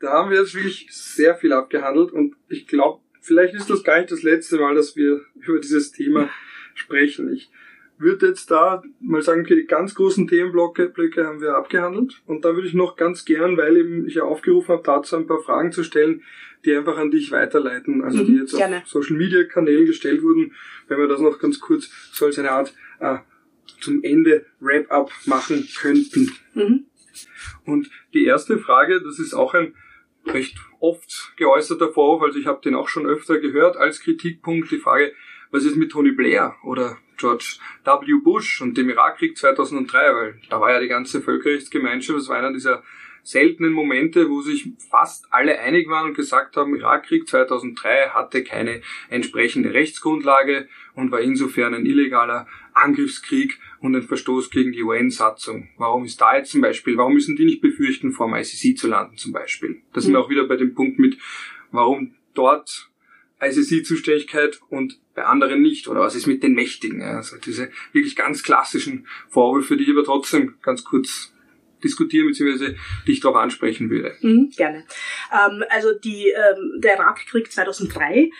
da 0.02 0.12
haben 0.12 0.30
wir 0.30 0.40
jetzt 0.40 0.54
wirklich 0.54 0.88
sehr 0.90 1.36
viel 1.36 1.52
abgehandelt 1.52 2.12
und 2.12 2.34
ich 2.48 2.66
glaube, 2.66 3.00
vielleicht 3.20 3.54
ist 3.54 3.70
das 3.70 3.84
gar 3.84 3.98
nicht 3.98 4.10
das 4.10 4.24
letzte 4.24 4.58
Mal, 4.58 4.74
dass 4.74 4.96
wir 4.96 5.20
über 5.46 5.60
dieses 5.60 5.92
Thema 5.92 6.28
sprechen. 6.74 7.32
Ich 7.32 7.50
würde 7.98 8.26
jetzt 8.26 8.50
da 8.50 8.82
mal 9.00 9.22
sagen, 9.22 9.42
okay, 9.42 9.54
die 9.54 9.64
ganz 9.66 9.94
großen 9.94 10.26
Themenblöcke 10.26 10.88
Blöcke 10.88 11.24
haben 11.24 11.40
wir 11.40 11.54
abgehandelt 11.54 12.20
und 12.26 12.44
da 12.44 12.54
würde 12.54 12.66
ich 12.66 12.74
noch 12.74 12.96
ganz 12.96 13.24
gern, 13.24 13.56
weil 13.56 13.76
eben 13.76 14.06
ich 14.06 14.14
ja 14.14 14.24
aufgerufen 14.24 14.72
habe, 14.72 14.82
dazu 14.84 15.16
ein 15.16 15.28
paar 15.28 15.40
Fragen 15.40 15.70
zu 15.70 15.84
stellen, 15.84 16.24
die 16.64 16.74
einfach 16.74 16.98
an 16.98 17.12
dich 17.12 17.30
weiterleiten, 17.30 18.02
also 18.02 18.24
die 18.24 18.32
mhm, 18.32 18.38
jetzt 18.38 18.56
gerne. 18.56 18.78
auf 18.78 18.88
Social 18.88 19.16
Media 19.16 19.44
Kanälen 19.44 19.86
gestellt 19.86 20.22
wurden, 20.22 20.52
wenn 20.88 20.98
wir 20.98 21.06
das 21.06 21.20
noch 21.20 21.38
ganz 21.38 21.60
kurz 21.60 21.90
so 22.12 22.26
als 22.26 22.40
eine 22.40 22.50
Art 22.50 22.74
äh, 22.98 23.18
zum 23.80 24.02
Ende 24.02 24.46
Wrap-up 24.58 25.12
machen 25.26 25.68
könnten. 25.80 26.32
Mhm. 26.54 26.86
Und 27.66 27.88
die 28.14 28.24
erste 28.24 28.58
Frage, 28.58 29.00
das 29.00 29.20
ist 29.20 29.34
auch 29.34 29.54
ein 29.54 29.74
recht 30.26 30.56
oft 30.80 31.32
geäußerter 31.36 31.92
Vorwurf, 31.92 32.22
also 32.22 32.38
ich 32.38 32.46
habe 32.46 32.60
den 32.62 32.74
auch 32.74 32.88
schon 32.88 33.06
öfter 33.06 33.38
gehört 33.38 33.76
als 33.76 34.00
Kritikpunkt, 34.00 34.70
die 34.70 34.78
Frage, 34.78 35.12
was 35.50 35.64
ist 35.64 35.76
mit 35.76 35.92
Tony 35.92 36.12
Blair 36.12 36.56
oder 36.64 36.98
George 37.16 37.56
W. 37.84 38.20
Bush 38.22 38.60
und 38.60 38.76
dem 38.76 38.88
Irakkrieg 38.88 39.36
2003, 39.36 40.14
weil 40.14 40.40
da 40.48 40.60
war 40.60 40.72
ja 40.72 40.80
die 40.80 40.88
ganze 40.88 41.22
Völkerrechtsgemeinschaft, 41.22 42.18
das 42.18 42.28
war 42.28 42.36
einer 42.36 42.52
dieser 42.52 42.82
seltenen 43.22 43.72
Momente, 43.72 44.28
wo 44.28 44.40
sich 44.40 44.68
fast 44.90 45.32
alle 45.32 45.58
einig 45.60 45.88
waren 45.88 46.08
und 46.08 46.16
gesagt 46.16 46.56
haben, 46.56 46.74
Irakkrieg 46.74 47.28
2003 47.28 48.08
hatte 48.08 48.42
keine 48.42 48.82
entsprechende 49.10 49.72
Rechtsgrundlage 49.72 50.68
und 50.94 51.12
war 51.12 51.20
insofern 51.20 51.74
ein 51.74 51.86
illegaler 51.86 52.48
Angriffskrieg 52.72 53.60
und 53.82 53.96
ein 53.96 54.02
Verstoß 54.02 54.50
gegen 54.50 54.72
die 54.72 54.82
UN-Satzung. 54.82 55.68
Warum 55.76 56.04
ist 56.04 56.20
da 56.20 56.36
jetzt 56.36 56.52
zum 56.52 56.60
Beispiel, 56.60 56.96
warum 56.96 57.14
müssen 57.14 57.36
die 57.36 57.44
nicht 57.44 57.60
befürchten, 57.60 58.12
vor 58.12 58.28
dem 58.28 58.34
ICC 58.34 58.78
zu 58.78 58.88
landen 58.88 59.16
zum 59.16 59.32
Beispiel? 59.32 59.82
Da 59.92 60.00
sind 60.00 60.12
wir 60.12 60.18
mhm. 60.20 60.24
auch 60.24 60.30
wieder 60.30 60.46
bei 60.46 60.56
dem 60.56 60.74
Punkt 60.74 60.98
mit, 60.98 61.18
warum 61.72 62.14
dort 62.34 62.88
ICC-Zuständigkeit 63.40 64.60
und 64.68 65.00
bei 65.14 65.24
anderen 65.24 65.62
nicht? 65.62 65.88
Oder 65.88 66.00
was 66.00 66.14
ist 66.14 66.28
mit 66.28 66.44
den 66.44 66.54
Mächtigen? 66.54 67.02
Also 67.02 67.36
diese 67.38 67.70
wirklich 67.92 68.14
ganz 68.14 68.44
klassischen 68.44 69.06
Vorwürfe, 69.28 69.76
die 69.76 69.82
ich 69.84 69.90
aber 69.90 70.04
trotzdem 70.04 70.54
ganz 70.62 70.84
kurz 70.84 71.32
diskutieren 71.82 72.28
bzw. 72.28 72.76
dich 73.06 73.20
darauf 73.20 73.36
ansprechen 73.36 73.90
würde. 73.90 74.14
Mhm, 74.20 74.52
gerne. 74.56 74.84
Ähm, 75.32 75.64
also 75.68 75.92
die, 75.92 76.28
ähm, 76.28 76.80
der 76.80 76.96
Irakkrieg 76.96 77.50
2003, 77.50 78.30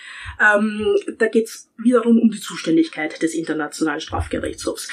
ähm, 0.40 0.96
da 1.18 1.26
geht 1.26 1.46
es 1.46 1.70
wiederum 1.76 2.18
um 2.20 2.30
die 2.30 2.40
Zuständigkeit 2.40 3.20
des 3.22 3.34
Internationalen 3.34 4.00
Strafgerichtshofs. 4.00 4.88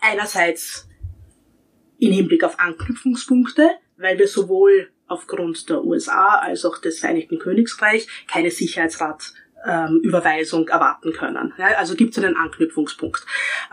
Einerseits 0.00 0.88
in 1.98 2.12
Hinblick 2.12 2.44
auf 2.44 2.58
Anknüpfungspunkte, 2.58 3.70
weil 3.96 4.18
wir 4.18 4.28
sowohl 4.28 4.90
aufgrund 5.06 5.68
der 5.68 5.84
USA 5.84 6.36
als 6.36 6.64
auch 6.64 6.78
des 6.78 7.00
Vereinigten 7.00 7.38
Königreichs 7.38 8.06
keine 8.26 8.50
Sicherheitsrat 8.50 9.32
ähm, 9.66 10.00
Überweisung 10.02 10.68
erwarten 10.68 11.12
können. 11.12 11.52
Ja, 11.58 11.66
also 11.78 11.94
gibt 11.94 12.16
es 12.16 12.22
einen 12.22 12.36
Anknüpfungspunkt. 12.36 13.24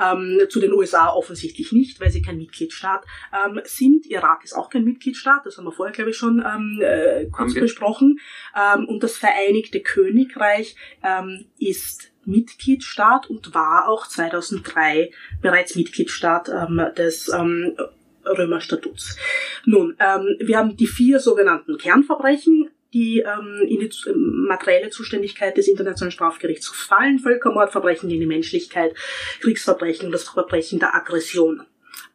Ähm, 0.02 0.40
zu 0.50 0.60
den 0.60 0.74
USA 0.74 1.10
offensichtlich 1.10 1.72
nicht, 1.72 2.00
weil 2.00 2.10
sie 2.10 2.22
kein 2.22 2.38
Mitgliedstaat 2.38 3.06
ähm, 3.34 3.62
sind. 3.66 4.06
Irak 4.08 4.44
ist 4.44 4.54
auch 4.54 4.70
kein 4.70 4.84
Mitgliedstaat, 4.84 5.46
das 5.46 5.58
haben 5.58 5.66
wir 5.66 5.72
vorher, 5.72 5.94
glaube 5.94 6.10
ich, 6.10 6.18
schon 6.18 6.44
ähm, 6.46 6.80
äh, 6.82 7.26
kurz 7.28 7.52
okay. 7.52 7.62
besprochen. 7.62 8.20
Ähm, 8.56 8.86
und 8.88 9.04
das 9.04 9.18
Vereinigte 9.18 9.82
Königreich 9.82 10.76
ähm, 11.04 11.46
ist 11.60 12.12
Mitgliedstaat 12.26 13.30
und 13.30 13.54
war 13.54 13.88
auch 13.88 14.08
2003 14.08 15.12
bereits 15.42 15.76
Mitgliedstaat 15.76 16.50
ähm, 16.50 16.82
des 16.98 17.30
ähm, 17.30 17.76
Römerstatuts. 18.26 19.18
Nun, 19.66 19.96
ähm, 20.00 20.36
wir 20.40 20.58
haben 20.58 20.76
die 20.78 20.88
vier 20.88 21.20
sogenannten 21.20 21.78
Kernverbrechen 21.78 22.70
die 22.96 23.20
ähm, 23.20 23.62
in 23.68 23.82
die 23.82 23.90
materielle 24.16 24.90
Zuständigkeit 24.90 25.58
des 25.58 25.68
Internationalen 25.68 26.14
Strafgerichts 26.14 26.70
fallen. 26.70 27.20
Völkermordverbrechen 27.20 28.08
gegen 28.08 28.22
die 28.22 28.26
Menschlichkeit, 28.26 28.96
Kriegsverbrechen 29.42 30.06
und 30.06 30.12
das 30.14 30.24
Verbrechen 30.24 30.80
der 30.80 30.96
Aggression. 30.96 31.64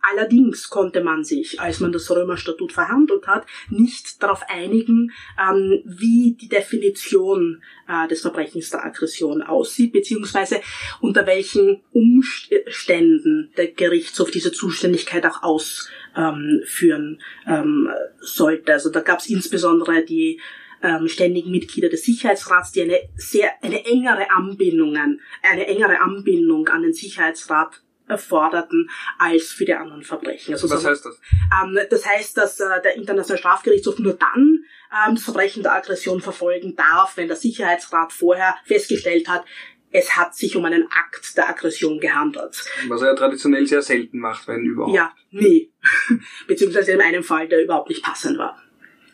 Allerdings 0.02 0.68
konnte 0.68 1.02
man 1.02 1.24
sich, 1.24 1.60
als 1.60 1.80
man 1.80 1.92
das 1.92 2.10
Römerstatut 2.10 2.72
verhandelt 2.72 3.26
hat, 3.26 3.46
nicht 3.68 4.22
darauf 4.22 4.42
einigen, 4.48 5.12
ähm, 5.40 5.82
wie 5.84 6.36
die 6.40 6.48
Definition 6.48 7.62
äh, 7.88 8.08
des 8.08 8.22
Verbrechens 8.22 8.70
der 8.70 8.84
Aggression 8.84 9.42
aussieht, 9.42 9.92
beziehungsweise 9.92 10.60
unter 11.00 11.26
welchen 11.26 11.82
Umständen 11.92 13.52
der 13.56 13.68
Gerichtshof 13.68 14.30
diese 14.30 14.52
Zuständigkeit 14.52 15.24
auch 15.26 15.42
ausführen 15.42 17.20
ähm, 17.46 17.88
sollte. 18.20 18.72
Also 18.72 18.90
da 18.90 19.00
gab 19.00 19.20
es 19.20 19.28
insbesondere 19.28 20.04
die 20.04 20.40
ähm, 20.82 21.08
ständigen 21.08 21.50
Mitglieder 21.50 21.88
des 21.88 22.04
Sicherheitsrats, 22.04 22.72
die 22.72 22.82
eine 22.82 23.00
sehr 23.16 23.50
eine 23.62 23.84
engere 23.84 24.30
Anbindung, 24.30 24.96
eine 25.42 25.66
engere 25.66 26.00
Anbindung 26.00 26.68
an 26.68 26.82
den 26.82 26.94
Sicherheitsrat 26.94 27.82
erforderten 28.10 28.90
als 29.18 29.48
für 29.52 29.64
die 29.64 29.74
anderen 29.74 30.02
Verbrechen. 30.02 30.54
Also 30.54 30.68
Was 30.68 30.84
heißt 30.84 31.04
das? 31.04 31.20
Ähm, 31.62 31.78
das 31.88 32.06
heißt, 32.06 32.36
dass 32.36 32.60
äh, 32.60 32.82
der 32.82 32.96
Internationale 32.96 33.38
Strafgerichtshof 33.38 33.98
nur 33.98 34.14
dann 34.14 34.64
ähm, 34.92 35.14
das 35.14 35.24
Verbrechen 35.24 35.62
der 35.62 35.74
Aggression 35.74 36.20
verfolgen 36.20 36.76
darf, 36.76 37.16
wenn 37.16 37.28
der 37.28 37.36
Sicherheitsrat 37.36 38.12
vorher 38.12 38.56
festgestellt 38.64 39.28
hat, 39.28 39.44
es 39.92 40.16
hat 40.16 40.34
sich 40.34 40.56
um 40.56 40.64
einen 40.64 40.84
Akt 40.84 41.36
der 41.36 41.48
Aggression 41.48 41.98
gehandelt. 41.98 42.64
Was 42.88 43.02
er 43.02 43.08
ja 43.08 43.14
traditionell 43.14 43.66
sehr 43.66 43.82
selten 43.82 44.18
macht, 44.18 44.46
wenn 44.46 44.64
überhaupt. 44.64 44.94
Ja, 44.94 45.12
nie. 45.30 45.72
Beziehungsweise 46.46 46.92
in 46.92 47.00
einem 47.00 47.24
Fall, 47.24 47.48
der 47.48 47.64
überhaupt 47.64 47.88
nicht 47.88 48.04
passend 48.04 48.38
war. 48.38 48.62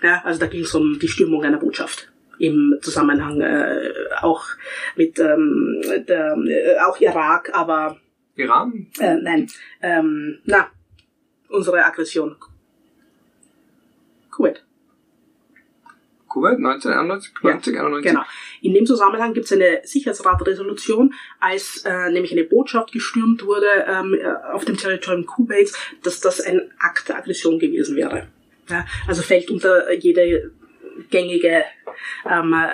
Ja, 0.03 0.21
also 0.25 0.39
da 0.39 0.47
ging 0.47 0.63
es 0.63 0.75
um 0.75 0.99
die 0.99 1.09
Stürmung 1.09 1.43
einer 1.45 1.59
Botschaft 1.59 2.13
im 2.39 2.79
Zusammenhang 2.83 3.41
äh, 3.41 3.91
auch 4.21 4.45
mit 4.95 5.19
ähm, 5.19 5.81
der, 6.07 6.37
äh, 6.37 6.79
auch 6.81 7.01
Irak, 7.01 7.51
aber 7.55 7.99
Iran? 8.37 8.87
Äh, 8.99 9.17
nein, 9.17 9.51
ähm, 9.83 10.39
na, 10.45 10.71
unsere 11.49 11.85
Aggression. 11.85 12.37
Kuwait. 14.31 14.63
Kuwait 16.29 16.59
1991, 16.59 17.33
90, 17.43 17.75
ja, 17.75 17.81
91. 17.81 18.11
Genau. 18.11 18.23
In 18.61 18.75
dem 18.75 18.85
Zusammenhang 18.85 19.33
gibt 19.33 19.47
es 19.47 19.53
eine 19.53 19.81
Sicherheitsratresolution, 19.85 21.15
als 21.41 21.83
äh, 21.87 22.11
nämlich 22.11 22.33
eine 22.33 22.45
Botschaft 22.45 22.93
gestürmt 22.93 23.45
wurde 23.47 23.67
ähm, 23.87 24.15
äh, 24.15 24.27
auf 24.53 24.67
dem 24.67 24.77
Territorium 24.77 25.25
Kuwaits, 25.25 25.79
dass 26.03 26.21
das 26.21 26.41
ein 26.43 26.71
Akt 26.79 27.09
der 27.09 27.17
Aggression 27.17 27.59
gewesen 27.59 27.97
wäre. 27.97 28.29
Ja, 28.69 28.85
also 29.07 29.23
fällt 29.23 29.51
unter 29.51 29.91
jede 29.93 30.51
gängige 31.11 31.65
ähm, 32.29 32.53
äh, 32.53 32.67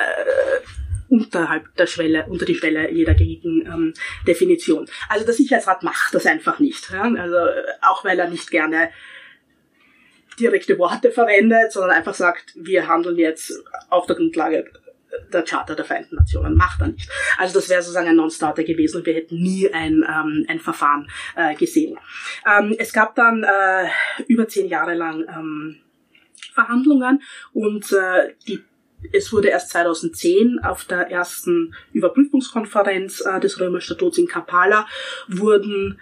unterhalb 1.13 1.77
der 1.77 1.87
Schwelle, 1.87 2.25
unter 2.27 2.47
die 2.47 2.55
Schwelle 2.55 2.91
jeder 2.91 3.13
gängigen 3.13 3.67
ähm, 3.67 3.95
Definition. 4.27 4.89
Also 5.11 5.27
der 5.27 5.35
Sicherheitsrat 5.35 5.83
macht 5.83 6.15
das 6.15 6.25
einfach 6.25 6.59
nicht. 6.59 6.91
Ja? 6.91 7.03
Also 7.03 7.37
äh, 7.37 7.65
auch 7.83 8.03
weil 8.03 8.19
er 8.19 8.31
nicht 8.31 8.51
gerne 8.51 8.89
direkte 10.41 10.79
Worte 10.79 11.13
verwendet, 11.13 11.71
sondern 11.71 11.91
einfach 11.91 12.15
sagt, 12.15 12.55
wir 12.57 12.89
handeln 12.89 13.19
jetzt 13.19 13.63
auf 13.91 14.07
der 14.07 14.17
Grundlage 14.17 14.65
der 15.31 15.43
Charta 15.43 15.75
der 15.75 15.85
Vereinten 15.85 16.17
Nationen. 16.17 16.57
Macht 16.57 16.81
er 16.81 16.89
nicht. 16.89 17.11
Also 17.37 17.61
das 17.61 17.69
wäre 17.69 17.83
sozusagen 17.83 18.09
ein 18.09 18.17
Non-Starter 18.17 18.65
gewesen 18.65 18.97
und 18.97 19.07
wir 19.07 19.13
hätten 19.13 19.37
nie 19.37 19.71
ein, 19.71 20.03
ähm, 20.09 20.47
ein 20.49 20.61
Verfahren 20.61 21.11
äh, 21.37 21.55
gesehen. 21.55 21.99
Ähm, 22.51 22.75
es 22.79 22.95
gab 22.95 23.15
dann 23.17 23.45
äh, 23.45 23.89
über 24.29 24.49
zehn 24.49 24.67
Jahre 24.67 24.95
lang 24.95 25.27
ähm, 25.29 25.77
Verhandlungen 26.55 27.23
und 27.53 27.93
äh, 27.93 28.33
die 28.49 28.65
es 29.11 29.33
wurde 29.33 29.49
erst 29.49 29.71
2010 29.71 30.61
auf 30.63 30.85
der 30.85 31.11
ersten 31.11 31.75
Überprüfungskonferenz 31.93 33.23
äh, 33.25 33.41
des 33.41 33.59
Römerstatuts 33.59 34.19
in 34.19 34.29
Kampala 34.29 34.87
wurden 35.29 36.01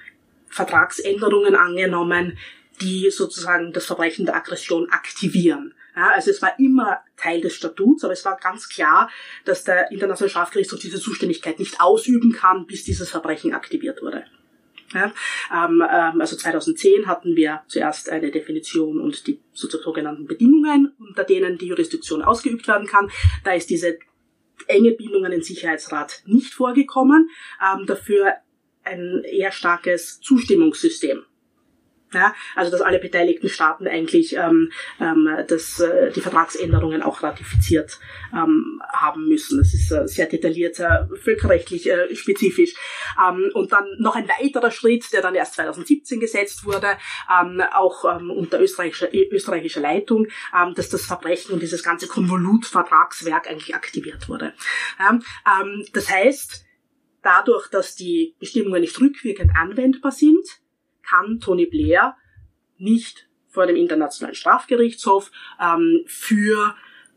Vertragsänderungen 0.49 1.55
angenommen, 1.55 2.37
die 2.81 3.11
sozusagen 3.11 3.73
das 3.73 3.87
Verbrechen 3.87 4.27
der 4.27 4.37
Aggression 4.37 4.91
aktivieren. 4.91 5.75
Ja, 5.97 6.13
also 6.15 6.31
es 6.31 6.41
war 6.41 6.59
immer 6.59 7.01
Teil 7.17 7.41
des 7.41 7.55
Statuts, 7.55 8.05
aber 8.05 8.13
es 8.13 8.25
war 8.25 8.37
ganz 8.37 8.69
klar, 8.69 9.11
dass 9.45 9.65
der 9.65 9.91
Internationale 9.91 10.31
Strafgerichtshof 10.31 10.81
diese 10.81 11.01
Zuständigkeit 11.01 11.59
nicht 11.59 11.81
ausüben 11.81 12.33
kann, 12.33 12.67
bis 12.67 12.85
dieses 12.85 13.11
Verbrechen 13.11 13.55
aktiviert 13.55 14.01
wurde. 14.03 14.25
Ja, 14.93 15.13
ähm, 15.55 15.83
ähm, 15.89 16.21
also 16.21 16.37
2010 16.37 17.07
hatten 17.07 17.37
wir 17.37 17.63
zuerst 17.69 18.11
eine 18.11 18.31
Definition 18.31 18.99
und 18.99 19.27
die 19.29 19.41
sogenannten 19.53 20.27
Bedingungen, 20.27 20.93
unter 20.99 21.23
denen 21.23 21.59
die 21.59 21.67
Jurisdiktion 21.67 22.23
ausgeübt 22.23 22.67
werden 22.67 22.89
kann. 22.89 23.09
Da 23.45 23.53
ist 23.53 23.71
diese 23.71 23.99
enge 24.67 24.93
Bindung 24.93 25.25
an 25.25 25.31
den 25.31 25.43
Sicherheitsrat 25.43 26.23
nicht 26.27 26.55
vorgekommen, 26.55 27.31
ähm, 27.63 27.87
dafür 27.87 28.35
ein 28.83 29.23
eher 29.25 29.53
starkes 29.53 30.21
Zustimmungssystem. 30.21 31.25
Ja, 32.13 32.35
also 32.57 32.73
dass 32.73 32.81
alle 32.81 32.99
beteiligten 32.99 33.49
Staaten 33.49 33.87
eigentlich 33.87 34.35
ähm, 34.37 34.73
ähm, 34.99 35.29
das, 35.47 35.79
äh, 35.79 36.11
die 36.11 36.21
Vertragsänderungen 36.21 37.03
auch 37.03 37.23
ratifiziert 37.23 38.01
ähm, 38.33 38.83
haben 38.93 39.29
müssen. 39.29 39.59
Das 39.59 39.73
ist 39.73 39.93
äh, 39.93 40.09
sehr 40.09 40.27
detailliert, 40.27 40.81
äh, 40.81 41.07
völkerrechtlich 41.23 41.89
äh, 41.89 42.13
spezifisch. 42.17 42.75
Ähm, 43.17 43.51
und 43.55 43.71
dann 43.71 43.85
noch 43.99 44.17
ein 44.17 44.29
weiterer 44.29 44.73
Schritt, 44.73 45.13
der 45.13 45.23
dann 45.23 45.37
erst 45.37 45.55
2017 45.55 46.19
gesetzt 46.19 46.65
wurde, 46.65 46.97
ähm, 47.31 47.63
auch 47.73 48.05
ähm, 48.05 48.33
unter 48.33 48.61
österreichischer, 48.61 49.09
österreichischer 49.13 49.81
Leitung, 49.81 50.27
ähm, 50.53 50.75
dass 50.75 50.89
das 50.89 51.05
Verbrechen 51.07 51.53
und 51.53 51.63
dieses 51.63 51.85
ganze 51.85 52.09
Konvolut-Vertragswerk 52.09 53.49
eigentlich 53.49 53.77
aktiviert 53.77 54.29
wurde. 54.29 54.53
Ja, 54.99 55.19
ähm, 55.61 55.87
das 55.93 56.11
heißt, 56.11 56.65
dadurch, 57.23 57.69
dass 57.69 57.95
die 57.95 58.35
Bestimmungen 58.41 58.81
nicht 58.81 59.01
rückwirkend 59.01 59.53
anwendbar 59.57 60.13
sind, 60.13 60.60
kann 61.11 61.41
Tony 61.41 61.67
Blair 61.67 62.17
nicht 62.79 63.29
vor 63.49 63.67
dem 63.67 63.77
Internationalen 63.77 64.35
Strafgerichtshof 64.35 65.31
ähm, 65.61 66.05
für 66.07 66.75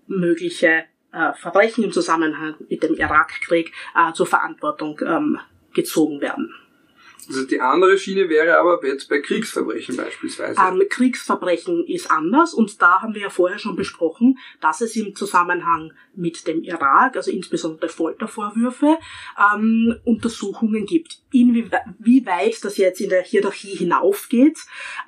mögliche 0.07 0.85
äh, 1.11 1.33
Verbrechen 1.33 1.83
im 1.83 1.91
Zusammenhang 1.91 2.55
mit 2.69 2.83
dem 2.83 2.95
Irakkrieg 2.95 3.71
äh, 3.95 4.13
zur 4.13 4.25
Verantwortung 4.25 4.99
ähm, 5.05 5.39
gezogen 5.73 6.21
werden. 6.21 6.53
Also 7.27 7.45
die 7.45 7.59
andere 7.61 7.97
Schiene 7.97 8.29
wäre 8.29 8.57
aber 8.57 8.85
jetzt 8.85 9.09
bei 9.09 9.19
Kriegsverbrechen 9.19 9.95
beispielsweise. 9.95 10.59
Ähm, 10.59 10.81
Kriegsverbrechen 10.89 11.85
ist 11.85 12.09
anders 12.11 12.53
und 12.53 12.81
da 12.81 13.01
haben 13.01 13.13
wir 13.15 13.23
ja 13.23 13.29
vorher 13.29 13.59
schon 13.59 13.75
besprochen, 13.75 14.37
dass 14.61 14.81
es 14.81 14.95
im 14.95 15.15
Zusammenhang 15.15 15.93
mit 16.15 16.47
dem 16.47 16.63
Irak, 16.63 17.15
also 17.15 17.31
insbesondere 17.31 17.89
Foltervorwürfe, 17.89 18.97
ähm, 19.53 19.95
Untersuchungen 20.05 20.85
gibt. 20.85 21.19
Inwieweit 21.31 22.63
das 22.63 22.77
jetzt 22.77 23.01
in 23.01 23.09
der 23.09 23.23
Hierarchie 23.23 23.75
hinaufgeht, 23.75 24.59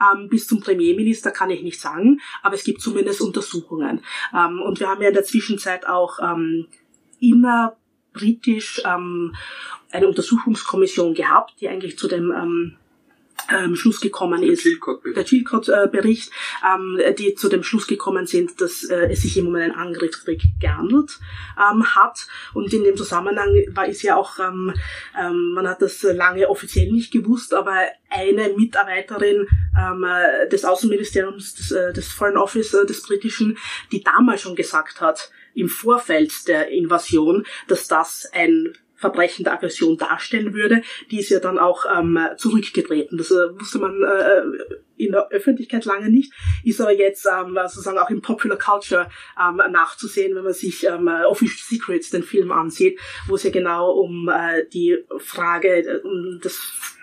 ähm, 0.01 0.29
bis 0.29 0.47
zum 0.47 0.61
Premierminister 0.61 1.31
kann 1.31 1.49
ich 1.49 1.61
nicht 1.61 1.79
sagen, 1.79 2.21
aber 2.41 2.55
es 2.55 2.63
gibt 2.63 2.81
zumindest 2.81 3.21
Untersuchungen. 3.21 4.01
Ähm, 4.33 4.61
und 4.61 4.79
wir 4.79 4.87
haben 4.87 5.01
ja 5.01 5.09
in 5.09 5.13
der 5.13 5.23
Zwischenzeit 5.23 5.87
auch 5.87 6.19
ähm, 6.19 6.67
inner 7.19 7.77
britisch 8.15 8.81
ähm, 8.85 9.35
eine 9.91 10.07
Untersuchungskommission 10.07 11.13
gehabt, 11.13 11.53
die 11.59 11.69
eigentlich 11.69 11.97
zu 11.97 12.07
dem 12.07 12.31
ähm, 12.31 12.77
ähm, 13.49 13.75
Schluss 13.75 14.01
gekommen 14.01 14.41
ist, 14.43 14.67
der 15.15 15.25
Chilcot-Bericht, 15.25 16.31
ähm, 16.65 16.99
die 17.17 17.35
zu 17.35 17.49
dem 17.49 17.63
Schluss 17.63 17.87
gekommen 17.87 18.25
sind, 18.25 18.59
dass 18.59 18.83
äh, 18.85 19.11
es 19.11 19.21
sich 19.21 19.37
eben 19.37 19.47
um 19.47 19.55
einen 19.55 19.73
Angriffskrieg 19.73 20.41
gehandelt 20.59 21.19
ähm, 21.57 21.95
hat. 21.95 22.27
Und 22.53 22.73
in 22.73 22.83
dem 22.83 22.97
Zusammenhang 22.97 23.49
war 23.69 23.87
es 23.87 24.01
ja 24.01 24.15
auch, 24.15 24.39
ähm, 24.39 24.73
ähm, 25.19 25.51
man 25.53 25.67
hat 25.67 25.81
das 25.81 26.01
lange 26.03 26.49
offiziell 26.49 26.91
nicht 26.91 27.11
gewusst, 27.11 27.53
aber 27.53 27.75
eine 28.09 28.49
Mitarbeiterin 28.49 29.47
ähm, 29.77 30.05
des 30.51 30.65
Außenministeriums, 30.65 31.55
des, 31.55 31.71
äh, 31.71 31.93
des 31.93 32.07
Foreign 32.07 32.37
Office 32.37 32.73
äh, 32.73 32.85
des 32.85 33.03
britischen, 33.03 33.57
die 33.91 34.03
damals 34.03 34.41
schon 34.41 34.55
gesagt 34.55 35.01
hat, 35.01 35.29
im 35.55 35.69
Vorfeld 35.69 36.47
der 36.47 36.69
Invasion, 36.69 37.45
dass 37.67 37.87
das 37.87 38.29
ein 38.33 38.73
Verbrechen 38.95 39.43
der 39.43 39.53
Aggression 39.53 39.97
darstellen 39.97 40.53
würde, 40.53 40.81
die 41.11 41.19
ist 41.19 41.29
ja 41.29 41.39
dann 41.39 41.59
auch 41.59 41.85
ähm, 41.85 42.17
zurückgetreten. 42.37 43.17
Das 43.17 43.29
äh, 43.29 43.59
wusste 43.59 43.79
man 43.79 44.01
äh, 44.01 44.43
in 44.97 45.11
der 45.11 45.27
Öffentlichkeit 45.29 45.85
lange 45.85 46.09
nicht, 46.09 46.31
ist 46.63 46.79
aber 46.79 46.93
jetzt 46.93 47.27
ähm, 47.27 47.57
sozusagen 47.67 47.97
auch 47.97 48.09
in 48.09 48.21
Popular 48.21 48.57
Culture 48.57 49.09
ähm, 49.39 49.57
nachzusehen, 49.71 50.35
wenn 50.35 50.43
man 50.43 50.53
sich 50.53 50.85
ähm, 50.85 51.07
Official 51.07 51.59
Secrets, 51.59 52.09
den 52.09 52.23
Film 52.23 52.51
ansieht, 52.51 52.99
wo 53.27 53.35
es 53.35 53.43
ja 53.43 53.51
genau 53.51 53.91
um 53.91 54.29
äh, 54.29 54.65
die 54.73 54.97
Frage 55.19 55.67
äh, 55.67 56.01
um 56.01 56.39
das 56.41 56.94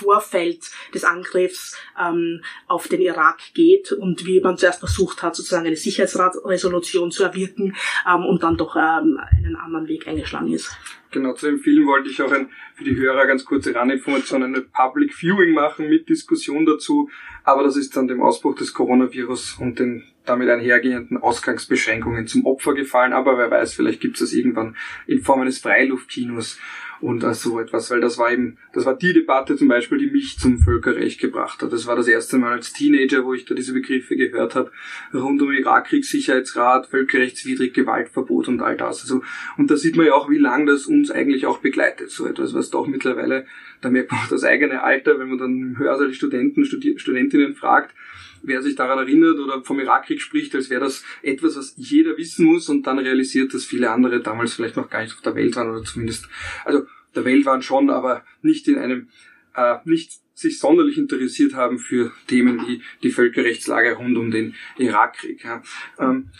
Vorfeld 0.00 0.70
des 0.94 1.04
Angriffs 1.04 1.76
ähm, 1.98 2.42
auf 2.66 2.88
den 2.88 3.00
Irak 3.00 3.40
geht 3.54 3.92
und 3.92 4.26
wie 4.26 4.40
man 4.40 4.56
zuerst 4.56 4.80
versucht 4.80 5.22
hat, 5.22 5.36
sozusagen 5.36 5.66
eine 5.66 5.76
Sicherheitsratresolution 5.76 7.10
zu 7.10 7.24
erwirken 7.24 7.76
ähm, 8.08 8.24
und 8.24 8.42
dann 8.42 8.56
doch 8.56 8.76
ähm, 8.76 9.18
einen 9.36 9.56
anderen 9.56 9.88
Weg 9.88 10.06
eingeschlagen 10.06 10.52
ist. 10.52 10.70
Genau, 11.12 11.32
zu 11.34 11.46
dem 11.46 11.58
Film 11.58 11.86
wollte 11.86 12.08
ich 12.08 12.22
auch 12.22 12.30
ein, 12.30 12.50
für 12.74 12.84
die 12.84 12.94
Hörer 12.94 13.26
ganz 13.26 13.44
kurze 13.44 13.74
Randinformation, 13.74 14.44
eine 14.44 14.60
Public 14.60 15.12
Viewing 15.12 15.52
machen 15.54 15.88
mit 15.88 16.08
Diskussion 16.08 16.64
dazu, 16.64 17.10
aber 17.42 17.64
das 17.64 17.76
ist 17.76 17.96
dann 17.96 18.06
dem 18.06 18.22
Ausbruch 18.22 18.54
des 18.54 18.72
Coronavirus 18.72 19.56
und 19.58 19.80
den 19.80 20.04
damit 20.24 20.48
einhergehenden 20.48 21.18
Ausgangsbeschränkungen 21.18 22.28
zum 22.28 22.46
Opfer 22.46 22.74
gefallen, 22.74 23.12
aber 23.12 23.36
wer 23.38 23.50
weiß, 23.50 23.74
vielleicht 23.74 24.00
gibt 24.00 24.14
es 24.14 24.20
das 24.20 24.32
irgendwann 24.32 24.76
in 25.08 25.20
Form 25.22 25.40
eines 25.40 25.58
Freiluftkinos 25.58 26.58
und 27.00 27.22
so 27.34 27.58
etwas, 27.60 27.90
weil 27.90 28.00
das 28.00 28.18
war 28.18 28.30
eben, 28.30 28.58
das 28.72 28.84
war 28.84 28.96
die 28.96 29.12
Debatte 29.12 29.56
zum 29.56 29.68
Beispiel, 29.68 29.98
die 29.98 30.10
mich 30.10 30.38
zum 30.38 30.58
Völkerrecht 30.58 31.20
gebracht 31.20 31.62
hat. 31.62 31.72
Das 31.72 31.86
war 31.86 31.96
das 31.96 32.08
erste 32.08 32.38
Mal 32.38 32.52
als 32.52 32.72
Teenager, 32.72 33.24
wo 33.24 33.32
ich 33.32 33.46
da 33.46 33.54
diese 33.54 33.72
Begriffe 33.72 34.16
gehört 34.16 34.54
habe, 34.54 34.70
rund 35.14 35.40
um 35.40 35.50
Irakkrieg, 35.50 36.04
Sicherheitsrat, 36.04 36.88
völkerrechtswidrig, 36.88 37.72
Gewaltverbot 37.72 38.48
und 38.48 38.60
all 38.60 38.76
das. 38.76 39.02
Also, 39.02 39.22
und 39.56 39.70
da 39.70 39.76
sieht 39.76 39.96
man 39.96 40.06
ja 40.06 40.14
auch, 40.14 40.28
wie 40.28 40.38
lang 40.38 40.66
das 40.66 40.86
uns 40.86 41.10
eigentlich 41.10 41.46
auch 41.46 41.58
begleitet, 41.58 42.10
so 42.10 42.26
etwas, 42.26 42.54
was 42.54 42.70
doch 42.70 42.86
mittlerweile, 42.86 43.46
da 43.80 43.90
merkt 43.90 44.12
man 44.12 44.20
auch 44.20 44.28
das 44.28 44.44
eigene 44.44 44.82
Alter, 44.82 45.18
wenn 45.18 45.30
man 45.30 45.38
dann 45.38 45.58
im 45.58 45.78
Hörsaal 45.78 46.12
Studenten, 46.12 46.64
Studi 46.64 46.98
Studentinnen 46.98 47.54
fragt, 47.54 47.94
wer 48.42 48.62
sich 48.62 48.74
daran 48.74 48.98
erinnert 48.98 49.38
oder 49.38 49.62
vom 49.62 49.80
Irakkrieg 49.80 50.20
spricht, 50.20 50.54
als 50.54 50.70
wäre 50.70 50.80
das 50.80 51.04
etwas, 51.22 51.56
was 51.56 51.74
jeder 51.76 52.16
wissen 52.16 52.46
muss 52.46 52.68
und 52.68 52.86
dann 52.86 52.98
realisiert, 52.98 53.54
dass 53.54 53.64
viele 53.64 53.90
andere 53.90 54.20
damals 54.20 54.54
vielleicht 54.54 54.76
noch 54.76 54.90
gar 54.90 55.02
nicht 55.02 55.14
auf 55.14 55.22
der 55.22 55.34
Welt 55.34 55.56
waren 55.56 55.70
oder 55.70 55.84
zumindest, 55.84 56.28
also 56.64 56.86
der 57.14 57.24
Welt 57.24 57.44
waren 57.44 57.62
schon, 57.62 57.90
aber 57.90 58.24
nicht 58.42 58.68
in 58.68 58.78
einem, 58.78 59.08
äh, 59.54 59.76
nicht 59.84 60.12
sich 60.34 60.58
sonderlich 60.58 60.96
interessiert 60.96 61.54
haben 61.54 61.78
für 61.78 62.12
Themen 62.26 62.66
wie 62.66 62.82
die 63.02 63.10
Völkerrechtslage 63.10 63.92
rund 63.94 64.16
um 64.16 64.30
den 64.30 64.54
Irakkrieg. 64.78 65.44
Ja. 65.44 65.62
Ähm, 65.98 66.30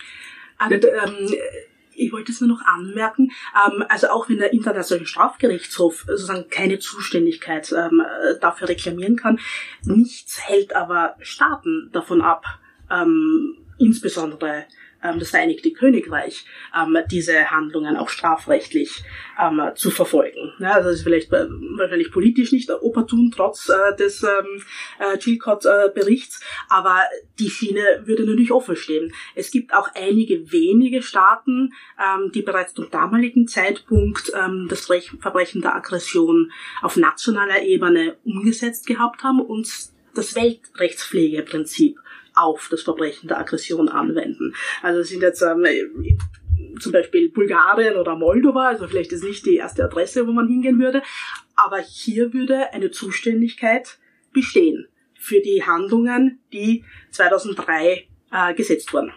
aber, 0.57 0.75
ähm, 0.75 1.29
ich 2.01 2.13
wollte 2.13 2.33
es 2.33 2.41
nur 2.41 2.49
noch 2.49 2.63
anmerken, 2.65 3.31
ähm, 3.55 3.85
also 3.89 4.09
auch 4.09 4.29
wenn 4.29 4.39
der 4.39 4.53
Internationale 4.53 5.07
Strafgerichtshof 5.07 6.05
sozusagen 6.07 6.49
keine 6.49 6.79
Zuständigkeit 6.79 7.73
ähm, 7.73 8.03
dafür 8.41 8.69
reklamieren 8.69 9.17
kann, 9.17 9.39
nichts 9.85 10.41
hält 10.49 10.75
aber 10.75 11.17
Staaten 11.21 11.91
davon 11.93 12.23
ab, 12.23 12.45
ähm, 12.91 13.59
insbesondere 13.79 14.65
das 15.03 15.31
Vereinigte 15.31 15.73
Königreich 15.73 16.45
ähm, 16.77 16.99
diese 17.11 17.51
Handlungen 17.51 17.97
auch 17.97 18.09
strafrechtlich 18.09 19.03
ähm, 19.41 19.61
zu 19.75 19.91
verfolgen. 19.91 20.53
Ja, 20.59 20.73
also 20.73 20.89
das 20.89 20.99
ist 20.99 21.05
vielleicht 21.05 21.33
äh, 21.33 21.47
wahrscheinlich 21.77 22.13
politisch 22.13 22.53
nicht 22.53 22.71
opportun, 22.71 23.33
trotz 23.35 23.69
äh, 23.69 23.97
des 23.97 24.23
ähm, 24.23 24.63
äh, 24.99 25.19
Chilcott-Berichts, 25.19 26.41
aber 26.69 27.03
die 27.39 27.51
Schiene 27.51 28.03
würde 28.05 28.25
natürlich 28.25 28.53
offen 28.53 28.77
stehen. 28.77 29.13
Es 29.35 29.51
gibt 29.51 29.75
auch 29.75 29.89
einige 29.95 30.53
wenige 30.53 31.03
Staaten, 31.03 31.73
ähm, 31.99 32.31
die 32.33 32.43
bereits 32.43 32.75
zum 32.75 32.91
damaligen 32.91 33.49
Zeitpunkt 33.49 34.33
ähm, 34.35 34.67
das 34.69 34.87
Verbrechen 35.21 35.63
der 35.63 35.77
Aggression 35.77 36.53
auf 36.83 36.97
nationaler 36.97 37.63
Ebene 37.63 38.17
umgesetzt 38.25 38.87
gehabt 38.87 39.23
haben 39.23 39.41
und 39.41 39.69
das 40.15 40.35
Weltrechtspflegeprinzip 40.35 42.00
auf 42.41 42.69
das 42.71 42.83
Verbrechen 42.83 43.29
der 43.29 43.39
Aggression 43.39 43.89
anwenden. 43.89 44.55
Also 44.83 45.03
sind 45.03 45.23
jetzt 45.23 45.43
ähm, 45.43 45.65
zum 46.79 46.93
Beispiel 46.93 47.31
Bulgarien 47.31 47.97
oder 47.97 48.17
Moldova, 48.17 48.69
also 48.69 48.87
vielleicht 48.87 49.13
ist 49.13 49.25
nicht 49.25 49.47
die 49.47 49.57
erste 49.57 49.85
Adresse, 49.85 50.27
wo 50.27 50.33
man 50.33 50.49
hingehen 50.49 50.79
würde, 50.79 51.03
aber 51.57 51.79
hier 51.79 52.33
würde 52.33 52.73
eine 52.73 52.91
Zuständigkeit 52.91 53.99
bestehen 54.33 54.87
für 55.15 55.41
die 55.41 55.63
Handlungen, 55.65 56.41
die 56.53 56.85
2003 57.11 58.07
äh, 58.33 58.55
gesetzt 58.55 58.93
wurden. 58.93 59.13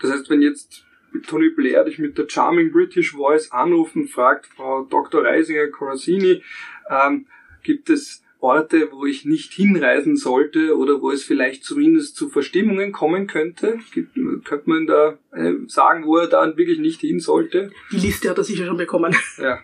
Das 0.00 0.10
heißt, 0.10 0.30
wenn 0.30 0.42
jetzt 0.42 0.84
Tony 1.26 1.50
Blair 1.50 1.84
dich 1.84 1.98
mit 1.98 2.16
der 2.16 2.28
Charming 2.28 2.72
British 2.72 3.12
Voice 3.12 3.52
anrufen 3.52 4.08
fragt, 4.08 4.46
Frau 4.46 4.84
Dr. 4.84 5.24
Reisinger 5.24 5.68
Corazzini, 5.68 6.42
ähm, 6.88 7.26
gibt 7.62 7.90
es 7.90 8.21
Orte, 8.42 8.88
wo 8.90 9.06
ich 9.06 9.24
nicht 9.24 9.52
hinreisen 9.52 10.16
sollte 10.16 10.76
oder 10.76 11.00
wo 11.00 11.12
es 11.12 11.22
vielleicht 11.22 11.64
zumindest 11.64 12.16
zu 12.16 12.28
Verstimmungen 12.28 12.90
kommen 12.90 13.28
könnte? 13.28 13.78
Gibt, 13.94 14.14
könnte 14.44 14.68
man 14.68 14.86
da 14.86 15.18
äh, 15.32 15.54
sagen, 15.68 16.04
wo 16.04 16.16
er 16.16 16.26
da 16.26 16.56
wirklich 16.56 16.80
nicht 16.80 17.00
hin 17.00 17.20
sollte? 17.20 17.70
Die 17.92 17.98
Liste 17.98 18.28
hat 18.28 18.38
er 18.38 18.44
sicher 18.44 18.66
schon 18.66 18.76
bekommen. 18.76 19.14
Ja. 19.38 19.60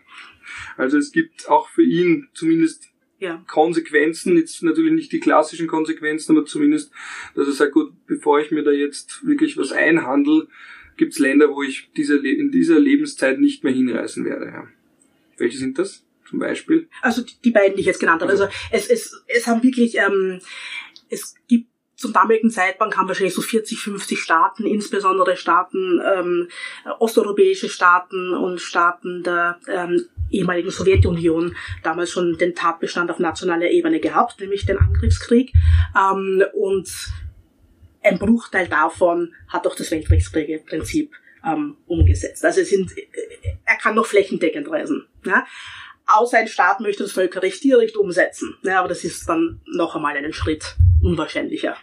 Also 0.76 0.96
es 0.96 1.12
gibt 1.12 1.48
auch 1.48 1.68
für 1.68 1.82
ihn 1.82 2.28
zumindest 2.32 2.88
ja. 3.18 3.44
Konsequenzen, 3.46 4.36
jetzt 4.36 4.62
natürlich 4.62 4.92
nicht 4.92 5.12
die 5.12 5.20
klassischen 5.20 5.66
Konsequenzen, 5.66 6.36
aber 6.36 6.46
zumindest, 6.46 6.90
dass 7.34 7.46
er 7.48 7.52
sagt, 7.52 7.72
gut, 7.72 7.92
bevor 8.06 8.40
ich 8.40 8.50
mir 8.50 8.62
da 8.62 8.70
jetzt 8.70 9.26
wirklich 9.26 9.56
was 9.56 9.72
einhandel, 9.72 10.48
gibt 10.96 11.12
es 11.12 11.18
Länder, 11.18 11.50
wo 11.50 11.62
ich 11.62 11.90
diese, 11.96 12.16
in 12.26 12.50
dieser 12.50 12.78
Lebenszeit 12.78 13.40
nicht 13.40 13.62
mehr 13.62 13.72
hinreisen 13.72 14.24
werde. 14.24 14.46
Ja. 14.46 14.68
Welche 15.36 15.58
sind 15.58 15.78
das? 15.78 16.04
Zum 16.28 16.38
Beispiel? 16.38 16.88
Also 17.02 17.22
die 17.44 17.50
beiden, 17.50 17.76
die 17.76 17.80
ich 17.80 17.86
jetzt 17.86 18.00
genannt 18.00 18.22
habe. 18.22 18.32
Also, 18.32 18.44
also 18.44 18.54
es, 18.70 18.88
es, 18.88 19.24
es 19.26 19.46
haben 19.46 19.62
wirklich, 19.62 19.96
ähm, 19.96 20.40
es 21.08 21.34
gibt 21.46 21.68
zum 21.98 22.12
damaligen 22.12 22.50
Zeitpunkt 22.50 22.96
haben 22.96 23.08
wahrscheinlich 23.08 23.34
so 23.34 23.42
40, 23.42 23.76
50 23.80 24.20
Staaten, 24.20 24.64
insbesondere 24.64 25.36
Staaten, 25.36 26.00
ähm, 26.16 26.48
osteuropäische 27.00 27.68
Staaten 27.68 28.34
und 28.34 28.60
Staaten 28.60 29.24
der 29.24 29.58
ähm, 29.66 30.06
ehemaligen 30.30 30.70
Sowjetunion 30.70 31.56
damals 31.82 32.12
schon 32.12 32.38
den 32.38 32.54
Tatbestand 32.54 33.10
auf 33.10 33.18
nationaler 33.18 33.70
Ebene 33.70 33.98
gehabt, 33.98 34.40
nämlich 34.40 34.64
den 34.64 34.78
Angriffskrieg. 34.78 35.52
Ähm, 35.98 36.44
und 36.54 36.88
ein 38.04 38.18
Bruchteil 38.18 38.68
davon 38.68 39.34
hat 39.48 39.66
auch 39.66 39.74
das 39.74 39.90
Weltrechtsprinzip 39.90 41.12
ähm, 41.44 41.78
umgesetzt. 41.86 42.44
Also 42.44 42.60
es 42.60 42.70
sind, 42.70 42.92
er 43.64 43.76
kann 43.76 43.96
noch 43.96 44.06
flächendeckend 44.06 44.70
reisen. 44.70 45.06
Ja? 45.24 45.44
Außer 46.08 46.38
ein 46.38 46.48
Staat 46.48 46.80
möchte 46.80 47.02
das 47.02 47.12
Völkerrecht 47.12 47.62
direkt 47.62 47.96
umsetzen. 47.96 48.56
Ja, 48.62 48.80
aber 48.80 48.88
das 48.88 49.04
ist 49.04 49.28
dann 49.28 49.60
noch 49.66 49.94
einmal 49.94 50.16
einen 50.16 50.32
Schritt 50.32 50.76
unwahrscheinlicher. 51.02 51.76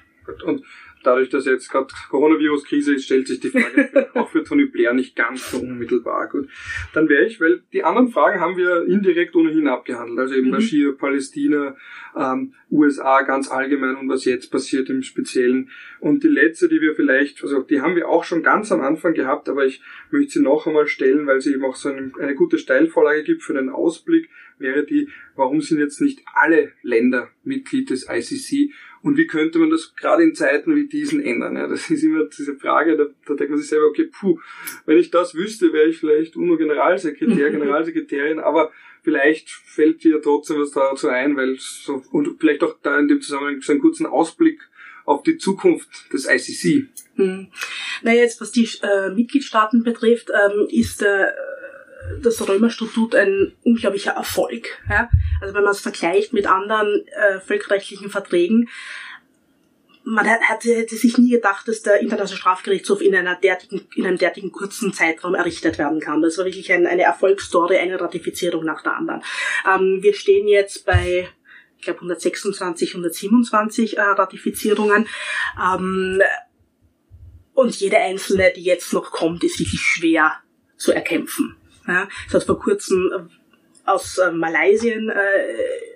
Und 0.43 0.65
dadurch, 1.05 1.29
dass 1.29 1.45
jetzt 1.45 1.69
gerade 1.69 1.87
Coronavirus-Krise 2.09 2.95
ist, 2.95 3.05
stellt 3.05 3.27
sich 3.27 3.39
die 3.39 3.49
Frage 3.49 4.09
auch 4.13 4.29
für 4.29 4.43
Tony 4.43 4.65
Blair 4.65 4.93
nicht 4.93 5.15
ganz 5.15 5.51
so 5.51 5.59
unmittelbar. 5.59 6.29
Gut, 6.29 6.49
dann 6.93 7.09
wäre 7.09 7.25
ich, 7.25 7.39
weil 7.39 7.61
die 7.73 7.83
anderen 7.83 8.09
Fragen 8.09 8.39
haben 8.39 8.57
wir 8.57 8.85
indirekt 8.85 9.35
ohnehin 9.35 9.67
abgehandelt, 9.67 10.19
also 10.19 10.35
eben 10.35 10.47
mhm. 10.47 10.53
Bashir, 10.53 10.97
Palästina, 10.97 11.75
ähm, 12.15 12.53
USA 12.71 13.21
ganz 13.21 13.49
allgemein 13.49 13.95
und 13.95 14.09
was 14.09 14.25
jetzt 14.25 14.51
passiert 14.51 14.89
im 14.89 15.01
Speziellen. 15.01 15.69
Und 15.99 16.23
die 16.23 16.27
letzte, 16.27 16.67
die 16.67 16.81
wir 16.81 16.95
vielleicht, 16.95 17.43
also 17.43 17.61
die 17.61 17.81
haben 17.81 17.95
wir 17.95 18.09
auch 18.09 18.23
schon 18.23 18.43
ganz 18.43 18.71
am 18.71 18.81
Anfang 18.81 19.13
gehabt, 19.13 19.49
aber 19.49 19.65
ich 19.65 19.81
möchte 20.11 20.33
sie 20.33 20.41
noch 20.41 20.67
einmal 20.67 20.87
stellen, 20.87 21.27
weil 21.27 21.41
sie 21.41 21.53
eben 21.53 21.65
auch 21.65 21.75
so 21.75 21.89
eine, 21.89 22.11
eine 22.19 22.35
gute 22.35 22.57
Steilvorlage 22.57 23.23
gibt 23.23 23.43
für 23.43 23.53
den 23.53 23.69
Ausblick, 23.69 24.29
wäre 24.57 24.85
die, 24.85 25.09
warum 25.35 25.61
sind 25.61 25.79
jetzt 25.79 26.01
nicht 26.01 26.21
alle 26.33 26.71
Länder 26.81 27.29
Mitglied 27.43 27.89
des 27.89 28.07
ICC 28.09 28.71
und 29.05 29.17
wie 29.17 29.27
könnte 29.27 29.59
man 29.59 29.69
das 29.69 29.93
gerade 29.95 30.23
in 30.23 30.33
Zeiten 30.33 30.75
wie 30.75 30.87
diesen 30.87 31.23
ändern? 31.23 31.55
Ja, 31.55 31.67
das 31.67 31.91
ist 31.91 32.01
immer 32.01 32.25
diese 32.25 32.55
Frage, 32.55 32.97
da, 32.97 33.05
da 33.27 33.35
denkt 33.35 33.51
man 33.51 33.59
sich 33.59 33.69
selber, 33.69 33.85
okay, 33.85 34.09
puh, 34.11 34.39
wenn 34.87 34.97
ich 34.97 35.11
das 35.11 35.35
wüsste, 35.35 35.71
wäre 35.73 35.89
ich 35.89 35.99
vielleicht 35.99 36.35
UNO-Generalsekretär, 36.35 37.49
Generalsekretärin, 37.51 38.39
aber 38.39 38.71
vielleicht 39.03 39.51
fällt 39.51 40.03
dir 40.03 40.23
trotzdem 40.23 40.59
was 40.59 40.71
dazu 40.71 41.07
ein, 41.07 41.37
weil 41.37 41.55
so, 41.59 42.01
und 42.11 42.39
vielleicht 42.39 42.63
auch 42.63 42.77
da 42.81 42.97
in 42.97 43.07
dem 43.07 43.21
Zusammenhang 43.21 43.61
so 43.61 43.73
einen 43.73 43.81
kurzen 43.81 44.07
Ausblick 44.07 44.59
auf 45.05 45.21
die 45.21 45.37
Zukunft 45.37 46.11
des 46.11 46.27
ICC. 46.27 46.87
Hm. 47.17 47.47
Naja, 48.01 48.21
jetzt 48.21 48.41
was 48.41 48.51
die 48.51 48.67
äh, 48.81 49.11
Mitgliedstaaten 49.13 49.83
betrifft, 49.83 50.31
ähm, 50.31 50.67
ist 50.71 51.03
äh, 51.03 51.27
das 52.21 52.47
Römerstatut 52.47 53.15
ein 53.15 53.53
unglaublicher 53.63 54.11
Erfolg. 54.11 54.81
Ja? 54.89 55.09
Also 55.41 55.53
wenn 55.53 55.63
man 55.63 55.71
es 55.71 55.81
vergleicht 55.81 56.33
mit 56.33 56.47
anderen 56.47 57.05
äh, 57.07 57.39
völkerrechtlichen 57.39 58.09
Verträgen, 58.09 58.69
man 60.07 60.25
hätte, 60.25 60.75
hätte 60.75 60.95
sich 60.95 61.17
nie 61.17 61.31
gedacht, 61.31 61.67
dass 61.67 61.81
der 61.81 61.99
Internationale 61.99 62.37
Strafgerichtshof 62.37 63.01
in, 63.01 63.15
einer 63.15 63.35
derartigen, 63.35 63.87
in 63.95 64.05
einem 64.05 64.19
derartigen 64.19 64.51
kurzen 64.51 64.93
Zeitraum 64.93 65.33
errichtet 65.33 65.79
werden 65.79 65.99
kann. 65.99 66.21
Das 66.21 66.37
war 66.37 66.45
wirklich 66.45 66.71
ein, 66.71 66.85
eine 66.85 67.01
Erfolgsstory, 67.01 67.77
eine 67.77 67.99
Ratifizierung 67.99 68.63
nach 68.65 68.83
der 68.83 68.97
anderen. 68.97 69.23
Ähm, 69.67 70.03
wir 70.03 70.13
stehen 70.13 70.47
jetzt 70.47 70.85
bei 70.85 71.27
ich 71.77 71.83
glaube 71.83 71.99
126, 71.99 72.91
127 72.91 73.97
äh, 73.97 74.01
Ratifizierungen. 74.01 75.07
Ähm, 75.61 76.21
und 77.53 77.75
jede 77.75 77.97
einzelne, 77.97 78.51
die 78.55 78.63
jetzt 78.63 78.93
noch 78.93 79.11
kommt, 79.11 79.43
ist 79.43 79.59
wirklich 79.59 79.81
schwer 79.81 80.33
zu 80.77 80.91
erkämpfen. 80.91 81.55
Ja, 81.87 82.07
es 82.27 82.33
hat 82.33 82.43
vor 82.43 82.59
kurzem 82.59 83.11
äh, 83.11 83.89
aus 83.89 84.17
äh, 84.17 84.31
Malaysia 84.31 84.93
äh, 84.93 85.95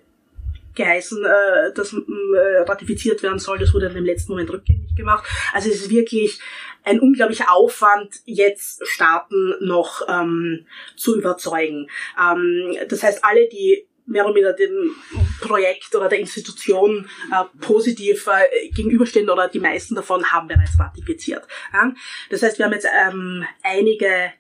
geheißen, 0.76 1.26
äh, 1.26 1.74
dass 1.74 1.94
äh, 1.94 2.62
ratifiziert 2.62 3.22
werden 3.24 3.40
soll. 3.40 3.60
Das 3.60 3.74
wurde 3.74 3.88
dann 3.88 3.98
im 3.98 4.06
letzten 4.06 4.32
Moment 4.32 4.52
rückgängig 4.52 4.96
gemacht. 4.96 5.26
Also 5.54 5.70
es 5.70 5.82
ist 5.82 5.90
wirklich 5.90 6.40
ein 6.84 7.00
unglaublicher 7.00 7.52
Aufwand, 7.52 8.16
jetzt 8.26 8.88
Staaten 8.88 9.56
noch 9.60 10.02
ähm, 10.08 10.66
zu 10.96 11.18
überzeugen. 11.18 11.88
Ähm, 12.20 12.76
das 12.88 13.04
heißt, 13.04 13.24
alle, 13.24 13.50
die 13.50 13.86
mehr 14.06 14.26
oder 14.26 14.36
weniger 14.36 14.54
dem 14.54 14.96
Projekt 15.40 15.94
oder 15.96 16.10
der 16.10 16.20
Institution 16.20 17.08
äh, 17.32 17.44
positiv 17.62 18.28
äh, 18.28 18.70
gegenüberstehen 18.70 19.30
oder 19.30 19.48
die 19.48 19.60
meisten 19.60 19.96
davon 19.96 20.32
haben 20.32 20.48
bereits 20.48 20.80
ratifiziert. 20.80 21.48
Ja? 21.74 21.94
Das 22.30 22.42
heißt, 22.42 22.58
wir 22.58 22.66
haben 22.66 22.74
jetzt 22.74 22.88
ähm, 23.08 23.46
einige 23.64 24.32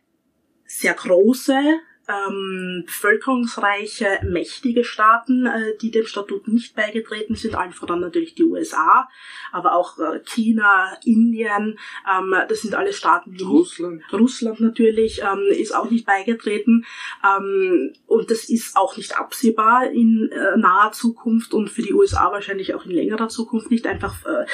sehr 0.70 0.94
große 0.94 1.82
ähm, 2.10 2.84
bevölkerungsreiche, 2.86 4.20
mächtige 4.24 4.84
Staaten, 4.84 5.46
äh, 5.46 5.78
die 5.82 5.92
dem 5.92 6.06
Statut 6.06 6.48
nicht 6.48 6.76
beigetreten 6.76 7.36
sind, 7.36 7.56
allen 7.56 7.72
voran 7.72 8.00
natürlich 8.00 8.36
die 8.36 8.44
USA, 8.44 9.08
aber 9.52 9.76
auch 9.76 10.00
äh, 10.00 10.20
China, 10.26 10.98
Indien, 11.06 11.78
ähm, 12.12 12.36
das 12.48 12.62
sind 12.62 12.76
alle 12.76 12.94
Staaten, 12.94 13.34
die 13.34 13.44
Russland, 13.44 13.98
nicht, 13.98 14.14
Russland 14.14 14.60
natürlich 14.60 15.22
ähm, 15.22 15.46
ist 15.50 15.76
auch 15.76 15.90
nicht 15.90 16.06
beigetreten 16.06 16.86
ähm, 17.24 17.94
und 18.08 18.32
das 18.32 18.50
ist 18.50 18.76
auch 18.76 18.98
nicht 18.98 19.18
absehbar 19.18 19.92
in 19.92 20.30
äh, 20.32 20.58
naher 20.58 20.92
Zukunft 20.92 21.54
und 21.54 21.70
für 21.70 21.82
die 21.82 21.94
USA 21.94 22.32
wahrscheinlich 22.32 22.74
auch 22.74 22.86
in 22.86 22.92
längerer 22.92 23.30
Zukunft 23.30 23.70
nicht 23.70 23.86
einfach. 23.86 24.26
Äh, 24.26 24.46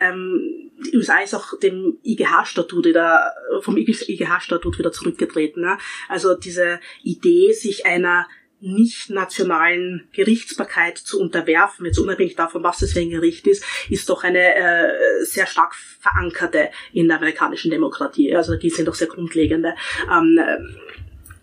ähm, 0.00 0.70
die 0.86 0.96
USA 0.96 1.18
ist 1.20 1.34
auch 1.34 1.58
dem 1.60 1.98
IGH-Statut 2.02 2.84
wieder 2.86 3.32
vom 3.60 3.76
IGH-Statut 3.76 4.78
wieder 4.78 4.92
zurückgetreten. 4.92 5.62
Ne? 5.62 5.78
Also 6.08 6.34
diese 6.34 6.80
Idee, 7.02 7.52
sich 7.52 7.86
einer 7.86 8.26
nicht 8.62 9.10
nationalen 9.10 10.08
Gerichtsbarkeit 10.12 10.96
zu 10.96 11.20
unterwerfen, 11.20 11.84
jetzt 11.84 11.98
unabhängig 11.98 12.36
davon, 12.36 12.62
was 12.62 12.78
das 12.78 12.92
für 12.92 13.00
ein 13.00 13.10
Gericht 13.10 13.46
ist, 13.48 13.64
ist 13.90 14.08
doch 14.08 14.22
eine 14.22 14.54
äh, 14.54 15.24
sehr 15.24 15.46
stark 15.46 15.74
verankerte 15.74 16.70
in 16.92 17.08
der 17.08 17.16
amerikanischen 17.16 17.72
Demokratie. 17.72 18.34
Also 18.34 18.54
die 18.56 18.70
sind 18.70 18.86
doch 18.86 18.94
sehr 18.94 19.08
grundlegende 19.08 19.74
ähm, 20.08 20.38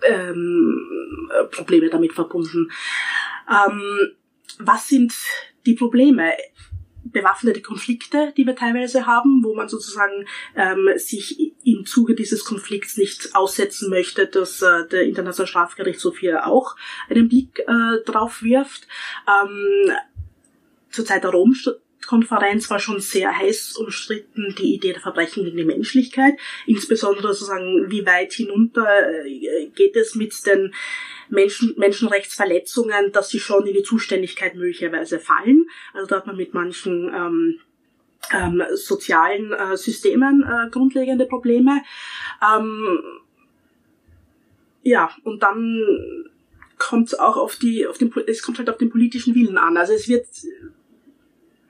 ähm, 0.01 1.29
Probleme 1.51 1.89
damit 1.89 2.13
verbunden. 2.13 2.71
Ähm, 3.49 4.15
was 4.59 4.87
sind 4.87 5.13
die 5.65 5.73
Probleme? 5.73 6.31
Bewaffnete 7.11 7.61
Konflikte, 7.61 8.33
die 8.37 8.45
wir 8.45 8.55
teilweise 8.55 9.05
haben, 9.05 9.43
wo 9.43 9.55
man 9.55 9.69
sozusagen 9.69 10.25
ähm, 10.55 10.89
sich 10.95 11.53
im 11.63 11.85
Zuge 11.85 12.15
dieses 12.15 12.45
Konflikts 12.45 12.97
nicht 12.97 13.35
aussetzen 13.35 13.89
möchte, 13.89 14.27
dass 14.27 14.61
äh, 14.61 14.87
der 14.87 15.03
Internationale 15.03 15.47
Strafgerichtshof 15.47 16.19
hier 16.19 16.45
auch 16.47 16.75
einen 17.09 17.29
Blick 17.29 17.59
äh, 17.59 18.03
drauf 18.05 18.43
wirft. 18.43 18.87
Ähm, 19.27 19.91
zur 20.89 21.05
Zeit 21.05 21.23
der 21.23 21.31
Rom 21.31 21.53
Konferenz 22.07 22.69
war 22.69 22.79
schon 22.79 22.99
sehr 23.01 23.37
heiß 23.37 23.75
umstritten, 23.77 24.55
die 24.57 24.73
Idee 24.73 24.93
der 24.93 25.01
Verbrechen 25.01 25.43
gegen 25.43 25.57
die 25.57 25.65
Menschlichkeit, 25.65 26.33
insbesondere 26.65 27.33
sozusagen, 27.33 27.91
wie 27.91 28.05
weit 28.05 28.33
hinunter 28.33 28.87
äh, 29.25 29.67
geht 29.75 29.95
es 29.95 30.15
mit 30.15 30.33
den 30.45 30.73
Menschen, 31.29 31.73
Menschenrechtsverletzungen, 31.77 33.11
dass 33.11 33.29
sie 33.29 33.39
schon 33.39 33.65
in 33.67 33.73
die 33.73 33.83
Zuständigkeit 33.83 34.55
möglicherweise 34.55 35.19
fallen. 35.19 35.65
Also 35.93 36.07
da 36.07 36.17
hat 36.17 36.27
man 36.27 36.37
mit 36.37 36.53
manchen 36.53 37.11
ähm, 37.13 37.59
ähm, 38.31 38.63
sozialen 38.73 39.53
äh, 39.53 39.77
Systemen 39.77 40.43
äh, 40.43 40.69
grundlegende 40.69 41.25
Probleme. 41.25 41.81
Ähm, 42.43 42.99
ja, 44.83 45.11
und 45.23 45.43
dann 45.43 45.83
kommt 46.77 47.09
es 47.09 47.19
auch 47.19 47.37
auf 47.37 47.57
die, 47.57 47.85
auf 47.85 47.97
den, 47.97 48.11
es 48.27 48.41
kommt 48.41 48.57
halt 48.57 48.69
auf 48.69 48.77
den 48.77 48.89
politischen 48.89 49.35
Willen 49.35 49.57
an. 49.57 49.77
Also 49.77 49.93
es 49.93 50.07
wird 50.07 50.25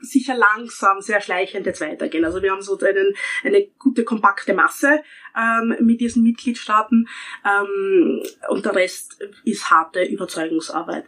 sicher 0.02 0.36
langsam, 0.36 1.02
sehr 1.02 1.22
schleichend 1.22 1.66
jetzt 1.66 1.82
weitergehen. 1.82 2.26
Also 2.26 2.42
wir 2.42 2.52
haben 2.52 2.62
so 2.62 2.78
einen, 2.80 3.14
eine 3.44 3.68
gute, 3.78 4.04
kompakte 4.04 4.54
Masse 4.54 5.04
ähm, 5.38 5.76
mit 5.82 6.02
diesen 6.02 6.24
Mitgliedstaaten 6.24 7.08
ähm, 7.46 8.24
und 8.50 8.66
der 8.66 8.76
Rest 8.76 9.22
ist 9.44 9.70
harte 9.70 10.04
Überzeugungsarbeit. 10.04 11.06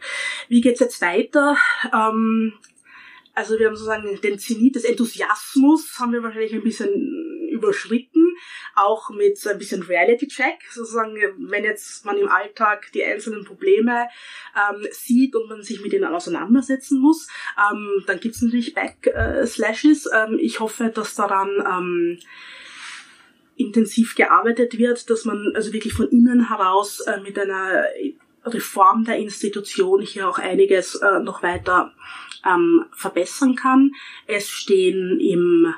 Wie 0.47 0.61
geht's 0.61 0.79
jetzt 0.79 1.01
weiter? 1.01 1.57
Ähm, 1.93 2.53
also 3.33 3.57
wir 3.57 3.67
haben 3.67 3.75
sozusagen 3.75 4.19
den 4.21 4.39
Zenit 4.39 4.75
des 4.75 4.83
Enthusiasmus 4.83 5.97
haben 5.99 6.11
wir 6.11 6.21
wahrscheinlich 6.21 6.53
ein 6.53 6.63
bisschen 6.63 7.40
überschritten, 7.61 8.35
auch 8.75 9.09
mit 9.11 9.45
ein 9.45 9.57
bisschen 9.57 9.83
Reality-Check, 9.83 10.59
sozusagen, 10.71 11.15
wenn 11.37 11.63
jetzt 11.63 12.05
man 12.05 12.17
im 12.17 12.27
Alltag 12.27 12.91
die 12.93 13.03
einzelnen 13.03 13.45
Probleme 13.45 14.07
ähm, 14.55 14.87
sieht 14.91 15.35
und 15.35 15.47
man 15.47 15.61
sich 15.61 15.81
mit 15.81 15.93
ihnen 15.93 16.05
auseinandersetzen 16.05 16.99
muss, 16.99 17.27
ähm, 17.57 18.03
dann 18.07 18.19
gibt's 18.19 18.41
natürlich 18.41 18.73
Backslashes. 18.73 20.09
Ähm, 20.13 20.37
ich 20.39 20.59
hoffe, 20.59 20.91
dass 20.93 21.15
daran 21.15 21.49
ähm, 21.59 22.19
intensiv 23.57 24.15
gearbeitet 24.15 24.77
wird, 24.77 25.09
dass 25.09 25.25
man 25.25 25.51
also 25.55 25.73
wirklich 25.73 25.93
von 25.93 26.09
innen 26.09 26.49
heraus 26.49 27.01
äh, 27.01 27.19
mit 27.21 27.37
einer 27.37 27.85
Reform 28.45 29.03
der 29.05 29.17
Institution 29.17 30.01
hier 30.01 30.27
auch 30.27 30.39
einiges 30.39 30.95
äh, 30.95 31.19
noch 31.19 31.43
weiter 31.43 31.93
ähm, 32.45 32.85
verbessern 32.91 33.55
kann. 33.55 33.91
Es 34.27 34.49
stehen 34.49 35.19
im 35.19 35.73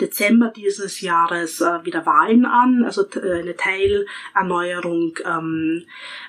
Dezember 0.00 0.52
dieses 0.54 1.00
Jahres 1.00 1.60
äh, 1.60 1.84
wieder 1.84 2.04
Wahlen 2.06 2.44
an, 2.44 2.84
also 2.84 3.06
äh, 3.16 3.40
eine 3.40 3.56
Teilerneuerung 3.56 5.18
ähm, 5.24 5.84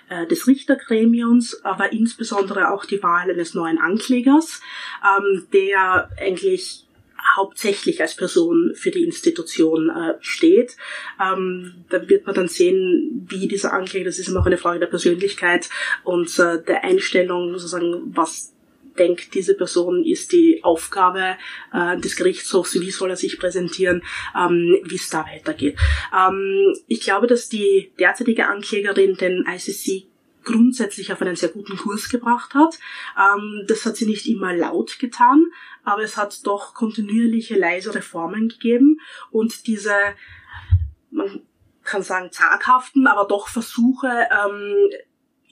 äh, 0.10 0.26
des 0.28 0.48
Richtergremiums, 0.48 1.64
aber 1.64 1.92
insbesondere 1.92 2.72
auch 2.72 2.86
die 2.86 3.04
Wahl 3.04 3.30
eines 3.30 3.54
neuen 3.54 3.78
Anklägers, 3.78 4.62
ähm, 5.04 5.48
der 5.52 6.10
eigentlich 6.20 6.88
hauptsächlich 7.36 8.02
als 8.02 8.16
Person 8.16 8.74
für 8.76 8.92
die 8.92 9.04
Institution 9.04 9.90
äh, 9.90 10.16
steht. 10.22 10.78
Ähm, 11.22 11.86
da 11.90 12.08
wird 12.08 12.26
man 12.26 12.36
dann 12.36 12.48
sehen, 12.48 13.26
wie 13.30 13.48
dieser 13.48 13.74
Ankläger, 13.74 14.06
das 14.06 14.20
ist 14.20 14.30
immer 14.30 14.42
auch 14.42 14.46
eine 14.46 14.58
Frage 14.58 14.80
der 14.80 14.88
Persönlichkeit 14.88 15.70
und 16.04 16.38
äh, 16.40 16.64
der 16.64 16.84
Einstellung, 16.84 17.52
sozusagen, 17.52 18.16
was 18.16 18.54
denkt, 18.98 19.34
diese 19.34 19.54
Person 19.54 20.04
ist 20.04 20.32
die 20.32 20.64
Aufgabe 20.64 21.38
äh, 21.74 21.98
des 21.98 22.16
Gerichtshofs, 22.16 22.80
wie 22.80 22.92
soll 22.92 23.10
er 23.10 23.16
sich 23.16 23.40
präsentieren, 23.40 24.04
ähm, 24.36 24.80
wie 24.84 24.96
es 24.96 25.10
da 25.10 25.26
weitergeht. 25.26 25.78
Ähm, 26.16 26.74
ich 26.88 27.02
glaube, 27.02 27.28
dass 27.28 27.50
die 27.50 27.92
derzeitige 28.00 28.48
Anklägerin 28.48 29.16
den 29.16 29.46
ICC 29.48 30.08
grundsätzlich 30.48 31.12
auf 31.12 31.22
einen 31.22 31.36
sehr 31.36 31.50
guten 31.50 31.76
Kurs 31.76 32.10
gebracht 32.10 32.54
hat. 32.54 32.80
Ähm, 33.18 33.66
das 33.68 33.86
hat 33.86 33.98
sie 33.98 34.06
nicht 34.06 34.28
immer 34.28 34.54
laut 34.54 34.98
getan, 34.98 35.44
aber 35.84 36.04
es 36.04 36.16
hat 36.16 36.46
doch 36.48 36.74
kontinuierliche 36.74 37.58
leise 37.58 37.94
Reformen 37.94 38.48
gegeben 38.48 39.00
und 39.30 39.68
diese, 39.68 39.94
man 41.12 41.42
kann 41.84 42.02
sagen, 42.02 42.32
zaghaften, 42.32 43.08
aber 43.08 43.28
doch 43.28 43.48
Versuche, 43.50 44.08
ähm, 44.08 44.90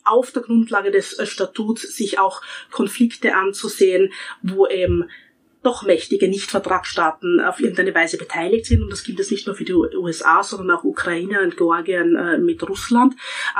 auf 0.05 0.31
der 0.31 0.43
Grundlage 0.43 0.91
des 0.91 1.13
äh, 1.19 1.25
Statuts 1.25 1.95
sich 1.95 2.19
auch 2.19 2.41
Konflikte 2.71 3.35
anzusehen, 3.35 4.13
wo 4.41 4.67
eben 4.67 5.09
doch 5.65 5.83
mächtige 5.83 6.27
Nicht-Vertragsstaaten 6.27 7.41
auf 7.41 7.59
irgendeine 7.59 7.95
Weise 7.95 8.17
beteiligt 8.17 8.67
sind. 8.67 8.83
Und 8.83 8.91
das 8.91 9.03
gilt 9.03 9.19
es 9.19 9.31
nicht 9.31 9.47
nur 9.47 9.55
für 9.55 9.65
die 9.65 9.73
USA, 9.73 10.43
sondern 10.43 10.77
auch 10.77 10.83
Ukraine 10.83 11.41
und 11.41 11.57
Georgien 11.57 12.15
äh, 12.15 12.37
mit 12.37 12.61
Russland. 12.67 13.15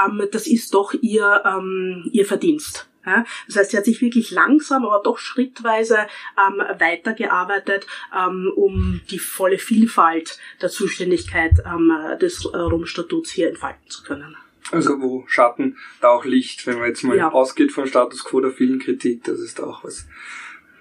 Ähm, 0.05 0.21
das 0.31 0.45
ist 0.45 0.73
doch 0.73 0.93
ihr, 0.93 1.41
ähm, 1.45 2.07
ihr 2.11 2.25
Verdienst. 2.25 2.87
Das 3.47 3.55
heißt, 3.55 3.69
sie 3.69 3.77
hat 3.77 3.85
sich 3.85 4.01
wirklich 4.01 4.31
langsam, 4.31 4.83
aber 4.83 4.99
doch 5.03 5.19
schrittweise 5.19 6.07
ähm, 6.39 6.59
weitergearbeitet, 6.79 7.85
ähm, 8.11 8.51
um 8.55 9.01
die 9.11 9.19
volle 9.19 9.59
Vielfalt 9.59 10.39
der 10.59 10.69
Zuständigkeit 10.69 11.51
ähm, 11.67 11.91
des 12.19 12.45
äh, 12.45 12.57
Rom-Statuts 12.57 13.29
hier 13.29 13.49
entfalten 13.49 13.87
zu 13.89 14.01
können. 14.01 14.35
Also 14.71 14.99
wo 15.01 15.25
Schatten, 15.27 15.77
da 16.01 16.09
auch 16.09 16.25
Licht, 16.25 16.65
wenn 16.65 16.79
man 16.79 16.87
jetzt 16.87 17.03
mal 17.03 17.17
ja. 17.17 17.29
ausgeht 17.29 17.71
vom 17.71 17.85
Status 17.85 18.23
quo 18.23 18.41
der 18.41 18.51
vielen 18.51 18.79
Kritik, 18.79 19.23
das 19.23 19.39
ist 19.39 19.61
auch 19.61 19.83
was, 19.83 20.07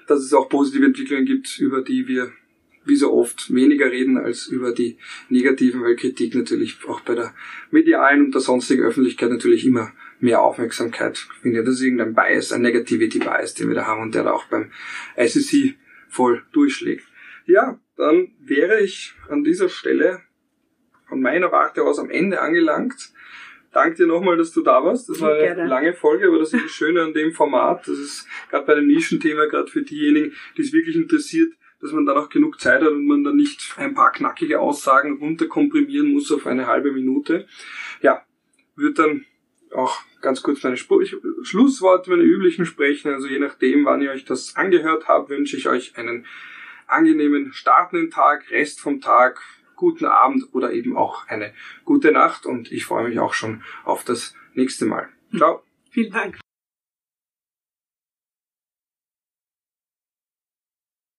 dass 0.06 0.20
es 0.20 0.32
auch 0.32 0.48
positive 0.48 0.86
Entwicklungen 0.86 1.26
gibt, 1.26 1.58
über 1.58 1.82
die 1.82 2.08
wir 2.08 2.32
wie 2.86 2.96
so 2.96 3.12
oft 3.12 3.52
weniger 3.52 3.90
reden 3.90 4.18
als 4.18 4.46
über 4.46 4.72
die 4.72 4.98
negativen, 5.28 5.82
weil 5.82 5.96
Kritik 5.96 6.34
natürlich 6.34 6.78
auch 6.86 7.00
bei 7.00 7.14
der 7.14 7.34
medialen 7.70 8.26
und 8.26 8.34
der 8.34 8.42
sonstigen 8.42 8.82
Öffentlichkeit 8.82 9.30
natürlich 9.30 9.64
immer 9.64 9.92
mehr 10.20 10.42
Aufmerksamkeit 10.42 11.18
findet. 11.40 11.66
Das 11.66 11.74
ist 11.74 11.82
irgendein 11.82 12.14
Bias, 12.14 12.52
ein 12.52 12.62
Negativity 12.62 13.18
Bias, 13.18 13.54
den 13.54 13.68
wir 13.68 13.74
da 13.74 13.86
haben 13.86 14.02
und 14.02 14.14
der 14.14 14.24
da 14.24 14.32
auch 14.32 14.46
beim 14.46 14.70
ICC 15.16 15.76
voll 16.08 16.42
durchschlägt. 16.52 17.04
Ja, 17.46 17.78
dann 17.96 18.32
wäre 18.40 18.80
ich 18.80 19.14
an 19.28 19.44
dieser 19.44 19.68
Stelle 19.68 20.22
von 21.08 21.20
meiner 21.20 21.52
Warte 21.52 21.82
aus 21.82 21.98
am 21.98 22.10
Ende 22.10 22.40
angelangt. 22.40 23.12
Danke 23.74 23.96
dir 23.96 24.06
nochmal, 24.06 24.36
dass 24.36 24.52
du 24.52 24.62
da 24.62 24.84
warst. 24.84 25.08
Das 25.08 25.20
war 25.20 25.32
eine 25.32 25.40
Gerne. 25.40 25.66
lange 25.66 25.94
Folge, 25.94 26.28
aber 26.28 26.38
das 26.38 26.52
ist 26.52 26.64
das 26.64 26.70
Schöne 26.72 27.02
an 27.02 27.12
dem 27.12 27.32
Format. 27.32 27.88
Das 27.88 27.98
ist 27.98 28.26
gerade 28.48 28.64
bei 28.64 28.74
einem 28.74 28.86
Nischenthema, 28.86 29.46
gerade 29.46 29.70
für 29.70 29.82
diejenigen, 29.82 30.32
die 30.56 30.62
es 30.62 30.72
wirklich 30.72 30.96
interessiert, 30.96 31.52
dass 31.80 31.92
man 31.92 32.06
dann 32.06 32.16
auch 32.16 32.28
genug 32.28 32.60
Zeit 32.60 32.82
hat 32.82 32.92
und 32.92 33.06
man 33.06 33.24
dann 33.24 33.36
nicht 33.36 33.74
ein 33.76 33.94
paar 33.94 34.12
knackige 34.12 34.60
Aussagen 34.60 35.18
runterkomprimieren 35.18 36.12
muss 36.12 36.30
auf 36.32 36.46
eine 36.46 36.66
halbe 36.66 36.92
Minute. 36.92 37.46
Ja, 38.00 38.24
wird 38.76 38.98
dann 38.98 39.26
auch 39.72 40.00
ganz 40.20 40.42
kurz 40.42 40.62
meine 40.62 40.76
Spr 40.76 41.00
Schlussworte, 41.42 42.10
meine 42.10 42.22
üblichen 42.22 42.66
sprechen. 42.66 43.12
Also 43.12 43.26
je 43.26 43.38
nachdem, 43.38 43.84
wann 43.84 44.02
ihr 44.02 44.12
euch 44.12 44.24
das 44.24 44.56
angehört 44.56 45.08
habt, 45.08 45.30
wünsche 45.30 45.56
ich 45.56 45.68
euch 45.68 45.96
einen 45.98 46.26
angenehmen 46.86 47.52
startenden 47.52 48.10
Tag, 48.10 48.50
Rest 48.50 48.80
vom 48.80 49.00
Tag, 49.00 49.40
guten 49.76 50.06
Abend 50.06 50.44
oder 50.52 50.72
eben 50.72 50.96
auch 50.96 51.28
eine 51.28 51.52
gute 51.84 52.12
Nacht 52.12 52.46
und 52.46 52.70
ich 52.72 52.84
freue 52.84 53.08
mich 53.08 53.18
auch 53.18 53.34
schon 53.34 53.62
auf 53.84 54.04
das 54.04 54.34
nächste 54.54 54.86
Mal. 54.86 55.08
Ciao. 55.36 55.62
Vielen 55.90 56.12
Dank. 56.12 56.43